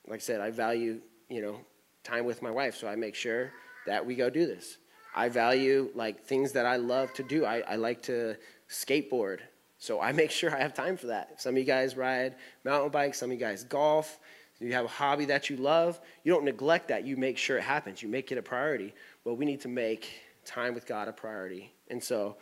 Like 0.08 0.20
I 0.20 0.22
said, 0.22 0.42
I 0.42 0.52
value, 0.52 1.02
you 1.28 1.42
know, 1.42 1.60
time 2.04 2.26
with 2.26 2.42
my 2.44 2.52
wife, 2.52 2.76
so 2.76 2.88
I 2.88 2.96
make 2.96 3.16
sure 3.16 3.52
that 3.86 4.06
we 4.06 4.15
go 4.15 4.30
do 4.30 4.46
this. 4.46 4.78
I 5.15 5.30
value 5.30 5.91
like 5.93 6.24
things 6.24 6.54
that 6.54 6.65
I 6.65 6.78
love 6.78 7.13
to 7.13 7.24
do. 7.24 7.46
I, 7.46 7.60
I 7.60 7.76
like 7.76 8.02
to 8.04 8.36
skateboard. 8.69 9.39
So 9.78 10.00
I 10.02 10.12
make 10.22 10.32
sure 10.32 10.56
I 10.56 10.60
have 10.60 10.74
time 10.74 10.98
for 10.98 11.08
that. 11.08 11.41
Some 11.41 11.56
of 11.56 11.60
you 11.60 11.65
guys 11.65 11.96
ride 11.96 12.36
mountain 12.63 12.91
bikes, 12.91 13.19
some 13.19 13.30
of 13.30 13.34
you 13.34 13.39
guys 13.39 13.63
golf. 13.63 14.19
You 14.60 14.74
have 14.74 14.86
a 14.86 14.89
hobby 14.89 15.26
that 15.26 15.50
you 15.50 15.58
love. 15.58 16.00
You 16.24 16.32
don't 16.32 16.46
neglect 16.46 16.88
that. 16.88 17.06
You 17.06 17.17
make 17.17 17.38
sure 17.38 17.58
it 17.58 17.63
happens. 17.63 18.02
You 18.02 18.08
make 18.08 18.32
it 18.32 18.38
a 18.38 18.41
priority. 18.41 18.93
Well, 19.26 19.36
we 19.36 19.46
need 19.46 19.60
to 19.62 19.67
make 19.67 20.10
time 20.46 20.74
with 20.74 20.86
God 20.86 21.10
a 21.10 21.12
priority. 21.12 21.74
And 21.89 22.02
so 22.02 22.38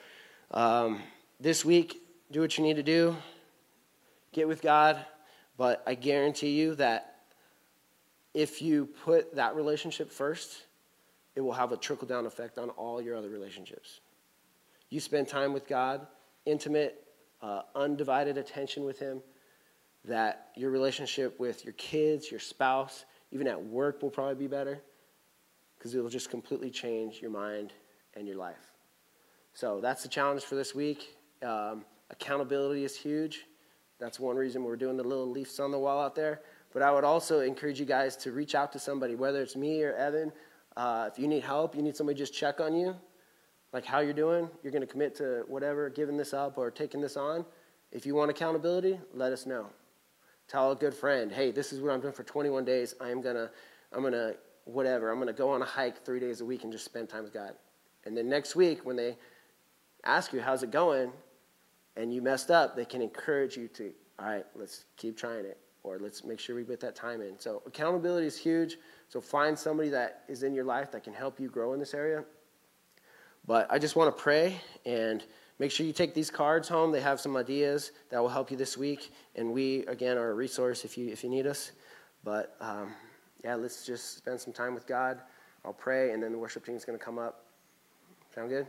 um, 0.51 1.01
this 1.39 1.65
week, 1.65 1.97
do 2.31 2.41
what 2.41 2.57
you 2.57 2.63
need 2.63 2.75
to 2.75 2.83
do. 2.83 3.15
Get 4.33 4.47
with 4.47 4.61
God. 4.61 5.03
But 5.57 5.83
I 5.87 5.95
guarantee 5.95 6.51
you 6.51 6.75
that 6.75 7.15
if 8.33 8.61
you 8.61 8.85
put 9.03 9.35
that 9.35 9.55
relationship 9.55 10.11
first, 10.11 10.65
it 11.35 11.41
will 11.41 11.53
have 11.53 11.71
a 11.71 11.77
trickle 11.77 12.07
down 12.07 12.25
effect 12.25 12.57
on 12.57 12.69
all 12.71 13.01
your 13.01 13.15
other 13.15 13.29
relationships. 13.29 14.01
You 14.89 14.99
spend 14.99 15.27
time 15.27 15.53
with 15.53 15.67
God, 15.67 16.05
intimate, 16.45 17.03
uh, 17.41 17.61
undivided 17.75 18.37
attention 18.37 18.83
with 18.83 18.99
Him, 18.99 19.21
that 20.05 20.49
your 20.55 20.71
relationship 20.71 21.39
with 21.39 21.63
your 21.63 21.73
kids, 21.73 22.29
your 22.29 22.39
spouse, 22.39 23.05
even 23.31 23.47
at 23.47 23.63
work 23.63 24.01
will 24.01 24.09
probably 24.09 24.35
be 24.35 24.47
better 24.47 24.81
because 25.77 25.95
it 25.95 26.01
will 26.01 26.09
just 26.09 26.29
completely 26.29 26.69
change 26.69 27.21
your 27.21 27.31
mind 27.31 27.73
and 28.15 28.27
your 28.27 28.35
life. 28.35 28.71
So 29.53 29.79
that's 29.81 30.03
the 30.03 30.09
challenge 30.09 30.43
for 30.43 30.55
this 30.55 30.75
week. 30.75 31.15
Um, 31.41 31.85
accountability 32.09 32.83
is 32.83 32.95
huge. 32.95 33.45
That's 33.99 34.19
one 34.19 34.35
reason 34.35 34.63
we're 34.63 34.75
doing 34.75 34.97
the 34.97 35.03
little 35.03 35.29
leaves 35.29 35.59
on 35.59 35.71
the 35.71 35.79
wall 35.79 36.03
out 36.03 36.15
there. 36.15 36.41
But 36.73 36.81
I 36.81 36.91
would 36.91 37.03
also 37.03 37.41
encourage 37.41 37.79
you 37.79 37.85
guys 37.85 38.15
to 38.17 38.31
reach 38.31 38.55
out 38.55 38.71
to 38.73 38.79
somebody, 38.79 39.15
whether 39.15 39.41
it's 39.41 39.55
me 39.55 39.83
or 39.83 39.93
Evan 39.93 40.31
uh, 40.77 41.09
if 41.11 41.19
you 41.19 41.27
need 41.27 41.43
help, 41.43 41.75
you 41.75 41.81
need 41.81 41.95
somebody 41.95 42.17
just 42.17 42.33
check 42.33 42.59
on 42.59 42.75
you, 42.75 42.95
like 43.73 43.85
how 43.85 43.99
you're 43.99 44.13
doing. 44.13 44.49
You're 44.63 44.71
going 44.71 44.81
to 44.81 44.87
commit 44.87 45.15
to 45.15 45.43
whatever, 45.47 45.89
giving 45.89 46.17
this 46.17 46.33
up 46.33 46.57
or 46.57 46.71
taking 46.71 47.01
this 47.01 47.17
on. 47.17 47.45
If 47.91 48.05
you 48.05 48.15
want 48.15 48.31
accountability, 48.31 48.99
let 49.13 49.33
us 49.33 49.45
know. 49.45 49.67
Tell 50.47 50.71
a 50.71 50.75
good 50.75 50.93
friend, 50.93 51.31
hey, 51.31 51.51
this 51.51 51.71
is 51.71 51.79
what 51.79 51.91
I'm 51.91 52.01
doing 52.01 52.13
for 52.13 52.23
21 52.23 52.65
days. 52.65 52.95
I'm 52.99 53.21
gonna, 53.21 53.49
I'm 53.93 54.03
gonna, 54.03 54.33
whatever. 54.65 55.11
I'm 55.11 55.19
gonna 55.19 55.33
go 55.33 55.49
on 55.49 55.61
a 55.61 55.65
hike 55.65 56.03
three 56.03 56.19
days 56.19 56.41
a 56.41 56.45
week 56.45 56.63
and 56.63 56.71
just 56.71 56.85
spend 56.85 57.09
time 57.09 57.23
with 57.23 57.33
God. 57.33 57.53
And 58.05 58.17
then 58.17 58.27
next 58.27 58.55
week, 58.55 58.85
when 58.85 58.95
they 58.95 59.17
ask 60.05 60.33
you 60.33 60.41
how's 60.41 60.63
it 60.63 60.71
going, 60.71 61.11
and 61.95 62.13
you 62.13 62.21
messed 62.21 62.51
up, 62.51 62.75
they 62.75 62.85
can 62.85 63.01
encourage 63.01 63.57
you 63.57 63.67
to, 63.69 63.91
all 64.19 64.25
right, 64.25 64.45
let's 64.55 64.85
keep 64.97 65.17
trying 65.17 65.45
it, 65.45 65.57
or 65.83 65.97
let's 65.99 66.23
make 66.23 66.39
sure 66.39 66.55
we 66.55 66.63
put 66.63 66.79
that 66.81 66.95
time 66.95 67.21
in. 67.21 67.39
So 67.39 67.61
accountability 67.65 68.27
is 68.27 68.37
huge. 68.37 68.77
So 69.09 69.19
find 69.19 69.57
somebody 69.57 69.89
that 69.89 70.23
is 70.27 70.43
in 70.43 70.53
your 70.53 70.63
life 70.63 70.91
that 70.91 71.03
can 71.03 71.13
help 71.13 71.39
you 71.39 71.49
grow 71.49 71.73
in 71.73 71.79
this 71.79 71.93
area. 71.93 72.23
But 73.47 73.67
I 73.71 73.79
just 73.79 73.95
want 73.95 74.15
to 74.15 74.21
pray 74.21 74.61
and 74.85 75.23
make 75.57 75.71
sure 75.71 75.85
you 75.85 75.93
take 75.93 76.13
these 76.13 76.29
cards 76.29 76.67
home. 76.67 76.91
They 76.91 77.01
have 77.01 77.19
some 77.19 77.35
ideas 77.35 77.91
that 78.09 78.19
will 78.19 78.29
help 78.29 78.51
you 78.51 78.57
this 78.57 78.77
week. 78.77 79.11
And 79.35 79.51
we, 79.51 79.85
again, 79.87 80.17
are 80.17 80.29
a 80.29 80.33
resource 80.33 80.85
if 80.85 80.97
you, 80.97 81.09
if 81.09 81.23
you 81.23 81.29
need 81.29 81.47
us. 81.47 81.71
But 82.23 82.55
um, 82.61 82.93
yeah, 83.43 83.55
let's 83.55 83.85
just 83.85 84.17
spend 84.17 84.39
some 84.39 84.53
time 84.53 84.75
with 84.75 84.85
God. 84.85 85.21
I'll 85.65 85.73
pray, 85.73 86.11
and 86.11 86.21
then 86.21 86.31
the 86.31 86.37
worship 86.37 86.65
team 86.65 86.75
is 86.75 86.85
going 86.85 86.97
to 86.97 87.03
come 87.03 87.19
up. 87.19 87.45
Sound 88.33 88.49
good? 88.49 88.67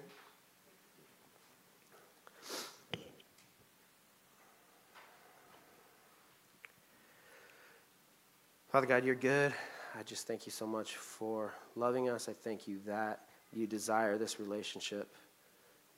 Father 8.73 8.87
God, 8.87 9.05
you're 9.05 9.14
good. 9.14 9.53
I 9.95 10.03
just 10.03 10.27
thank 10.27 10.47
you 10.47 10.51
so 10.51 10.66
much 10.66 10.97
for 10.97 11.53
loving 11.77 12.09
us. 12.09 12.27
I 12.27 12.33
thank 12.33 12.66
you 12.66 12.79
that 12.87 13.20
you 13.53 13.66
desire 13.66 14.16
this 14.16 14.41
relationship 14.41 15.14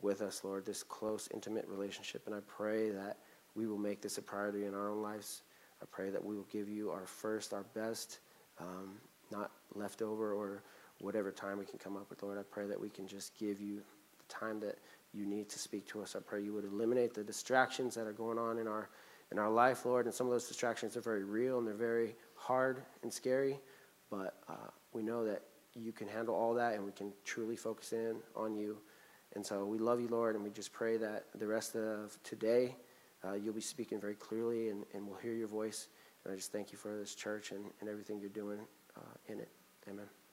with 0.02 0.20
us, 0.20 0.42
Lord, 0.42 0.66
this 0.66 0.82
close, 0.82 1.28
intimate 1.32 1.68
relationship. 1.68 2.22
And 2.26 2.34
I 2.34 2.40
pray 2.48 2.90
that 2.90 3.18
we 3.54 3.68
will 3.68 3.78
make 3.78 4.02
this 4.02 4.18
a 4.18 4.22
priority 4.22 4.64
in 4.64 4.74
our 4.74 4.90
own 4.90 5.02
lives. 5.02 5.42
I 5.80 5.84
pray 5.92 6.10
that 6.10 6.24
we 6.24 6.34
will 6.34 6.48
give 6.50 6.68
you 6.68 6.90
our 6.90 7.06
first, 7.06 7.52
our 7.52 7.62
best, 7.76 8.18
um, 8.58 8.94
not 9.30 9.52
leftover 9.76 10.32
or 10.32 10.64
whatever 10.98 11.30
time 11.30 11.60
we 11.60 11.66
can 11.66 11.78
come 11.78 11.96
up 11.96 12.10
with, 12.10 12.24
Lord. 12.24 12.38
I 12.38 12.42
pray 12.42 12.66
that 12.66 12.80
we 12.80 12.88
can 12.88 13.06
just 13.06 13.38
give 13.38 13.60
you 13.60 13.82
the 14.18 14.34
time 14.34 14.58
that 14.58 14.78
you 15.12 15.26
need 15.26 15.48
to 15.50 15.60
speak 15.60 15.86
to 15.90 16.02
us. 16.02 16.16
I 16.16 16.18
pray 16.18 16.42
you 16.42 16.52
would 16.54 16.64
eliminate 16.64 17.14
the 17.14 17.22
distractions 17.22 17.94
that 17.94 18.08
are 18.08 18.12
going 18.12 18.36
on 18.36 18.58
in 18.58 18.66
our 18.66 18.88
in 19.32 19.38
our 19.38 19.50
life, 19.50 19.84
Lord. 19.84 20.06
And 20.06 20.14
some 20.14 20.26
of 20.26 20.32
those 20.32 20.46
distractions 20.46 20.96
are 20.96 21.00
very 21.00 21.24
real 21.24 21.58
and 21.58 21.66
they're 21.66 21.74
very 21.74 22.14
hard 22.44 22.82
and 23.02 23.12
scary, 23.12 23.58
but 24.10 24.36
uh, 24.48 24.70
we 24.92 25.02
know 25.02 25.24
that 25.24 25.42
you 25.74 25.92
can 25.92 26.06
handle 26.06 26.34
all 26.34 26.54
that 26.54 26.74
and 26.74 26.84
we 26.84 26.92
can 26.92 27.12
truly 27.24 27.56
focus 27.56 27.92
in 27.92 28.16
on 28.36 28.54
you. 28.54 28.78
And 29.34 29.44
so 29.44 29.64
we 29.64 29.78
love 29.78 30.00
you, 30.00 30.08
Lord, 30.08 30.36
and 30.36 30.44
we 30.44 30.50
just 30.50 30.72
pray 30.72 30.96
that 30.98 31.24
the 31.34 31.46
rest 31.46 31.74
of 31.74 32.16
today 32.22 32.76
uh, 33.26 33.32
you'll 33.32 33.54
be 33.54 33.60
speaking 33.60 33.98
very 33.98 34.14
clearly 34.14 34.68
and, 34.68 34.84
and 34.92 35.06
we'll 35.06 35.18
hear 35.18 35.32
your 35.32 35.48
voice. 35.48 35.88
And 36.24 36.32
I 36.32 36.36
just 36.36 36.52
thank 36.52 36.70
you 36.70 36.78
for 36.78 36.96
this 36.96 37.14
church 37.14 37.50
and, 37.50 37.64
and 37.80 37.88
everything 37.88 38.20
you're 38.20 38.28
doing 38.28 38.60
uh, 38.96 39.32
in 39.32 39.40
it. 39.40 39.48
Amen. 39.88 40.23